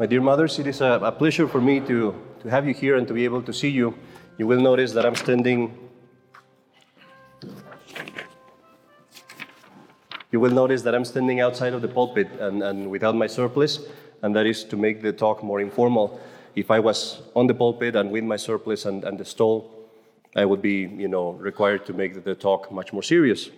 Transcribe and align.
My 0.00 0.06
dear 0.06 0.22
mothers, 0.22 0.58
it 0.58 0.66
is 0.66 0.80
a, 0.80 0.92
a, 0.92 1.12
pleasure 1.12 1.46
for 1.46 1.60
me 1.60 1.78
to, 1.80 2.14
to 2.40 2.48
have 2.48 2.66
you 2.66 2.72
here 2.72 2.96
and 2.96 3.06
to 3.06 3.12
be 3.12 3.26
able 3.26 3.42
to 3.42 3.52
see 3.52 3.68
you. 3.68 3.94
You 4.38 4.46
will 4.46 4.58
notice 4.58 4.92
that 4.94 5.04
I'm 5.04 5.14
standing. 5.14 5.76
You 10.32 10.40
will 10.40 10.52
notice 10.52 10.80
that 10.84 10.94
I'm 10.94 11.04
standing 11.04 11.42
outside 11.42 11.74
of 11.74 11.82
the 11.82 11.88
pulpit 11.88 12.30
and, 12.40 12.62
and 12.62 12.90
without 12.90 13.14
my 13.14 13.26
surplice, 13.26 13.80
and 14.22 14.34
that 14.34 14.46
is 14.46 14.64
to 14.64 14.76
make 14.78 15.02
the 15.02 15.12
talk 15.12 15.42
more 15.42 15.60
informal. 15.60 16.18
If 16.54 16.70
I 16.70 16.80
was 16.80 17.20
on 17.36 17.46
the 17.46 17.54
pulpit 17.54 17.94
and 17.94 18.10
with 18.10 18.24
my 18.24 18.36
surplice 18.36 18.86
and, 18.86 19.04
and 19.04 19.18
the 19.18 19.26
stole, 19.26 19.90
I 20.34 20.46
would 20.46 20.62
be, 20.62 20.88
you 20.96 21.08
know, 21.08 21.32
required 21.32 21.84
to 21.84 21.92
make 21.92 22.24
the 22.24 22.34
talk 22.34 22.72
much 22.72 22.94
more 22.94 23.02
serious. 23.02 23.50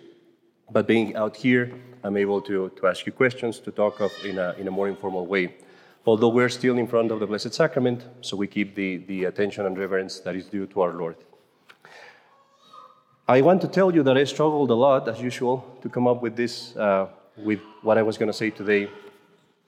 But 0.72 0.88
being 0.88 1.14
out 1.14 1.36
here, 1.36 1.72
I'm 2.02 2.16
able 2.16 2.40
to, 2.42 2.72
to 2.80 2.86
ask 2.88 3.06
you 3.06 3.12
questions, 3.12 3.60
to 3.60 3.70
talk 3.70 4.00
of 4.00 4.10
in 4.24 4.38
a, 4.40 4.56
in 4.58 4.66
a 4.66 4.72
more 4.72 4.88
informal 4.88 5.24
way. 5.24 5.54
Although 6.04 6.30
we're 6.30 6.48
still 6.48 6.78
in 6.78 6.88
front 6.88 7.12
of 7.12 7.20
the 7.20 7.26
Blessed 7.26 7.54
Sacrament, 7.54 8.04
so 8.22 8.36
we 8.36 8.48
keep 8.48 8.74
the, 8.74 8.96
the 8.96 9.24
attention 9.24 9.66
and 9.66 9.78
reverence 9.78 10.18
that 10.20 10.34
is 10.34 10.46
due 10.46 10.66
to 10.66 10.80
our 10.80 10.92
Lord. 10.92 11.16
I 13.28 13.40
want 13.40 13.60
to 13.60 13.68
tell 13.68 13.94
you 13.94 14.02
that 14.02 14.18
I 14.18 14.24
struggled 14.24 14.70
a 14.72 14.74
lot, 14.74 15.08
as 15.08 15.20
usual, 15.20 15.78
to 15.80 15.88
come 15.88 16.08
up 16.08 16.20
with 16.20 16.34
this, 16.34 16.74
uh, 16.76 17.06
with 17.36 17.60
what 17.82 17.98
I 17.98 18.02
was 18.02 18.18
going 18.18 18.26
to 18.26 18.32
say 18.32 18.50
today. 18.50 18.90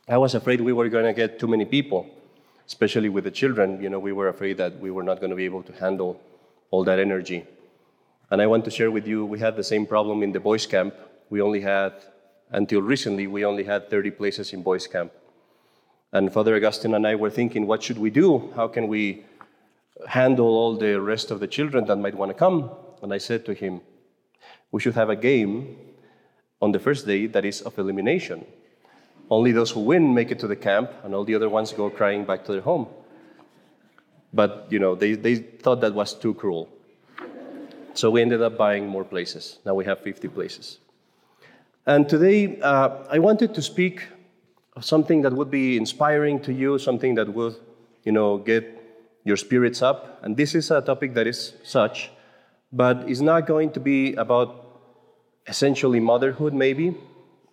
I 0.08 0.19
was 0.19 0.34
afraid 0.34 0.61
we 0.61 0.73
were 0.73 0.89
going 0.89 1.05
to 1.05 1.12
get 1.12 1.39
too 1.39 1.47
many 1.47 1.64
people, 1.64 2.11
especially 2.67 3.08
with 3.08 3.23
the 3.23 3.30
children. 3.30 3.80
You 3.80 3.89
know, 3.89 4.01
we 4.01 4.11
were 4.11 4.27
afraid 4.27 4.56
that 4.56 4.80
we 4.80 4.91
were 4.91 5.05
not 5.05 5.20
going 5.20 5.30
to 5.30 5.36
be 5.36 5.45
able 5.45 5.62
to 5.62 5.73
handle 5.75 6.20
all 6.73 6.83
that 6.83 6.98
energy. 6.98 7.47
And 8.33 8.42
I 8.42 8.48
want 8.48 8.64
to 8.64 8.73
share 8.73 8.91
with 8.91 9.06
you, 9.06 9.25
we 9.25 9.39
had 9.39 9.55
the 9.55 9.62
same 9.62 9.86
problem 9.86 10.25
in 10.25 10.33
the 10.33 10.41
boys' 10.41 10.67
camp. 10.67 10.95
We 11.30 11.41
only 11.41 11.61
had, 11.61 11.92
until 12.51 12.83
recently, 12.83 13.28
we 13.28 13.45
only 13.45 13.62
had 13.62 13.89
30 13.89 14.11
places 14.11 14.53
in 14.53 14.64
boys' 14.64 14.89
camp. 14.89 15.12
And 16.15 16.33
Father 16.33 16.55
Augustine 16.55 16.95
and 16.95 17.05
I 17.05 17.17
were 17.17 17.29
thinking, 17.29 17.67
what 17.67 17.83
should 17.83 17.98
we 17.98 18.09
do? 18.09 18.53
How 18.55 18.69
can 18.69 18.87
we 18.87 19.25
handle 20.07 20.47
all 20.47 20.77
the 20.77 21.01
rest 21.01 21.33
of 21.33 21.41
the 21.41 21.48
children 21.48 21.87
that 21.87 21.97
might 21.97 22.15
want 22.15 22.31
to 22.31 22.34
come? 22.34 22.70
And 23.03 23.12
I 23.12 23.19
said 23.19 23.45
to 23.47 23.53
him, 23.53 23.81
we 24.70 24.81
should 24.81 24.95
have 24.95 25.11
a 25.11 25.17
game 25.17 25.77
on 26.62 26.70
the 26.70 26.79
first 26.79 27.05
day 27.05 27.27
that 27.27 27.45
is 27.45 27.62
of 27.62 27.77
elimination. 27.81 28.47
Only 29.29 29.51
those 29.51 29.73
who 29.73 29.81
win 29.81 30.15
make 30.15 30.31
it 30.31 30.39
to 30.39 30.47
the 30.47 30.55
camp, 30.55 30.92
and 31.03 31.17
all 31.17 31.25
the 31.25 31.35
other 31.35 31.48
ones 31.48 31.73
go 31.73 31.91
crying 31.91 32.25
back 32.25 32.45
to 32.45 32.53
their 32.53 32.61
home. 32.61 32.87
But, 34.33 34.69
you 34.70 34.79
know, 34.79 34.95
they, 34.95 35.15
they 35.15 35.35
thought 35.35 35.81
that 35.81 35.95
was 35.95 36.15
too 36.15 36.35
cruel. 36.35 36.69
So 37.95 38.12
we 38.12 38.23
ended 38.23 38.41
up 38.41 38.57
buying 38.57 38.87
more 38.87 39.05
places. 39.05 39.59
Now 39.67 39.75
we 39.75 39.85
have 39.87 39.98
50 39.98 40.29
places. 40.29 40.79
And 41.87 42.09
today, 42.09 42.61
uh, 42.61 43.05
I 43.11 43.19
wanted 43.19 43.53
to 43.55 43.62
speak 43.62 44.07
something 44.80 45.22
that 45.22 45.33
would 45.33 45.50
be 45.50 45.77
inspiring 45.77 46.41
to 46.41 46.53
you, 46.53 46.78
something 46.78 47.14
that 47.14 47.33
would, 47.33 47.56
you 48.03 48.12
know, 48.12 48.39
get 48.39 48.64
your 49.25 49.36
spirits 49.36 49.83
up. 49.83 50.20
And 50.22 50.36
this 50.36 50.55
is 50.55 50.70
a 50.70 50.80
topic 50.80 51.14
that 51.14 51.27
is 51.27 51.55
such, 51.62 52.11
but 52.72 53.08
it's 53.08 53.20
not 53.20 53.47
going 53.47 53.70
to 53.72 53.80
be 53.80 54.14
about 54.14 54.62
essentially 55.47 56.00
motherhood, 56.00 56.52
maybe, 56.52 56.97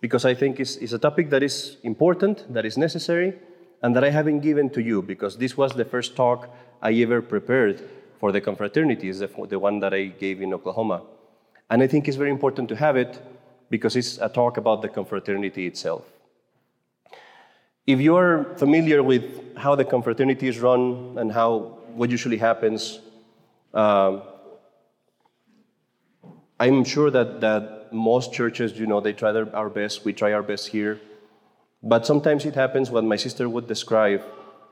because 0.00 0.24
I 0.24 0.34
think 0.34 0.58
it's, 0.58 0.76
it's 0.76 0.92
a 0.92 0.98
topic 0.98 1.30
that 1.30 1.42
is 1.42 1.76
important, 1.82 2.52
that 2.52 2.66
is 2.66 2.76
necessary, 2.76 3.34
and 3.82 3.94
that 3.94 4.04
I 4.04 4.10
haven't 4.10 4.40
given 4.40 4.70
to 4.70 4.82
you, 4.82 5.02
because 5.02 5.36
this 5.36 5.56
was 5.56 5.72
the 5.72 5.84
first 5.84 6.16
talk 6.16 6.50
I 6.82 6.92
ever 6.94 7.22
prepared 7.22 7.82
for 8.18 8.32
the 8.32 8.40
confraternity, 8.40 9.08
is 9.08 9.20
the, 9.20 9.30
the 9.48 9.58
one 9.58 9.80
that 9.80 9.94
I 9.94 10.06
gave 10.06 10.40
in 10.42 10.52
Oklahoma. 10.54 11.02
And 11.70 11.82
I 11.82 11.86
think 11.86 12.08
it's 12.08 12.16
very 12.16 12.30
important 12.30 12.68
to 12.70 12.76
have 12.76 12.96
it 12.96 13.20
because 13.70 13.96
it's 13.96 14.18
a 14.18 14.28
talk 14.28 14.56
about 14.56 14.82
the 14.82 14.88
confraternity 14.88 15.66
itself. 15.66 16.04
If 17.86 18.00
you're 18.00 18.44
familiar 18.56 19.02
with 19.02 19.56
how 19.56 19.74
the 19.74 19.84
confraternity 19.84 20.46
is 20.46 20.60
run 20.60 21.16
and 21.18 21.32
how 21.32 21.78
what 21.94 22.10
usually 22.10 22.38
happens, 22.38 23.00
um, 23.74 24.22
I'm 26.60 26.84
sure 26.84 27.10
that, 27.10 27.40
that 27.40 27.92
most 27.92 28.32
churches, 28.32 28.78
you 28.78 28.86
know, 28.86 29.00
they 29.00 29.12
try 29.12 29.32
their, 29.32 29.54
our 29.54 29.68
best. 29.68 30.04
We 30.04 30.12
try 30.12 30.32
our 30.32 30.44
best 30.44 30.68
here. 30.68 31.00
But 31.82 32.06
sometimes 32.06 32.46
it 32.46 32.54
happens 32.54 32.90
what 32.90 33.02
my 33.02 33.16
sister 33.16 33.48
would 33.48 33.66
describe 33.66 34.22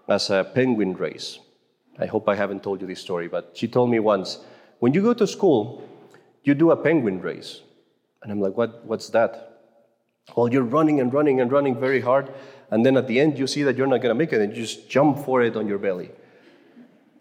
as 0.09 0.31
a 0.31 0.45
penguin 0.45 0.95
race. 0.95 1.41
I 1.99 2.07
hope 2.07 2.29
I 2.29 2.37
haven't 2.37 2.63
told 2.63 2.81
you 2.81 2.87
this 2.87 3.01
story, 3.01 3.27
but 3.27 3.51
she 3.55 3.67
told 3.67 3.91
me 3.91 3.99
once 3.99 4.39
when 4.79 4.95
you 4.95 5.03
go 5.03 5.15
to 5.15 5.27
school, 5.27 5.83
you 6.45 6.55
do 6.55 6.71
a 6.71 6.77
penguin 6.77 7.21
race. 7.21 7.61
And 8.23 8.31
I'm 8.31 8.41
like, 8.41 8.57
what, 8.57 8.85
what's 8.87 9.09
that? 9.11 9.51
Well, 10.37 10.49
you're 10.49 10.63
running 10.63 11.01
and 11.01 11.13
running 11.13 11.41
and 11.41 11.51
running 11.51 11.79
very 11.79 12.01
hard, 12.01 12.33
and 12.71 12.85
then 12.85 12.97
at 12.97 13.07
the 13.07 13.21
end 13.21 13.39
you 13.39 13.47
see 13.47 13.63
that 13.65 13.77
you're 13.77 13.87
not 13.87 14.01
going 14.01 14.15
to 14.15 14.19
make 14.19 14.33
it, 14.33 14.41
and 14.41 14.57
you 14.57 14.63
just 14.63 14.89
jump 14.89 15.19
for 15.25 15.43
it 15.43 15.57
on 15.57 15.67
your 15.67 15.79
belly. 15.79 16.11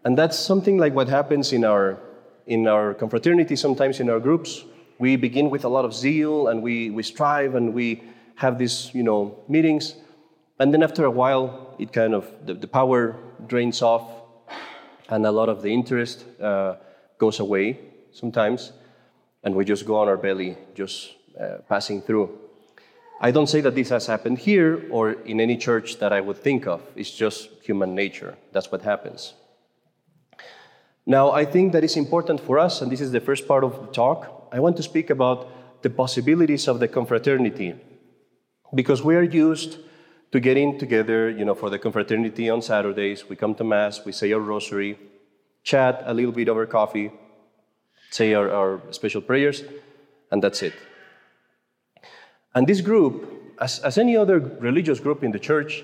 And 0.03 0.17
that's 0.17 0.37
something 0.37 0.77
like 0.77 0.93
what 0.93 1.09
happens 1.09 1.53
in 1.53 1.65
our 1.65 1.99
in 2.47 2.67
our 2.67 2.95
confraternity, 2.95 3.55
sometimes 3.55 3.99
in 3.99 4.09
our 4.09 4.19
groups. 4.19 4.63
We 4.97 5.15
begin 5.15 5.49
with 5.49 5.65
a 5.65 5.69
lot 5.69 5.85
of 5.85 5.93
zeal, 5.93 6.47
and 6.47 6.63
we, 6.63 6.89
we 6.89 7.03
strive, 7.03 7.55
and 7.55 7.73
we 7.73 8.03
have 8.35 8.57
these 8.57 8.91
you 8.93 9.03
know 9.03 9.43
meetings, 9.47 9.95
and 10.59 10.73
then 10.73 10.83
after 10.83 11.05
a 11.05 11.11
while, 11.11 11.75
it 11.79 11.93
kind 11.93 12.13
of 12.13 12.27
the, 12.45 12.53
the 12.53 12.67
power 12.67 13.15
drains 13.47 13.81
off, 13.81 14.03
and 15.09 15.25
a 15.25 15.31
lot 15.31 15.47
of 15.47 15.61
the 15.61 15.69
interest 15.69 16.25
uh, 16.41 16.75
goes 17.17 17.39
away 17.39 17.79
sometimes, 18.11 18.73
and 19.43 19.55
we 19.55 19.63
just 19.63 19.85
go 19.85 19.95
on 19.95 20.07
our 20.07 20.17
belly, 20.17 20.57
just 20.75 21.15
uh, 21.39 21.57
passing 21.67 22.01
through. 22.01 22.37
I 23.21 23.31
don't 23.31 23.47
say 23.47 23.59
that 23.61 23.75
this 23.75 23.89
has 23.89 24.07
happened 24.07 24.37
here 24.39 24.85
or 24.89 25.11
in 25.11 25.41
any 25.41 25.57
church 25.57 25.99
that 25.99 26.13
I 26.13 26.21
would 26.21 26.37
think 26.37 26.67
of. 26.67 26.81
It's 26.95 27.11
just 27.11 27.49
human 27.63 27.93
nature. 27.93 28.37
That's 28.53 28.71
what 28.71 28.81
happens. 28.83 29.33
Now, 31.05 31.31
I 31.31 31.43
think 31.43 31.73
that 31.73 31.83
it's 31.83 31.97
important 31.97 32.39
for 32.39 32.59
us, 32.59 32.81
and 32.81 32.91
this 32.91 33.01
is 33.01 33.11
the 33.11 33.19
first 33.19 33.47
part 33.47 33.63
of 33.63 33.73
the 33.81 33.91
talk. 33.91 34.47
I 34.51 34.59
want 34.59 34.77
to 34.77 34.83
speak 34.83 35.09
about 35.09 35.49
the 35.81 35.89
possibilities 35.89 36.67
of 36.67 36.79
the 36.79 36.87
confraternity 36.87 37.75
because 38.73 39.03
we 39.03 39.15
are 39.15 39.23
used 39.23 39.79
to 40.31 40.39
getting 40.39 40.77
together, 40.77 41.29
you 41.29 41.43
know, 41.43 41.55
for 41.55 41.69
the 41.69 41.79
confraternity 41.79 42.49
on 42.49 42.61
Saturdays. 42.61 43.27
We 43.27 43.35
come 43.35 43.55
to 43.55 43.63
Mass, 43.63 44.05
we 44.05 44.11
say 44.11 44.31
our 44.31 44.39
rosary, 44.39 44.97
chat 45.63 46.03
a 46.05 46.13
little 46.13 46.31
bit 46.31 46.47
over 46.47 46.65
coffee, 46.65 47.11
say 48.11 48.33
our, 48.33 48.51
our 48.51 48.81
special 48.91 49.21
prayers, 49.21 49.63
and 50.31 50.43
that's 50.43 50.61
it. 50.61 50.73
And 52.55 52.67
this 52.67 52.81
group, 52.81 53.55
as, 53.59 53.79
as 53.79 53.97
any 53.97 54.17
other 54.17 54.39
religious 54.39 54.99
group 54.99 55.23
in 55.23 55.31
the 55.31 55.39
church, 55.39 55.83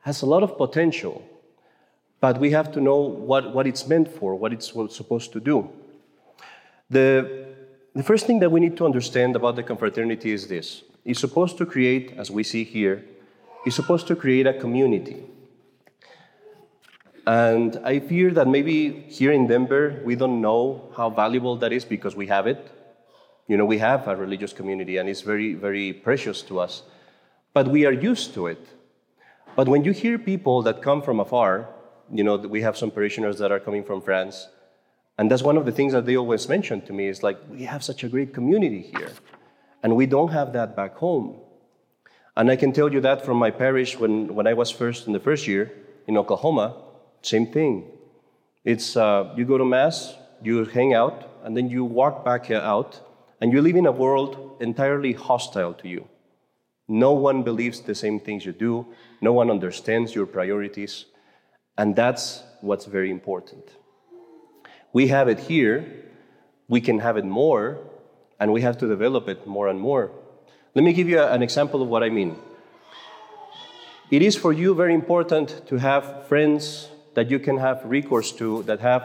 has 0.00 0.22
a 0.22 0.26
lot 0.26 0.42
of 0.42 0.56
potential, 0.56 1.22
but 2.20 2.38
we 2.38 2.50
have 2.52 2.72
to 2.72 2.80
know 2.80 2.96
what, 2.96 3.54
what 3.54 3.66
it's 3.66 3.86
meant 3.86 4.08
for, 4.08 4.34
what 4.34 4.52
it's 4.52 4.72
supposed 4.90 5.32
to 5.32 5.40
do. 5.40 5.68
The, 6.88 7.46
the 7.94 8.02
first 8.02 8.26
thing 8.26 8.38
that 8.40 8.50
we 8.50 8.60
need 8.60 8.76
to 8.76 8.84
understand 8.84 9.36
about 9.36 9.56
the 9.56 9.62
confraternity 9.62 10.32
is 10.32 10.46
this 10.46 10.82
it's 11.04 11.20
supposed 11.20 11.58
to 11.58 11.66
create, 11.66 12.14
as 12.16 12.30
we 12.30 12.42
see 12.42 12.64
here, 12.64 13.04
it's 13.64 13.76
supposed 13.76 14.06
to 14.08 14.16
create 14.16 14.46
a 14.46 14.54
community. 14.54 15.24
And 17.26 17.76
I 17.84 17.98
fear 17.98 18.30
that 18.32 18.46
maybe 18.46 18.90
here 19.08 19.32
in 19.32 19.48
Denver, 19.48 20.00
we 20.04 20.14
don't 20.14 20.40
know 20.40 20.92
how 20.96 21.10
valuable 21.10 21.56
that 21.56 21.72
is 21.72 21.84
because 21.84 22.14
we 22.14 22.28
have 22.28 22.46
it. 22.46 22.70
You 23.46 23.56
know, 23.56 23.64
we 23.64 23.78
have 23.78 24.08
a 24.08 24.16
religious 24.16 24.52
community 24.52 24.96
and 24.96 25.08
it's 25.08 25.20
very, 25.20 25.54
very 25.54 25.92
precious 25.92 26.42
to 26.42 26.58
us. 26.60 26.82
But 27.52 27.68
we 27.68 27.86
are 27.86 27.92
used 27.92 28.34
to 28.34 28.48
it. 28.48 28.66
But 29.54 29.68
when 29.68 29.84
you 29.84 29.92
hear 29.92 30.18
people 30.18 30.62
that 30.62 30.82
come 30.82 31.00
from 31.00 31.20
afar, 31.20 31.68
you 32.12 32.22
know, 32.22 32.36
we 32.36 32.60
have 32.62 32.76
some 32.76 32.90
parishioners 32.90 33.38
that 33.38 33.50
are 33.50 33.58
coming 33.58 33.82
from 33.82 34.02
France, 34.02 34.48
and 35.18 35.30
that's 35.30 35.42
one 35.42 35.56
of 35.56 35.64
the 35.64 35.72
things 35.72 35.92
that 35.92 36.04
they 36.04 36.16
always 36.16 36.48
mention 36.48 36.82
to 36.82 36.92
me 36.92 37.08
is 37.08 37.22
like, 37.22 37.38
we 37.50 37.62
have 37.62 37.82
such 37.82 38.04
a 38.04 38.08
great 38.08 38.34
community 38.34 38.82
here, 38.82 39.12
and 39.82 39.96
we 39.96 40.04
don't 40.04 40.30
have 40.30 40.52
that 40.52 40.76
back 40.76 40.96
home. 40.96 41.40
And 42.36 42.50
I 42.50 42.56
can 42.56 42.72
tell 42.72 42.92
you 42.92 43.00
that 43.00 43.24
from 43.24 43.38
my 43.38 43.50
parish 43.50 43.98
when, 43.98 44.34
when 44.34 44.46
I 44.46 44.52
was 44.52 44.70
first 44.70 45.06
in 45.06 45.14
the 45.14 45.20
first 45.20 45.46
year 45.46 45.72
in 46.06 46.18
Oklahoma, 46.18 46.76
same 47.22 47.46
thing. 47.46 47.90
It's 48.62 48.96
uh, 48.96 49.32
you 49.36 49.46
go 49.46 49.56
to 49.56 49.64
Mass, 49.64 50.14
you 50.42 50.66
hang 50.66 50.92
out, 50.92 51.30
and 51.44 51.56
then 51.56 51.70
you 51.70 51.84
walk 51.84 52.24
back 52.24 52.50
out, 52.50 53.00
and 53.40 53.52
you 53.52 53.60
live 53.60 53.76
in 53.76 53.86
a 53.86 53.92
world 53.92 54.56
entirely 54.60 55.12
hostile 55.12 55.74
to 55.74 55.88
you. 55.88 56.08
No 56.88 57.12
one 57.12 57.42
believes 57.42 57.80
the 57.80 57.94
same 57.94 58.20
things 58.20 58.46
you 58.46 58.52
do, 58.52 58.86
no 59.20 59.32
one 59.32 59.50
understands 59.50 60.14
your 60.14 60.26
priorities, 60.26 61.06
and 61.76 61.96
that's 61.96 62.42
what's 62.60 62.86
very 62.86 63.10
important. 63.10 63.64
We 64.92 65.08
have 65.08 65.28
it 65.28 65.40
here, 65.40 65.84
we 66.68 66.80
can 66.80 67.00
have 67.00 67.16
it 67.16 67.24
more, 67.24 67.78
and 68.38 68.52
we 68.52 68.62
have 68.62 68.78
to 68.78 68.88
develop 68.88 69.28
it 69.28 69.46
more 69.46 69.68
and 69.68 69.80
more. 69.80 70.10
Let 70.74 70.84
me 70.84 70.92
give 70.92 71.08
you 71.08 71.20
an 71.20 71.42
example 71.42 71.82
of 71.82 71.88
what 71.88 72.02
I 72.02 72.10
mean. 72.10 72.36
It 74.10 74.22
is 74.22 74.36
for 74.36 74.52
you 74.52 74.74
very 74.74 74.94
important 74.94 75.66
to 75.66 75.78
have 75.78 76.28
friends 76.28 76.88
that 77.14 77.30
you 77.30 77.38
can 77.38 77.58
have 77.58 77.84
recourse 77.84 78.30
to 78.32 78.62
that 78.64 78.80
have 78.80 79.02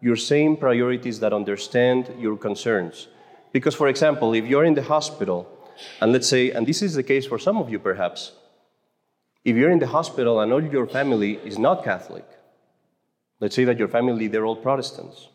your 0.00 0.14
same 0.14 0.56
priorities, 0.56 1.20
that 1.20 1.32
understand 1.32 2.12
your 2.18 2.36
concerns. 2.36 3.08
Because, 3.56 3.74
for 3.74 3.88
example, 3.88 4.34
if 4.34 4.44
you're 4.44 4.66
in 4.66 4.74
the 4.74 4.82
hospital, 4.82 5.48
and 6.02 6.12
let's 6.12 6.28
say, 6.28 6.50
and 6.50 6.66
this 6.66 6.82
is 6.82 6.92
the 6.92 7.02
case 7.02 7.24
for 7.24 7.38
some 7.38 7.56
of 7.56 7.70
you 7.70 7.78
perhaps, 7.78 8.32
If 9.46 9.56
you're 9.56 9.70
in 9.70 9.78
the 9.78 9.86
hospital 9.86 10.40
and 10.40 10.52
all 10.52 10.62
your 10.62 10.86
family 10.86 11.38
is 11.50 11.56
not 11.56 11.84
Catholic, 11.84 12.26
let's 13.40 13.54
say 13.54 13.64
that 13.64 13.78
your 13.78 13.88
family, 13.88 14.26
they're 14.28 14.44
all 14.44 14.56
Protestants, 14.56 15.28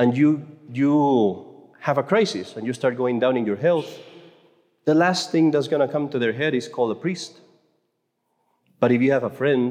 and 0.00 0.16
you, 0.16 0.30
you 0.72 1.70
have 1.80 1.98
a 1.98 2.02
crisis 2.02 2.56
and 2.56 2.66
you 2.66 2.72
start 2.72 2.96
going 2.96 3.20
down 3.20 3.36
in 3.36 3.46
your 3.46 3.60
health, 3.68 3.90
the 4.84 4.94
last 4.94 5.30
thing 5.30 5.52
that's 5.52 5.68
going 5.68 5.86
to 5.86 5.92
come 5.92 6.08
to 6.08 6.18
their 6.18 6.32
head 6.32 6.54
is 6.54 6.66
call 6.66 6.90
a 6.90 6.96
priest. 6.96 7.38
But 8.80 8.90
if 8.90 9.00
you 9.00 9.12
have 9.12 9.24
a 9.24 9.30
friend, 9.40 9.70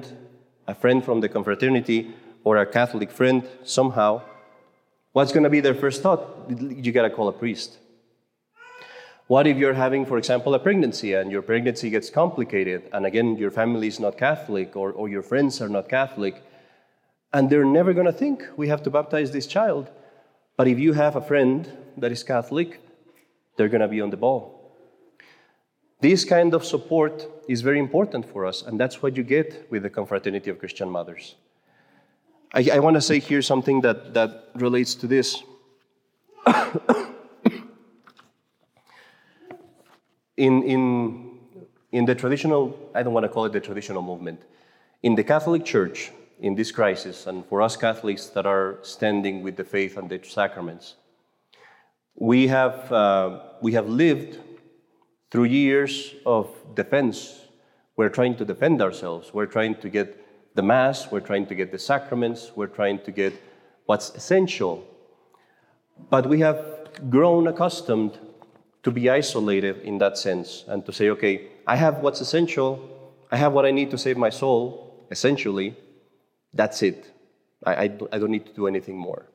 a 0.67 0.75
friend 0.75 1.03
from 1.03 1.19
the 1.19 1.27
confraternity, 1.27 2.13
or 2.45 2.55
a 2.55 2.65
Catholic 2.65 3.11
friend 3.11 3.43
somehow, 3.63 4.21
what's 5.19 5.33
going 5.33 5.43
to 5.43 5.49
be 5.49 5.59
their 5.59 5.75
first 5.75 6.01
thought? 6.01 6.21
You 6.49 6.93
got 6.93 7.01
to 7.01 7.09
call 7.09 7.27
a 7.27 7.33
priest. 7.33 7.77
What 9.27 9.47
if 9.47 9.57
you're 9.57 9.73
having, 9.73 10.05
for 10.05 10.17
example, 10.17 10.53
a 10.53 10.59
pregnancy 10.59 11.13
and 11.13 11.29
your 11.29 11.41
pregnancy 11.41 11.89
gets 11.89 12.09
complicated, 12.09 12.89
and 12.93 13.05
again, 13.05 13.35
your 13.35 13.51
family 13.51 13.87
is 13.87 13.99
not 13.99 14.17
Catholic 14.17 14.77
or, 14.77 14.93
or 14.93 15.09
your 15.09 15.21
friends 15.21 15.61
are 15.61 15.67
not 15.67 15.89
Catholic, 15.89 16.41
and 17.33 17.49
they're 17.49 17.65
never 17.65 17.91
going 17.91 18.05
to 18.05 18.13
think 18.13 18.45
we 18.55 18.69
have 18.69 18.81
to 18.83 18.89
baptize 18.89 19.31
this 19.31 19.45
child? 19.45 19.91
But 20.55 20.69
if 20.69 20.79
you 20.79 20.93
have 20.93 21.17
a 21.17 21.21
friend 21.21 21.69
that 21.97 22.13
is 22.13 22.23
Catholic, 22.23 22.79
they're 23.57 23.67
going 23.67 23.81
to 23.81 23.89
be 23.89 23.99
on 23.99 24.11
the 24.11 24.17
ball. 24.25 24.41
This 25.99 26.23
kind 26.23 26.53
of 26.53 26.63
support 26.63 27.27
is 27.49 27.59
very 27.59 27.79
important 27.79 28.23
for 28.25 28.45
us, 28.45 28.61
and 28.61 28.79
that's 28.79 29.01
what 29.01 29.17
you 29.17 29.23
get 29.23 29.67
with 29.69 29.83
the 29.83 29.89
Confraternity 29.89 30.49
of 30.49 30.59
Christian 30.59 30.89
Mothers. 30.89 31.35
I, 32.53 32.67
I 32.73 32.79
want 32.79 32.95
to 32.95 33.01
say 33.01 33.19
here 33.19 33.41
something 33.43 33.81
that, 33.81 34.13
that 34.15 34.49
relates 34.55 34.95
to 34.95 35.07
this. 35.07 35.43
in, 40.35 40.63
in, 40.63 41.37
in 41.91 42.05
the 42.05 42.15
traditional, 42.15 42.89
I 42.95 43.03
don't 43.03 43.13
want 43.13 43.25
to 43.25 43.29
call 43.29 43.45
it 43.45 43.53
the 43.53 43.59
traditional 43.59 44.01
movement, 44.01 44.41
in 45.03 45.13
the 45.13 45.23
Catholic 45.23 45.63
Church, 45.63 46.11
in 46.39 46.55
this 46.55 46.71
crisis, 46.71 47.27
and 47.27 47.45
for 47.45 47.61
us 47.61 47.77
Catholics 47.77 48.27
that 48.27 48.47
are 48.47 48.79
standing 48.81 49.43
with 49.43 49.55
the 49.55 49.63
faith 49.63 49.97
and 49.97 50.09
the 50.09 50.19
sacraments, 50.23 50.95
we 52.15 52.47
have, 52.47 52.91
uh, 52.91 53.41
we 53.61 53.73
have 53.73 53.87
lived 53.87 54.39
through 55.29 55.43
years 55.43 56.15
of 56.25 56.49
defense. 56.73 57.45
We're 57.95 58.09
trying 58.09 58.37
to 58.37 58.45
defend 58.45 58.81
ourselves. 58.81 59.33
We're 59.33 59.45
trying 59.45 59.75
to 59.75 59.89
get 59.89 60.25
the 60.59 60.63
Mass, 60.63 61.09
we're 61.09 61.27
trying 61.31 61.45
to 61.45 61.55
get 61.55 61.71
the 61.71 61.79
sacraments, 61.79 62.51
we're 62.53 62.73
trying 62.79 62.99
to 63.07 63.11
get 63.11 63.33
what's 63.85 64.09
essential. 64.09 64.85
But 66.09 66.27
we 66.27 66.41
have 66.41 66.59
grown 67.09 67.47
accustomed 67.47 68.19
to 68.83 68.91
be 68.91 69.09
isolated 69.09 69.77
in 69.83 69.99
that 69.99 70.17
sense 70.17 70.65
and 70.67 70.85
to 70.85 70.91
say, 70.91 71.11
okay, 71.11 71.47
I 71.65 71.77
have 71.77 71.99
what's 71.99 72.19
essential, 72.19 72.71
I 73.31 73.37
have 73.37 73.53
what 73.53 73.65
I 73.65 73.71
need 73.71 73.89
to 73.91 73.97
save 73.97 74.17
my 74.17 74.29
soul, 74.29 75.07
essentially, 75.09 75.77
that's 76.53 76.83
it. 76.83 77.09
I, 77.65 77.73
I, 77.73 77.83
I 78.11 78.17
don't 78.19 78.31
need 78.31 78.47
to 78.47 78.53
do 78.53 78.67
anything 78.67 78.97
more. 78.97 79.27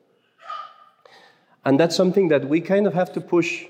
And 1.65 1.79
that's 1.79 1.95
something 1.95 2.27
that 2.27 2.47
we 2.47 2.61
kind 2.61 2.85
of 2.85 2.93
have 2.93 3.11
to 3.13 3.21
push, 3.21 3.65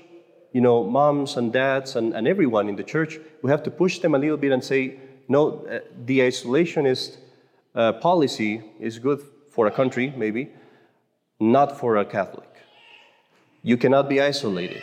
you 0.52 0.60
know, 0.60 0.84
moms 0.84 1.38
and 1.38 1.54
dads 1.54 1.96
and, 1.96 2.12
and 2.12 2.28
everyone 2.28 2.68
in 2.68 2.76
the 2.76 2.84
church, 2.84 3.18
we 3.42 3.50
have 3.50 3.62
to 3.62 3.70
push 3.70 4.00
them 4.00 4.14
a 4.14 4.18
little 4.18 4.36
bit 4.36 4.52
and 4.52 4.62
say, 4.62 5.00
no, 5.26 5.66
uh, 5.66 5.80
the 6.04 6.20
isolationist 6.20 7.16
uh, 7.76 7.92
policy 7.92 8.62
is 8.80 8.98
good 8.98 9.20
for 9.52 9.66
a 9.66 9.70
country, 9.70 10.12
maybe, 10.16 10.50
not 11.38 11.78
for 11.78 11.96
a 11.96 12.04
Catholic. 12.04 12.48
You 13.62 13.76
cannot 13.76 14.08
be 14.08 14.20
isolated. 14.20 14.82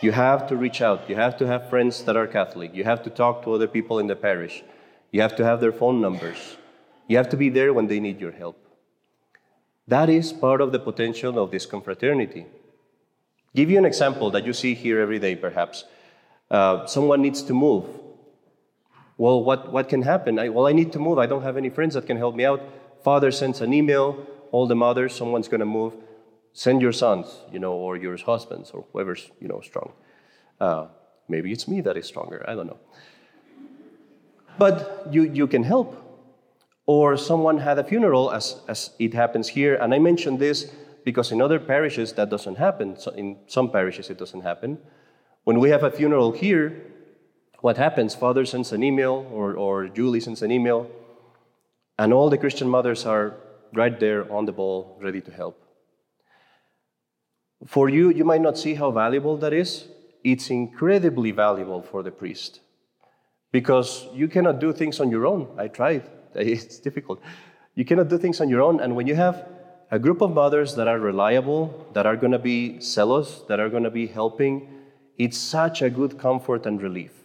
You 0.00 0.12
have 0.12 0.48
to 0.48 0.56
reach 0.56 0.82
out. 0.82 1.08
You 1.08 1.14
have 1.14 1.36
to 1.38 1.46
have 1.46 1.70
friends 1.70 2.02
that 2.04 2.16
are 2.16 2.26
Catholic. 2.26 2.74
You 2.74 2.84
have 2.84 3.02
to 3.04 3.10
talk 3.10 3.44
to 3.44 3.52
other 3.52 3.68
people 3.68 4.00
in 4.00 4.08
the 4.08 4.16
parish. 4.16 4.64
You 5.12 5.22
have 5.22 5.36
to 5.36 5.44
have 5.44 5.60
their 5.60 5.72
phone 5.72 6.00
numbers. 6.00 6.56
You 7.06 7.16
have 7.18 7.28
to 7.28 7.36
be 7.36 7.48
there 7.48 7.72
when 7.72 7.86
they 7.86 8.00
need 8.00 8.20
your 8.20 8.32
help. 8.32 8.58
That 9.86 10.08
is 10.08 10.32
part 10.32 10.60
of 10.60 10.72
the 10.72 10.78
potential 10.78 11.38
of 11.38 11.50
this 11.50 11.66
confraternity. 11.66 12.46
Give 13.54 13.70
you 13.70 13.78
an 13.78 13.84
example 13.84 14.30
that 14.30 14.46
you 14.46 14.52
see 14.52 14.74
here 14.74 15.00
every 15.00 15.18
day, 15.18 15.36
perhaps. 15.36 15.84
Uh, 16.50 16.86
someone 16.86 17.22
needs 17.22 17.42
to 17.42 17.52
move. 17.52 17.84
Well, 19.22 19.44
what, 19.44 19.70
what 19.70 19.88
can 19.88 20.02
happen? 20.02 20.40
I, 20.40 20.48
well, 20.48 20.66
I 20.66 20.72
need 20.72 20.90
to 20.94 20.98
move. 20.98 21.16
I 21.16 21.26
don't 21.26 21.44
have 21.44 21.56
any 21.56 21.70
friends 21.70 21.94
that 21.94 22.08
can 22.08 22.16
help 22.16 22.34
me 22.34 22.44
out. 22.44 22.60
Father 23.04 23.30
sends 23.30 23.60
an 23.60 23.72
email. 23.72 24.26
All 24.50 24.66
the 24.66 24.74
mothers, 24.74 25.14
someone's 25.14 25.46
going 25.46 25.60
to 25.60 25.72
move. 25.80 25.94
Send 26.52 26.82
your 26.82 26.90
sons, 26.90 27.28
you 27.52 27.60
know, 27.60 27.72
or 27.72 27.96
your 27.96 28.16
husbands, 28.16 28.72
or 28.72 28.84
whoever's, 28.92 29.30
you 29.40 29.46
know, 29.46 29.60
strong. 29.60 29.92
Uh, 30.60 30.88
maybe 31.28 31.52
it's 31.52 31.68
me 31.68 31.80
that 31.82 31.96
is 31.96 32.04
stronger. 32.04 32.44
I 32.48 32.56
don't 32.56 32.66
know. 32.66 32.80
But 34.58 35.06
you, 35.12 35.22
you 35.22 35.46
can 35.46 35.62
help. 35.62 35.90
Or 36.86 37.16
someone 37.16 37.58
had 37.58 37.78
a 37.78 37.84
funeral, 37.84 38.32
as, 38.32 38.60
as 38.66 38.90
it 38.98 39.14
happens 39.14 39.46
here. 39.46 39.76
And 39.76 39.94
I 39.94 40.00
mention 40.00 40.38
this 40.38 40.72
because 41.04 41.30
in 41.30 41.40
other 41.40 41.60
parishes 41.60 42.12
that 42.14 42.28
doesn't 42.28 42.56
happen. 42.58 42.98
So 42.98 43.12
in 43.12 43.36
some 43.46 43.70
parishes 43.70 44.10
it 44.10 44.18
doesn't 44.18 44.40
happen. 44.40 44.78
When 45.44 45.60
we 45.60 45.70
have 45.70 45.84
a 45.84 45.92
funeral 45.92 46.32
here, 46.32 46.91
what 47.62 47.76
happens? 47.76 48.14
Father 48.16 48.44
sends 48.44 48.72
an 48.72 48.82
email, 48.82 49.24
or, 49.32 49.54
or 49.54 49.86
Julie 49.86 50.18
sends 50.18 50.42
an 50.42 50.50
email, 50.50 50.90
and 51.96 52.12
all 52.12 52.28
the 52.28 52.36
Christian 52.36 52.68
mothers 52.68 53.06
are 53.06 53.36
right 53.72 53.98
there 54.00 54.30
on 54.32 54.46
the 54.46 54.52
ball, 54.52 54.98
ready 55.00 55.20
to 55.20 55.30
help. 55.30 55.56
For 57.64 57.88
you, 57.88 58.10
you 58.10 58.24
might 58.24 58.40
not 58.40 58.58
see 58.58 58.74
how 58.74 58.90
valuable 58.90 59.36
that 59.36 59.52
is. 59.52 59.86
It's 60.24 60.50
incredibly 60.50 61.30
valuable 61.30 61.82
for 61.82 62.02
the 62.02 62.10
priest 62.10 62.60
because 63.52 64.08
you 64.12 64.26
cannot 64.26 64.58
do 64.58 64.72
things 64.72 64.98
on 64.98 65.10
your 65.10 65.24
own. 65.24 65.48
I 65.56 65.68
tried, 65.68 66.02
it's 66.34 66.80
difficult. 66.80 67.20
You 67.76 67.84
cannot 67.84 68.08
do 68.08 68.18
things 68.18 68.40
on 68.40 68.48
your 68.48 68.60
own, 68.60 68.80
and 68.80 68.96
when 68.96 69.06
you 69.06 69.14
have 69.14 69.46
a 69.92 70.00
group 70.00 70.20
of 70.20 70.32
mothers 70.32 70.74
that 70.74 70.88
are 70.88 70.98
reliable, 70.98 71.86
that 71.92 72.06
are 72.06 72.16
going 72.16 72.32
to 72.32 72.40
be 72.40 72.80
zealous, 72.80 73.42
that 73.46 73.60
are 73.60 73.68
going 73.68 73.84
to 73.84 73.90
be 73.90 74.08
helping, 74.08 74.68
it's 75.16 75.38
such 75.38 75.80
a 75.80 75.88
good 75.88 76.18
comfort 76.18 76.66
and 76.66 76.82
relief. 76.82 77.21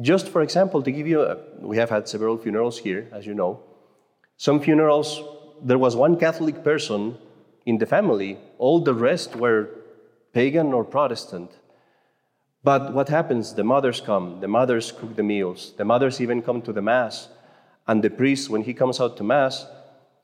Just 0.00 0.28
for 0.28 0.42
example, 0.42 0.82
to 0.82 0.92
give 0.92 1.06
you, 1.06 1.22
a, 1.22 1.38
we 1.60 1.76
have 1.76 1.90
had 1.90 2.08
several 2.08 2.38
funerals 2.38 2.78
here, 2.78 3.08
as 3.12 3.26
you 3.26 3.34
know. 3.34 3.60
Some 4.36 4.60
funerals, 4.60 5.20
there 5.62 5.78
was 5.78 5.96
one 5.96 6.16
Catholic 6.16 6.62
person 6.62 7.18
in 7.66 7.78
the 7.78 7.86
family, 7.86 8.38
all 8.58 8.80
the 8.80 8.94
rest 8.94 9.34
were 9.34 9.68
pagan 10.32 10.72
or 10.72 10.84
Protestant. 10.84 11.50
But 12.62 12.92
what 12.92 13.08
happens? 13.08 13.54
The 13.54 13.64
mothers 13.64 14.00
come, 14.00 14.40
the 14.40 14.48
mothers 14.48 14.92
cook 14.92 15.16
the 15.16 15.22
meals, 15.22 15.72
the 15.76 15.84
mothers 15.84 16.20
even 16.20 16.42
come 16.42 16.62
to 16.62 16.72
the 16.72 16.82
Mass. 16.82 17.28
And 17.86 18.02
the 18.02 18.10
priest, 18.10 18.50
when 18.50 18.62
he 18.62 18.74
comes 18.74 19.00
out 19.00 19.16
to 19.16 19.24
Mass, 19.24 19.66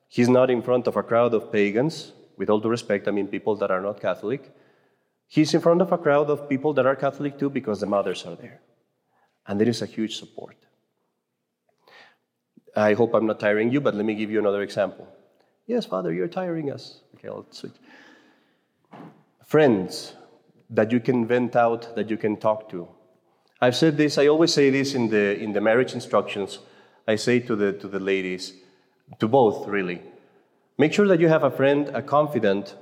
he's 0.08 0.28
not 0.28 0.50
in 0.50 0.62
front 0.62 0.86
of 0.86 0.96
a 0.96 1.02
crowd 1.02 1.34
of 1.34 1.50
pagans, 1.50 2.12
with 2.36 2.50
all 2.50 2.60
due 2.60 2.68
respect, 2.68 3.08
I 3.08 3.10
mean 3.10 3.28
people 3.28 3.56
that 3.56 3.70
are 3.70 3.80
not 3.80 4.00
Catholic. 4.00 4.54
He's 5.26 5.54
in 5.54 5.60
front 5.60 5.82
of 5.82 5.90
a 5.90 5.98
crowd 5.98 6.30
of 6.30 6.48
people 6.48 6.72
that 6.74 6.86
are 6.86 6.96
Catholic 6.96 7.38
too 7.38 7.50
because 7.50 7.80
the 7.80 7.86
mothers 7.86 8.24
are 8.26 8.36
there. 8.36 8.60
And 9.46 9.60
there 9.60 9.68
is 9.68 9.82
a 9.82 9.86
huge 9.86 10.16
support. 10.16 10.56
I 12.76 12.94
hope 12.94 13.14
I'm 13.14 13.26
not 13.26 13.40
tiring 13.40 13.70
you, 13.70 13.80
but 13.80 13.94
let 13.94 14.04
me 14.04 14.14
give 14.14 14.30
you 14.30 14.38
another 14.38 14.62
example. 14.62 15.06
Yes, 15.66 15.86
Father, 15.86 16.12
you're 16.12 16.28
tiring 16.28 16.70
us. 16.70 17.00
Okay, 17.14 17.28
I'll 17.28 17.46
switch. 17.50 17.72
Friends 19.44 20.14
that 20.70 20.90
you 20.90 21.00
can 21.00 21.26
vent 21.26 21.56
out, 21.56 21.94
that 21.94 22.10
you 22.10 22.16
can 22.16 22.36
talk 22.36 22.68
to. 22.70 22.88
I've 23.60 23.76
said 23.76 23.96
this, 23.96 24.18
I 24.18 24.26
always 24.26 24.52
say 24.52 24.70
this 24.70 24.94
in 24.94 25.08
the, 25.08 25.38
in 25.38 25.52
the 25.52 25.60
marriage 25.60 25.94
instructions. 25.94 26.58
I 27.06 27.16
say 27.16 27.38
to 27.40 27.54
the, 27.54 27.72
to 27.74 27.88
the 27.88 28.00
ladies, 28.00 28.54
to 29.20 29.28
both 29.28 29.68
really, 29.68 30.02
make 30.76 30.92
sure 30.92 31.06
that 31.06 31.20
you 31.20 31.28
have 31.28 31.44
a 31.44 31.50
friend, 31.50 31.88
a 31.94 32.02
confidant, 32.02 32.74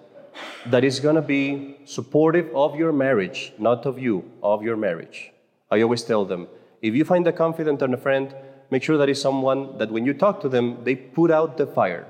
that 0.67 0.85
is 0.85 1.01
going 1.01 1.17
to 1.17 1.23
be 1.23 1.77
supportive 1.85 2.55
of 2.55 2.77
your 2.77 2.93
marriage, 2.93 3.53
not 3.59 3.85
of 3.85 3.99
you, 3.99 4.31
of 4.43 4.63
your 4.63 4.77
marriage. 4.77 5.33
I 5.73 5.81
always 5.81 6.03
tell 6.03 6.27
them 6.27 6.49
if 6.83 6.95
you 6.95 7.05
find 7.05 7.27
a 7.27 7.33
confidant 7.33 7.81
and 7.81 7.95
a 7.95 7.97
friend, 7.97 8.35
make 8.71 8.83
sure 8.83 8.99
that 8.99 9.09
is 9.09 9.21
someone 9.21 9.79
that 9.79 9.91
when 9.91 10.05
you 10.05 10.13
talk 10.13 10.41
to 10.43 10.49
them, 10.49 10.85
they 10.85 10.95
put 10.95 11.31
out 11.31 11.57
the 11.57 11.67
fire. 11.67 12.07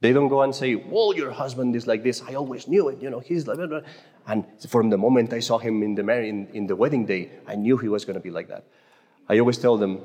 They 0.00 0.12
don't 0.12 0.28
go 0.28 0.42
and 0.42 0.54
say, 0.54 0.74
Well, 0.76 1.14
your 1.16 1.32
husband 1.32 1.74
is 1.74 1.86
like 1.86 2.02
this. 2.04 2.22
I 2.28 2.34
always 2.34 2.68
knew 2.68 2.88
it. 2.88 3.02
You 3.02 3.10
know, 3.10 3.18
he's 3.20 3.46
like, 3.48 3.56
blah, 3.56 3.80
and 4.28 4.44
from 4.68 4.90
the 4.90 4.98
moment 4.98 5.32
I 5.32 5.40
saw 5.40 5.58
him 5.58 5.82
in 5.82 5.94
the, 5.94 6.04
mar- 6.04 6.28
in, 6.32 6.46
in 6.52 6.66
the 6.66 6.76
wedding 6.76 7.04
day, 7.04 7.30
I 7.48 7.56
knew 7.56 7.76
he 7.78 7.88
was 7.88 8.04
going 8.04 8.14
to 8.14 8.20
be 8.20 8.30
like 8.30 8.48
that. 8.48 8.64
I 9.28 9.38
always 9.38 9.58
tell 9.58 9.76
them, 9.76 10.00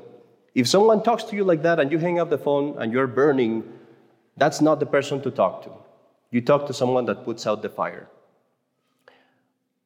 if 0.54 0.66
someone 0.66 1.02
talks 1.02 1.24
to 1.24 1.36
you 1.36 1.44
like 1.44 1.62
that 1.62 1.78
and 1.78 1.92
you 1.92 1.98
hang 1.98 2.18
up 2.18 2.30
the 2.30 2.38
phone 2.38 2.76
and 2.78 2.92
you're 2.92 3.06
burning, 3.06 3.62
that's 4.36 4.60
not 4.60 4.80
the 4.80 4.86
person 4.86 5.20
to 5.22 5.30
talk 5.30 5.62
to. 5.64 5.70
You 6.30 6.40
talk 6.40 6.66
to 6.66 6.72
someone 6.72 7.04
that 7.04 7.24
puts 7.24 7.46
out 7.46 7.62
the 7.62 7.68
fire. 7.68 8.08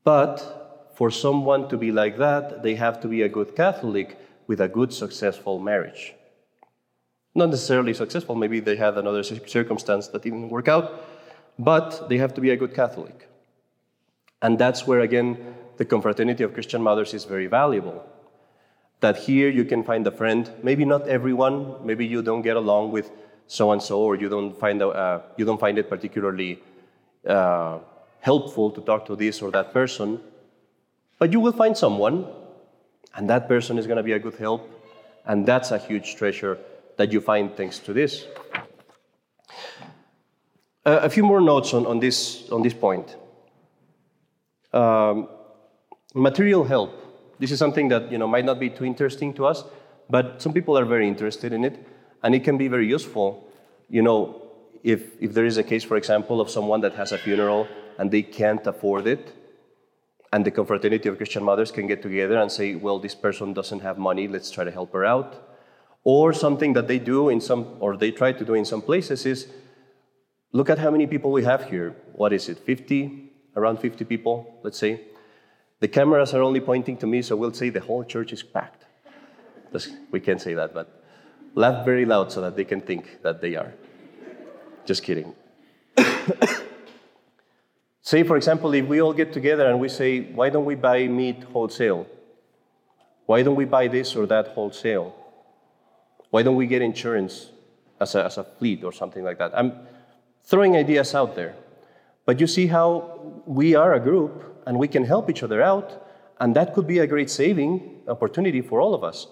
But 0.04 0.63
for 0.94 1.10
someone 1.10 1.68
to 1.68 1.76
be 1.76 1.90
like 1.92 2.16
that, 2.18 2.62
they 2.62 2.74
have 2.76 3.00
to 3.00 3.08
be 3.08 3.22
a 3.22 3.28
good 3.28 3.56
Catholic 3.56 4.18
with 4.46 4.60
a 4.60 4.68
good, 4.68 4.92
successful 4.92 5.58
marriage. 5.58 6.14
Not 7.34 7.50
necessarily 7.50 7.94
successful, 7.94 8.34
maybe 8.34 8.60
they 8.60 8.76
had 8.76 8.96
another 8.96 9.22
circumstance 9.22 10.08
that 10.08 10.22
didn't 10.22 10.50
work 10.50 10.68
out, 10.68 11.04
but 11.58 12.08
they 12.08 12.18
have 12.18 12.34
to 12.34 12.40
be 12.40 12.50
a 12.50 12.56
good 12.56 12.74
Catholic. 12.74 13.28
And 14.40 14.58
that's 14.58 14.86
where, 14.86 15.00
again, 15.00 15.54
the 15.78 15.84
confraternity 15.84 16.44
of 16.44 16.54
Christian 16.54 16.82
mothers 16.82 17.14
is 17.14 17.24
very 17.24 17.46
valuable. 17.48 18.04
that 19.04 19.18
here 19.18 19.50
you 19.50 19.64
can 19.64 19.82
find 19.84 20.06
a 20.06 20.10
friend. 20.10 20.50
Maybe 20.62 20.84
not 20.84 21.06
everyone. 21.06 21.56
Maybe 21.84 22.06
you 22.06 22.22
don't 22.22 22.42
get 22.42 22.56
along 22.56 22.92
with 22.92 23.10
so 23.46 23.72
and 23.72 23.82
so, 23.82 24.00
or 24.00 24.16
you 24.16 24.28
don't 24.28 24.52
find 24.58 24.80
uh, 24.82 25.20
you 25.36 25.44
don't 25.44 25.60
find 25.60 25.76
it 25.78 25.86
particularly 25.94 26.52
uh, 27.28 27.78
helpful 28.20 28.70
to 28.76 28.80
talk 28.80 29.04
to 29.10 29.14
this 29.16 29.42
or 29.42 29.50
that 29.50 29.72
person. 29.72 30.08
But 31.24 31.32
you 31.32 31.40
will 31.40 31.52
find 31.52 31.74
someone, 31.74 32.26
and 33.14 33.30
that 33.30 33.48
person 33.48 33.78
is 33.78 33.86
going 33.86 33.96
to 33.96 34.02
be 34.02 34.12
a 34.12 34.18
good 34.18 34.34
help, 34.34 34.68
and 35.24 35.46
that's 35.46 35.70
a 35.70 35.78
huge 35.78 36.16
treasure 36.16 36.58
that 36.98 37.12
you 37.12 37.22
find 37.22 37.56
thanks 37.56 37.78
to 37.78 37.94
this. 37.94 38.26
Uh, 40.84 41.00
a 41.00 41.08
few 41.08 41.24
more 41.24 41.40
notes 41.40 41.72
on, 41.72 41.86
on, 41.86 41.98
this, 41.98 42.46
on 42.50 42.60
this 42.60 42.74
point. 42.74 43.16
Um, 44.74 45.30
material 46.14 46.62
help. 46.62 46.92
This 47.38 47.52
is 47.52 47.58
something 47.58 47.88
that 47.88 48.12
you 48.12 48.18
know, 48.18 48.28
might 48.28 48.44
not 48.44 48.60
be 48.60 48.68
too 48.68 48.84
interesting 48.84 49.32
to 49.32 49.46
us, 49.46 49.64
but 50.10 50.42
some 50.42 50.52
people 50.52 50.76
are 50.76 50.84
very 50.84 51.08
interested 51.08 51.54
in 51.54 51.64
it, 51.64 51.88
and 52.22 52.34
it 52.34 52.44
can 52.44 52.58
be 52.58 52.68
very 52.68 52.86
useful. 52.86 53.48
You 53.88 54.02
know, 54.02 54.42
if, 54.82 55.22
if 55.22 55.32
there 55.32 55.46
is 55.46 55.56
a 55.56 55.62
case, 55.62 55.84
for 55.84 55.96
example, 55.96 56.42
of 56.42 56.50
someone 56.50 56.82
that 56.82 56.92
has 56.96 57.12
a 57.12 57.16
funeral 57.16 57.66
and 57.96 58.10
they 58.10 58.20
can't 58.20 58.66
afford 58.66 59.06
it, 59.06 59.32
and 60.34 60.44
the 60.44 60.50
confraternity 60.50 61.08
of 61.08 61.16
Christian 61.16 61.44
mothers 61.44 61.70
can 61.70 61.86
get 61.86 62.02
together 62.02 62.38
and 62.38 62.50
say, 62.50 62.74
well, 62.74 62.98
this 62.98 63.14
person 63.14 63.52
doesn't 63.52 63.78
have 63.78 63.98
money, 63.98 64.26
let's 64.26 64.50
try 64.50 64.64
to 64.64 64.70
help 64.72 64.92
her 64.92 65.04
out. 65.04 65.30
Or 66.02 66.32
something 66.32 66.72
that 66.72 66.88
they 66.88 66.98
do 66.98 67.28
in 67.28 67.40
some, 67.40 67.76
or 67.78 67.96
they 67.96 68.10
try 68.10 68.32
to 68.32 68.44
do 68.44 68.54
in 68.54 68.64
some 68.64 68.82
places 68.82 69.26
is, 69.26 69.46
look 70.50 70.68
at 70.68 70.80
how 70.80 70.90
many 70.90 71.06
people 71.06 71.30
we 71.30 71.44
have 71.44 71.70
here. 71.70 71.94
What 72.14 72.32
is 72.32 72.48
it, 72.48 72.58
50? 72.58 73.30
Around 73.54 73.78
50 73.78 74.04
people, 74.06 74.58
let's 74.64 74.76
say. 74.76 75.02
The 75.78 75.86
cameras 75.86 76.34
are 76.34 76.42
only 76.42 76.60
pointing 76.60 76.96
to 76.96 77.06
me, 77.06 77.22
so 77.22 77.36
we'll 77.36 77.52
say 77.52 77.70
the 77.70 77.78
whole 77.78 78.02
church 78.02 78.32
is 78.32 78.42
packed. 78.42 78.86
We 80.10 80.18
can't 80.18 80.40
say 80.40 80.54
that, 80.54 80.74
but 80.74 81.00
laugh 81.54 81.84
very 81.84 82.06
loud 82.06 82.32
so 82.32 82.40
that 82.40 82.56
they 82.56 82.64
can 82.64 82.80
think 82.80 83.22
that 83.22 83.40
they 83.40 83.54
are. 83.54 83.72
Just 84.84 85.04
kidding. 85.04 85.32
Say, 88.04 88.22
for 88.22 88.36
example, 88.36 88.74
if 88.74 88.86
we 88.86 89.00
all 89.00 89.14
get 89.14 89.32
together 89.32 89.66
and 89.66 89.80
we 89.80 89.88
say, 89.88 90.20
why 90.20 90.50
don't 90.50 90.66
we 90.66 90.74
buy 90.74 91.08
meat 91.08 91.42
wholesale? 91.44 92.06
Why 93.24 93.42
don't 93.42 93.56
we 93.56 93.64
buy 93.64 93.88
this 93.88 94.14
or 94.14 94.26
that 94.26 94.48
wholesale? 94.48 95.14
Why 96.28 96.42
don't 96.42 96.56
we 96.56 96.66
get 96.66 96.82
insurance 96.82 97.48
as 97.98 98.14
a, 98.14 98.26
as 98.26 98.36
a 98.36 98.44
fleet 98.44 98.84
or 98.84 98.92
something 98.92 99.24
like 99.24 99.38
that? 99.38 99.56
I'm 99.56 99.72
throwing 100.44 100.76
ideas 100.76 101.14
out 101.14 101.34
there. 101.34 101.54
But 102.26 102.40
you 102.40 102.46
see 102.46 102.66
how 102.66 103.42
we 103.46 103.74
are 103.74 103.94
a 103.94 104.00
group 104.00 104.62
and 104.66 104.78
we 104.78 104.86
can 104.86 105.06
help 105.06 105.30
each 105.30 105.42
other 105.42 105.62
out, 105.62 106.06
and 106.40 106.54
that 106.56 106.74
could 106.74 106.86
be 106.86 106.98
a 106.98 107.06
great 107.06 107.30
saving 107.30 108.02
opportunity 108.06 108.60
for 108.60 108.82
all 108.82 108.92
of 108.92 109.02
us. 109.02 109.28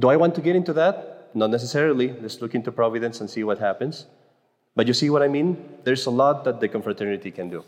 Do 0.00 0.08
I 0.08 0.16
want 0.16 0.34
to 0.34 0.40
get 0.40 0.56
into 0.56 0.72
that? 0.72 1.30
Not 1.34 1.50
necessarily. 1.50 2.16
Let's 2.20 2.40
look 2.40 2.56
into 2.56 2.72
Providence 2.72 3.20
and 3.20 3.30
see 3.30 3.44
what 3.44 3.60
happens. 3.60 4.06
But 4.76 4.86
you 4.86 4.92
see 4.92 5.08
what 5.08 5.22
I 5.22 5.28
mean? 5.28 5.56
There's 5.84 6.04
a 6.04 6.10
lot 6.10 6.44
that 6.44 6.60
the 6.60 6.68
confraternity 6.68 7.30
can 7.30 7.48
do. 7.48 7.64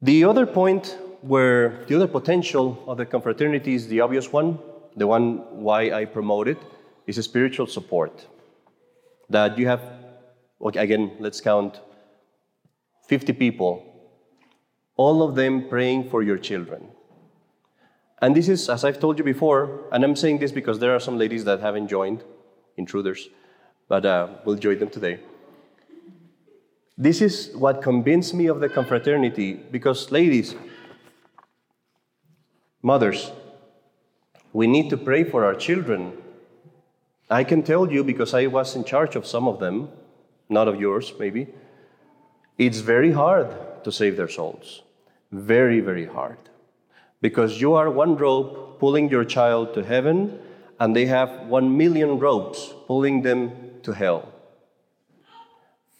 The 0.00 0.24
other 0.24 0.46
point 0.46 0.98
where 1.20 1.84
the 1.86 1.94
other 1.94 2.08
potential 2.08 2.82
of 2.88 2.96
the 2.96 3.06
confraternity 3.06 3.74
is 3.74 3.86
the 3.86 4.00
obvious 4.00 4.32
one, 4.32 4.58
the 4.96 5.06
one 5.06 5.62
why 5.62 5.92
I 5.92 6.06
promote 6.06 6.48
it, 6.48 6.58
is 7.06 7.22
spiritual 7.22 7.66
support. 7.66 8.26
That 9.28 9.58
you 9.58 9.68
have, 9.68 9.82
again, 10.74 11.12
let's 11.20 11.40
count 11.40 11.80
50 13.08 13.34
people, 13.34 13.84
all 14.96 15.22
of 15.22 15.34
them 15.34 15.68
praying 15.68 16.08
for 16.08 16.22
your 16.22 16.38
children. 16.38 16.88
And 18.22 18.34
this 18.34 18.48
is, 18.48 18.68
as 18.68 18.84
I've 18.84 19.00
told 19.00 19.18
you 19.18 19.24
before, 19.24 19.86
and 19.92 20.02
I'm 20.02 20.16
saying 20.16 20.38
this 20.38 20.52
because 20.52 20.78
there 20.78 20.94
are 20.94 21.00
some 21.00 21.18
ladies 21.18 21.44
that 21.44 21.60
haven't 21.60 21.88
joined, 21.88 22.24
intruders 22.76 23.28
but 23.92 24.06
uh, 24.06 24.26
we'll 24.46 24.56
join 24.56 24.78
them 24.78 24.88
today. 24.88 25.20
This 26.96 27.20
is 27.20 27.50
what 27.54 27.82
convinced 27.82 28.32
me 28.32 28.46
of 28.46 28.58
the 28.58 28.70
confraternity 28.70 29.52
because, 29.52 30.10
ladies, 30.10 30.54
mothers, 32.80 33.30
we 34.54 34.66
need 34.66 34.88
to 34.88 34.96
pray 34.96 35.24
for 35.24 35.44
our 35.44 35.54
children. 35.54 36.16
I 37.28 37.44
can 37.44 37.62
tell 37.62 37.92
you 37.92 38.02
because 38.02 38.32
I 38.32 38.46
was 38.46 38.74
in 38.74 38.84
charge 38.84 39.14
of 39.14 39.26
some 39.26 39.46
of 39.46 39.60
them, 39.60 39.90
not 40.48 40.68
of 40.68 40.80
yours, 40.80 41.12
maybe. 41.18 41.48
It's 42.56 42.78
very 42.78 43.12
hard 43.12 43.84
to 43.84 43.92
save 43.92 44.16
their 44.16 44.28
souls. 44.28 44.80
Very, 45.32 45.80
very 45.80 46.06
hard. 46.06 46.38
Because 47.20 47.60
you 47.60 47.74
are 47.74 47.90
one 47.90 48.16
rope 48.16 48.80
pulling 48.80 49.10
your 49.10 49.26
child 49.26 49.74
to 49.74 49.84
heaven, 49.84 50.40
and 50.80 50.96
they 50.96 51.04
have 51.04 51.46
one 51.46 51.76
million 51.76 52.18
ropes 52.18 52.72
pulling 52.86 53.20
them 53.20 53.61
to 53.84 53.92
hell. 53.92 54.32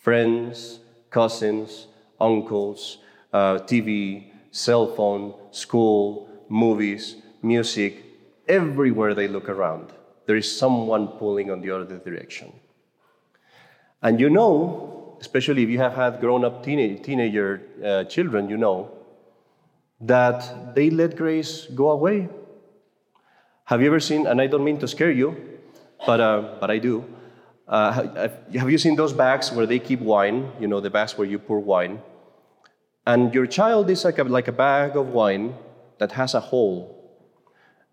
Friends, 0.01 0.81
cousins, 1.11 1.87
uncles, 2.21 2.99
uh, 3.33 3.59
TV, 3.59 4.31
cell 4.51 4.87
phone, 4.95 5.35
school, 5.51 6.29
movies, 6.49 7.17
music, 7.43 8.05
everywhere 8.49 9.15
they 9.15 9.29
look 9.29 9.49
around, 9.49 9.93
there 10.27 10.37
is 10.37 10.59
someone 10.59 11.09
pulling 11.09 11.51
on 11.51 11.61
the 11.61 11.71
other 11.71 11.99
direction. 11.99 12.53
And 14.03 14.21
you 14.21 14.29
know, 14.29 15.17
especially 15.21 15.63
if 15.63 15.69
you 15.69 15.79
have 15.79 15.95
had 15.95 16.21
grown 16.21 16.45
up 16.45 16.65
teenage, 16.65 17.03
teenager 17.03 17.63
uh, 17.85 18.05
children, 18.05 18.49
you 18.49 18.57
know 18.57 18.91
that 20.01 20.75
they 20.75 20.91
let 20.91 21.17
grace 21.17 21.67
go 21.67 21.91
away. 21.91 22.29
Have 23.65 23.81
you 23.81 23.87
ever 23.87 24.01
seen, 24.01 24.27
and 24.27 24.41
I 24.41 24.49
don't 24.49 24.65
mean 24.65 24.79
to 24.79 24.89
scare 24.89 25.13
you, 25.13 25.37
but, 26.05 26.21
uh, 26.21 26.57
but 26.61 26.71
I 26.71 26.79
do. 26.79 27.05
Uh, 27.69 28.29
have 28.55 28.71
you 28.71 28.79
seen 28.79 28.97
those 28.97 29.13
bags 29.13 29.53
where 29.53 29.67
they 29.67 29.79
keep 29.79 30.01
wine? 30.01 30.51
You 30.61 30.69
know, 30.69 30.81
the 30.81 30.91
bags 30.91 31.17
where 31.17 31.27
you 31.27 31.39
pour 31.39 31.61
wine. 31.61 32.01
And 33.07 33.35
your 33.35 33.47
child 33.47 33.91
is 33.91 34.05
like 34.05 34.19
a, 34.19 34.25
like 34.25 34.49
a 34.49 34.53
bag 34.53 34.97
of 34.97 35.09
wine 35.09 35.55
that 35.99 36.13
has 36.13 36.35
a 36.35 36.41
hole. 36.41 36.99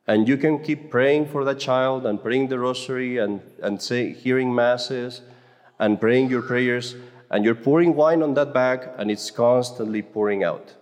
And 0.08 0.28
you 0.28 0.38
can 0.38 0.64
keep 0.64 0.90
praying 0.90 1.28
for 1.28 1.44
that 1.46 1.60
child 1.60 2.06
and 2.06 2.22
praying 2.22 2.48
the 2.48 2.60
rosary 2.60 3.18
and, 3.18 3.42
and 3.62 3.82
say, 3.82 4.14
hearing 4.14 4.54
masses 4.54 5.22
and 5.80 6.00
praying 6.00 6.30
your 6.30 6.42
prayers. 6.42 6.96
And 7.32 7.46
you're 7.46 7.56
pouring 7.56 7.96
wine 7.96 8.24
on 8.24 8.34
that 8.34 8.54
bag 8.54 8.90
and 8.98 9.12
it's 9.12 9.30
constantly 9.30 10.02
pouring 10.02 10.44
out. 10.44 10.74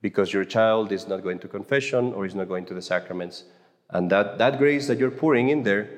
Because 0.00 0.32
your 0.32 0.44
child 0.44 0.90
is 0.90 1.06
not 1.06 1.22
going 1.22 1.38
to 1.40 1.48
confession 1.48 2.12
or 2.14 2.24
is 2.24 2.34
not 2.34 2.48
going 2.48 2.64
to 2.66 2.74
the 2.74 2.82
sacraments. 2.82 3.44
And 3.90 4.10
that, 4.10 4.38
that 4.38 4.58
grace 4.58 4.86
that 4.86 4.98
you're 4.98 5.10
pouring 5.10 5.50
in 5.50 5.62
there 5.62 5.90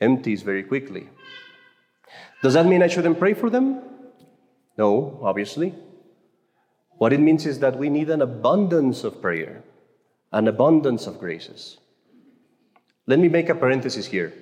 empties 0.00 0.42
very 0.42 0.62
quickly. 0.62 1.08
Does 2.42 2.54
that 2.54 2.66
mean 2.66 2.82
I 2.82 2.86
shouldn't 2.88 3.18
pray 3.18 3.34
for 3.34 3.50
them? 3.50 3.82
No, 4.76 5.18
obviously. 5.22 5.74
What 6.98 7.12
it 7.12 7.20
means 7.20 7.46
is 7.46 7.58
that 7.60 7.76
we 7.78 7.88
need 7.88 8.10
an 8.10 8.22
abundance 8.22 9.04
of 9.04 9.20
prayer, 9.20 9.62
an 10.32 10.48
abundance 10.48 11.06
of 11.06 11.18
graces. 11.18 11.78
Let 13.06 13.18
me 13.18 13.28
make 13.28 13.48
a 13.48 13.54
parenthesis 13.54 14.06
here. 14.06 14.32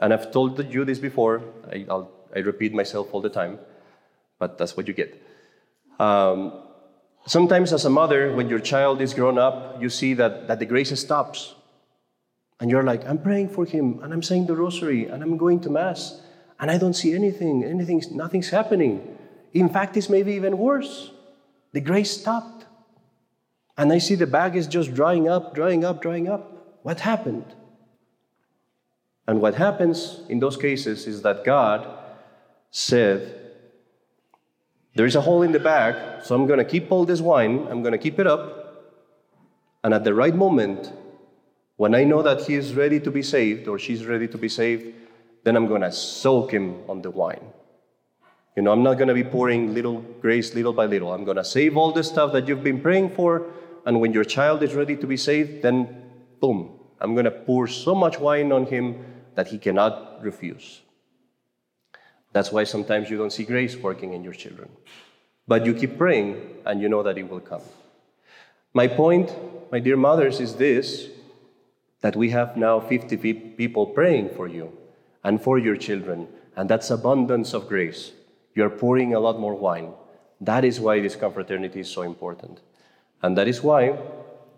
And 0.00 0.12
I've 0.12 0.32
told 0.32 0.72
you 0.72 0.84
this 0.84 0.98
before, 0.98 1.42
I, 1.70 1.86
I 2.34 2.38
repeat 2.40 2.74
myself 2.74 3.08
all 3.12 3.20
the 3.20 3.28
time, 3.28 3.58
but 4.38 4.58
that's 4.58 4.76
what 4.76 4.88
you 4.88 4.94
get. 4.94 5.22
Um, 6.00 6.52
sometimes, 7.26 7.72
as 7.72 7.84
a 7.84 7.90
mother, 7.90 8.34
when 8.34 8.48
your 8.48 8.58
child 8.58 9.00
is 9.00 9.14
grown 9.14 9.38
up, 9.38 9.80
you 9.80 9.88
see 9.88 10.14
that, 10.14 10.48
that 10.48 10.58
the 10.58 10.66
grace 10.66 10.98
stops 10.98 11.54
and 12.60 12.70
you're 12.70 12.82
like, 12.82 13.06
I'm 13.06 13.18
praying 13.18 13.50
for 13.50 13.64
him, 13.64 14.00
and 14.02 14.12
I'm 14.12 14.22
saying 14.22 14.46
the 14.46 14.56
rosary, 14.56 15.06
and 15.06 15.22
I'm 15.22 15.36
going 15.36 15.60
to 15.60 15.70
Mass, 15.70 16.20
and 16.60 16.70
I 16.70 16.78
don't 16.78 16.94
see 16.94 17.14
anything, 17.14 17.64
anything, 17.64 18.02
nothing's 18.12 18.50
happening. 18.50 19.16
In 19.52 19.68
fact, 19.68 19.96
it's 19.96 20.08
maybe 20.08 20.32
even 20.34 20.58
worse. 20.58 21.10
The 21.72 21.80
grace 21.80 22.10
stopped. 22.20 22.66
And 23.76 23.92
I 23.92 23.98
see 23.98 24.14
the 24.14 24.26
bag 24.26 24.54
is 24.54 24.68
just 24.68 24.94
drying 24.94 25.28
up, 25.28 25.54
drying 25.54 25.84
up, 25.84 26.00
drying 26.00 26.28
up. 26.28 26.78
What 26.82 27.00
happened? 27.00 27.44
And 29.26 29.40
what 29.40 29.54
happens 29.54 30.20
in 30.28 30.38
those 30.38 30.56
cases 30.56 31.06
is 31.06 31.22
that 31.22 31.44
God 31.44 31.88
said, 32.70 33.52
There 34.94 35.06
is 35.06 35.16
a 35.16 35.20
hole 35.20 35.42
in 35.42 35.52
the 35.52 35.60
bag, 35.60 36.24
so 36.24 36.34
I'm 36.34 36.46
going 36.46 36.58
to 36.58 36.64
keep 36.64 36.92
all 36.92 37.04
this 37.04 37.20
wine, 37.20 37.66
I'm 37.70 37.82
going 37.82 37.92
to 37.92 37.98
keep 37.98 38.18
it 38.18 38.26
up, 38.26 38.64
and 39.82 39.92
at 39.92 40.04
the 40.04 40.14
right 40.14 40.34
moment, 40.34 40.92
when 41.76 41.94
I 41.94 42.04
know 42.04 42.22
that 42.22 42.42
he 42.42 42.54
is 42.54 42.74
ready 42.74 43.00
to 43.00 43.10
be 43.10 43.22
saved 43.22 43.68
or 43.68 43.78
she's 43.78 44.04
ready 44.06 44.28
to 44.28 44.38
be 44.38 44.48
saved, 44.48 44.94
then 45.44 45.56
I'm 45.56 45.66
going 45.66 45.82
to 45.82 45.92
soak 45.92 46.52
him 46.52 46.82
on 46.88 47.02
the 47.02 47.10
wine. 47.10 47.44
You 48.56 48.62
know, 48.62 48.72
I'm 48.72 48.82
not 48.82 48.94
going 48.94 49.08
to 49.08 49.14
be 49.14 49.24
pouring 49.24 49.74
little 49.74 50.00
grace 50.20 50.54
little 50.54 50.72
by 50.72 50.86
little. 50.86 51.12
I'm 51.12 51.24
going 51.24 51.36
to 51.36 51.44
save 51.44 51.76
all 51.76 51.92
the 51.92 52.04
stuff 52.04 52.32
that 52.32 52.46
you've 52.46 52.62
been 52.62 52.80
praying 52.80 53.10
for. 53.10 53.46
And 53.84 54.00
when 54.00 54.12
your 54.12 54.24
child 54.24 54.62
is 54.62 54.74
ready 54.74 54.96
to 54.96 55.06
be 55.06 55.16
saved, 55.16 55.62
then 55.62 56.02
boom, 56.40 56.78
I'm 57.00 57.14
going 57.14 57.24
to 57.24 57.32
pour 57.32 57.66
so 57.66 57.94
much 57.94 58.20
wine 58.20 58.52
on 58.52 58.66
him 58.66 59.04
that 59.34 59.48
he 59.48 59.58
cannot 59.58 60.22
refuse. 60.22 60.82
That's 62.32 62.52
why 62.52 62.64
sometimes 62.64 63.10
you 63.10 63.18
don't 63.18 63.32
see 63.32 63.44
grace 63.44 63.76
working 63.76 64.12
in 64.12 64.22
your 64.22 64.32
children. 64.32 64.70
But 65.46 65.66
you 65.66 65.74
keep 65.74 65.98
praying 65.98 66.40
and 66.64 66.80
you 66.80 66.88
know 66.88 67.02
that 67.02 67.18
it 67.18 67.28
will 67.28 67.40
come. 67.40 67.62
My 68.72 68.88
point 68.88 69.30
my 69.74 69.80
dear 69.80 69.96
mothers, 69.96 70.38
is 70.38 70.54
this 70.54 71.08
that 72.04 72.16
we 72.16 72.28
have 72.28 72.54
now 72.54 72.78
50 72.80 73.16
people 73.56 73.86
praying 73.86 74.28
for 74.36 74.46
you 74.46 74.70
and 75.24 75.40
for 75.40 75.58
your 75.58 75.74
children, 75.74 76.28
and 76.54 76.68
that's 76.68 76.90
abundance 76.90 77.54
of 77.54 77.66
grace. 77.66 78.12
You're 78.54 78.68
pouring 78.68 79.14
a 79.14 79.20
lot 79.20 79.40
more 79.40 79.54
wine. 79.54 79.94
That 80.38 80.66
is 80.66 80.78
why 80.78 81.00
this 81.00 81.16
confraternity 81.16 81.80
is 81.80 81.88
so 81.88 82.02
important. 82.02 82.60
And 83.22 83.38
that 83.38 83.48
is 83.48 83.62
why, 83.62 83.96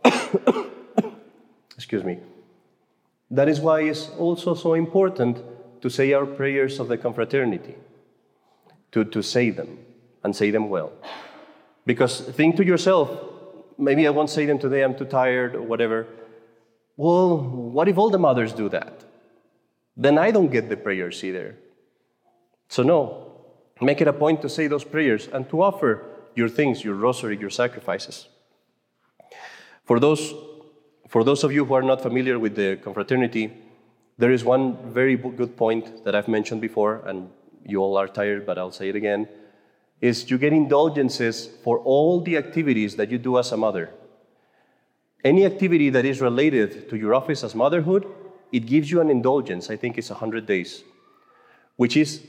excuse 1.77 2.03
me, 2.03 2.19
that 3.31 3.49
is 3.49 3.61
why 3.61 3.83
it's 3.83 4.09
also 4.19 4.55
so 4.55 4.75
important 4.75 5.39
to 5.83 5.89
say 5.89 6.15
our 6.15 6.27
prayers 6.27 6.81
of 6.81 6.89
the 6.89 6.99
confraternity, 6.99 7.77
to, 8.91 9.05
to 9.05 9.23
say 9.23 9.51
them 9.51 9.79
and 10.25 10.35
say 10.35 10.51
them 10.51 10.69
well. 10.69 10.91
Because 11.87 12.23
think 12.23 12.57
to 12.57 12.65
yourself, 12.65 13.09
maybe 13.79 14.05
I 14.05 14.11
won't 14.11 14.31
say 14.31 14.47
them 14.47 14.59
today, 14.59 14.83
I'm 14.83 14.97
too 14.97 15.05
tired 15.05 15.55
or 15.55 15.63
whatever. 15.63 16.09
Well, 16.97 17.39
what 17.39 17.89
if 17.89 17.99
all 17.99 18.11
the 18.11 18.19
mothers 18.19 18.53
do 18.53 18.69
that? 18.71 19.05
Then 19.97 20.19
I 20.19 20.31
don't 20.31 20.51
get 20.51 20.69
the 20.69 20.77
prayers 20.77 21.23
either. 21.23 21.57
So, 22.69 22.83
no, 22.83 23.43
make 23.81 24.01
it 24.01 24.09
a 24.09 24.13
point 24.13 24.43
to 24.43 24.49
say 24.49 24.67
those 24.67 24.85
prayers 24.85 25.29
and 25.29 25.49
to 25.51 25.63
offer 25.63 26.05
your 26.35 26.49
things, 26.49 26.85
your 26.85 26.95
rosary, 26.95 27.37
your 27.37 27.51
sacrifices. 27.51 28.29
For 29.85 30.01
those, 30.01 30.35
for 31.09 31.23
those 31.23 31.45
of 31.45 31.53
you 31.53 31.65
who 31.65 31.75
are 31.75 31.83
not 31.83 32.03
familiar 32.03 32.39
with 32.39 32.57
the 32.57 32.77
confraternity, 32.83 33.53
there 34.19 34.33
is 34.33 34.45
one 34.45 34.77
very 34.93 35.17
good 35.17 35.57
point 35.57 36.05
that 36.05 36.15
I've 36.15 36.29
mentioned 36.29 36.61
before, 36.61 37.03
and 37.07 37.31
you 37.65 37.81
all 37.81 37.97
are 37.97 38.09
tired, 38.09 38.47
but 38.47 38.59
I'll 38.59 38.73
say 38.73 38.89
it 38.89 38.97
again, 38.97 39.29
is 40.01 40.31
you 40.31 40.39
get 40.39 40.53
indulgences 40.53 41.49
for 41.63 41.79
all 41.79 42.21
the 42.21 42.37
activities 42.37 42.97
that 42.97 43.11
you 43.11 43.19
do 43.19 43.39
as 43.39 43.53
a 43.53 43.57
mother. 43.57 43.91
Any 45.25 45.45
activity 45.45 45.91
that 45.91 46.05
is 46.05 46.21
related 46.21 46.89
to 46.91 46.97
your 46.97 47.15
office 47.15 47.43
as 47.43 47.55
motherhood, 47.55 48.07
it 48.53 48.67
gives 48.67 48.91
you 48.91 49.01
an 49.01 49.11
indulgence. 49.11 49.71
I 49.71 49.77
think 49.77 49.99
it's 49.99 50.11
100 50.11 50.47
days, 50.47 50.85
which 51.77 51.97
is 51.97 52.23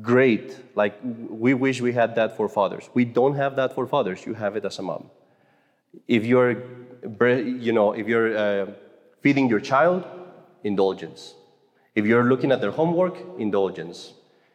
great. 0.00 0.56
Like, 0.74 0.98
we 1.02 1.54
wish 1.54 1.80
we 1.80 1.92
had 1.92 2.14
that 2.16 2.36
for 2.36 2.48
fathers. 2.48 2.88
We 2.94 3.04
don't 3.04 3.34
have 3.34 3.56
that 3.56 3.74
for 3.74 3.86
fathers. 3.86 4.26
You 4.26 4.34
have 4.34 4.56
it 4.56 4.64
as 4.64 4.78
a 4.78 4.82
mom. 4.82 5.10
If 6.08 6.24
you're, 6.24 6.62
you 7.20 7.72
know, 7.72 7.92
if 7.92 8.06
you're 8.06 8.36
uh, 8.36 8.66
feeding 9.22 9.48
your 9.48 9.60
child, 9.60 10.04
indulgence. 10.64 11.34
If 11.94 12.06
you're 12.06 12.24
looking 12.24 12.52
at 12.52 12.60
their 12.60 12.70
homework, 12.70 13.16
indulgence. 13.38 14.14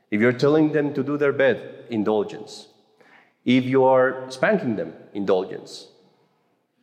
If 0.09 0.21
you're 0.21 0.33
telling 0.33 0.71
them 0.71 0.93
to 0.93 1.03
do 1.03 1.17
their 1.17 1.33
bed, 1.33 1.85
indulgence. 1.89 2.67
If 3.45 3.65
you 3.65 3.83
are 3.83 4.29
spanking 4.29 4.75
them, 4.75 4.93
indulgence. 5.13 5.87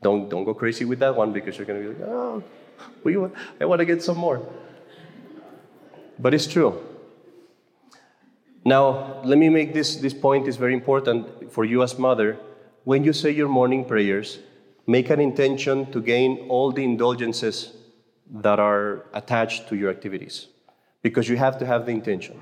Don't, 0.04 0.28
don't 0.28 0.44
go 0.44 0.52
crazy 0.52 0.84
with 0.84 0.99
that 0.99 1.16
one 1.16 1.32
because 1.32 1.56
you're 1.56 1.64
going 1.64 1.82
to 1.82 1.88
be 1.88 1.94
like, 1.99 2.08
oh, 2.11 2.42
we, 3.04 3.16
I 3.58 3.64
want 3.64 3.78
to 3.78 3.87
get 3.87 4.02
some 4.02 4.18
more. 4.18 4.46
But 6.18 6.34
it's 6.34 6.46
true. 6.46 6.78
Now, 8.66 9.23
let 9.25 9.38
me 9.38 9.49
make 9.49 9.73
this, 9.73 9.96
this 9.96 10.12
point 10.12 10.46
is 10.46 10.56
very 10.58 10.75
important 10.75 11.50
for 11.50 11.64
you 11.64 11.82
as 11.82 11.99
mother. 11.99 12.36
When 12.84 13.02
you 13.02 13.14
say 13.14 13.30
your 13.30 13.49
morning 13.49 13.86
prayers, 13.86 14.40
make 14.86 15.08
an 15.08 15.21
intention 15.21 15.90
to 15.93 16.02
gain 16.02 16.49
all 16.50 16.71
the 16.71 16.84
indulgences 16.84 17.73
that 18.30 18.60
are 18.60 19.06
attached 19.14 19.69
to 19.71 19.76
your 19.76 19.88
activities 19.88 20.49
because 21.00 21.30
you 21.30 21.38
have 21.38 21.56
to 21.60 21.64
have 21.64 21.86
the 21.86 21.93
intention. 21.93 22.38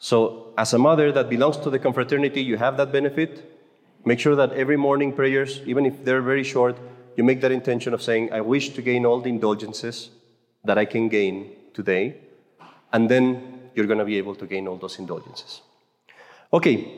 So, 0.00 0.54
as 0.58 0.74
a 0.74 0.78
mother 0.78 1.12
that 1.12 1.30
belongs 1.30 1.58
to 1.58 1.70
the 1.70 1.78
confraternity, 1.78 2.42
you 2.42 2.56
have 2.56 2.76
that 2.78 2.90
benefit. 2.90 3.57
Make 4.04 4.20
sure 4.20 4.36
that 4.36 4.52
every 4.52 4.76
morning 4.76 5.12
prayers, 5.12 5.60
even 5.66 5.84
if 5.84 6.04
they're 6.04 6.22
very 6.22 6.44
short, 6.44 6.78
you 7.16 7.24
make 7.24 7.40
that 7.40 7.52
intention 7.52 7.92
of 7.92 8.02
saying, 8.02 8.32
I 8.32 8.40
wish 8.40 8.70
to 8.70 8.82
gain 8.82 9.04
all 9.04 9.20
the 9.20 9.28
indulgences 9.28 10.10
that 10.64 10.78
I 10.78 10.84
can 10.84 11.08
gain 11.08 11.52
today. 11.74 12.16
And 12.92 13.10
then 13.10 13.70
you're 13.74 13.86
going 13.86 13.98
to 13.98 14.04
be 14.04 14.16
able 14.18 14.34
to 14.36 14.46
gain 14.46 14.68
all 14.68 14.76
those 14.76 14.98
indulgences. 14.98 15.62
Okay, 16.52 16.88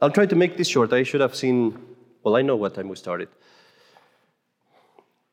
I'll 0.00 0.10
try 0.10 0.26
to 0.26 0.36
make 0.36 0.56
this 0.56 0.68
short. 0.68 0.92
I 0.92 1.02
should 1.02 1.20
have 1.20 1.34
seen, 1.34 1.78
well, 2.22 2.36
I 2.36 2.42
know 2.42 2.56
what 2.56 2.74
time 2.74 2.88
we 2.88 2.96
started. 2.96 3.28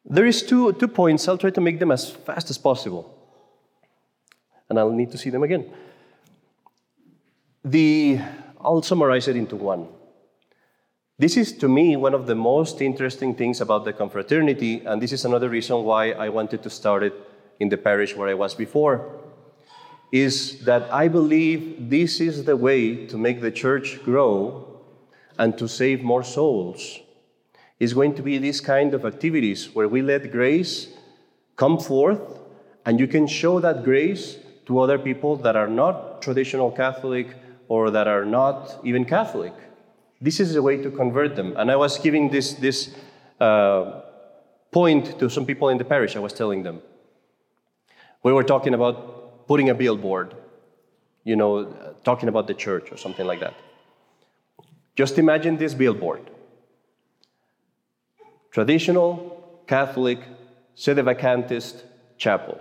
There 0.06 0.26
is 0.26 0.44
two, 0.44 0.74
two 0.74 0.88
points. 0.88 1.28
I'll 1.28 1.38
try 1.38 1.50
to 1.52 1.62
make 1.62 1.80
them 1.80 1.92
as 1.92 2.10
fast 2.10 2.50
as 2.50 2.58
possible. 2.58 3.13
And 4.70 4.80
I'll 4.80 4.92
need 4.92 5.12
to 5.12 5.18
see 5.18 5.30
them 5.30 5.44
again. 5.44 5.70
The, 7.63 8.20
I'll 8.60 8.82
summarize 8.82 9.28
it 9.28 9.36
into 9.36 9.56
one. 9.56 9.88
This 11.24 11.38
is, 11.38 11.54
to 11.60 11.70
me, 11.70 11.96
one 11.96 12.14
of 12.14 12.28
the 12.28 12.36
most 12.36 12.82
interesting 12.82 13.34
things 13.34 13.62
about 13.62 13.86
the 13.86 13.94
confraternity, 13.94 14.84
and 14.86 15.02
this 15.02 15.14
is 15.14 15.24
another 15.24 15.48
reason 15.48 15.86
why 15.86 16.12
I 16.12 16.28
wanted 16.28 16.62
to 16.64 16.70
start 16.70 17.02
it 17.02 17.14
in 17.62 17.70
the 17.70 17.78
parish 17.78 18.14
where 18.14 18.28
I 18.28 18.34
was 18.34 18.54
before, 18.54 19.22
is 20.12 20.60
that 20.66 20.92
I 20.92 21.08
believe 21.08 21.90
this 21.90 22.20
is 22.20 22.44
the 22.44 22.58
way 22.58 23.08
to 23.08 23.18
make 23.18 23.40
the 23.40 23.52
church 23.52 24.04
grow 24.04 24.82
and 25.40 25.58
to 25.58 25.66
save 25.66 26.04
more 26.04 26.26
souls. 26.26 27.00
Is 27.80 27.94
going 27.94 28.16
to 28.16 28.22
be 28.22 28.38
these 28.38 28.60
kind 28.60 28.94
of 28.94 29.06
activities 29.06 29.74
where 29.74 29.88
we 29.88 30.02
let 30.02 30.30
grace 30.30 30.90
come 31.56 31.80
forth, 31.80 32.20
and 32.86 33.00
you 33.00 33.08
can 33.08 33.28
show 33.28 33.62
that 33.62 33.86
grace 33.86 34.40
to 34.66 34.78
other 34.82 35.00
people 35.00 35.38
that 35.38 35.56
are 35.56 35.70
not 35.70 36.22
traditional 36.22 36.70
Catholic 36.70 37.28
or 37.70 37.92
that 37.92 38.10
are 38.10 38.26
not 38.26 38.78
even 38.84 39.06
Catholic. 39.06 39.54
This 40.21 40.39
is 40.39 40.56
a 40.56 40.62
way 40.62 40.78
to 40.78 40.89
convert 40.89 41.36
them. 41.36 41.56
And 41.58 41.69
I 41.69 41.76
was 41.76 41.97
giving 41.97 42.30
this, 42.30 42.54
this 42.54 42.95
uh, 43.39 44.02
point 44.71 45.19
to 45.19 45.30
some 45.30 45.45
people 45.45 45.69
in 45.69 45.78
the 45.78 45.86
parish, 45.86 46.15
I 46.15 46.19
was 46.19 46.34
telling 46.34 46.63
them. 46.63 46.82
We 48.23 48.32
were 48.32 48.43
talking 48.43 48.73
about 48.73 49.47
putting 49.47 49.69
a 49.69 49.73
billboard, 49.73 50.36
you 51.23 51.36
know, 51.36 51.95
talking 52.04 52.30
about 52.30 52.47
the 52.47 52.54
church 52.54 52.91
or 52.91 52.97
something 52.97 53.26
like 53.26 53.41
that. 53.41 53.54
Just 54.95 55.17
imagine 55.17 55.58
this 55.58 55.73
billboard 55.73 56.30
traditional 58.54 59.63
Catholic 59.67 60.19
sede 60.76 60.97
sedevacantist 60.97 61.82
chapel. 62.17 62.60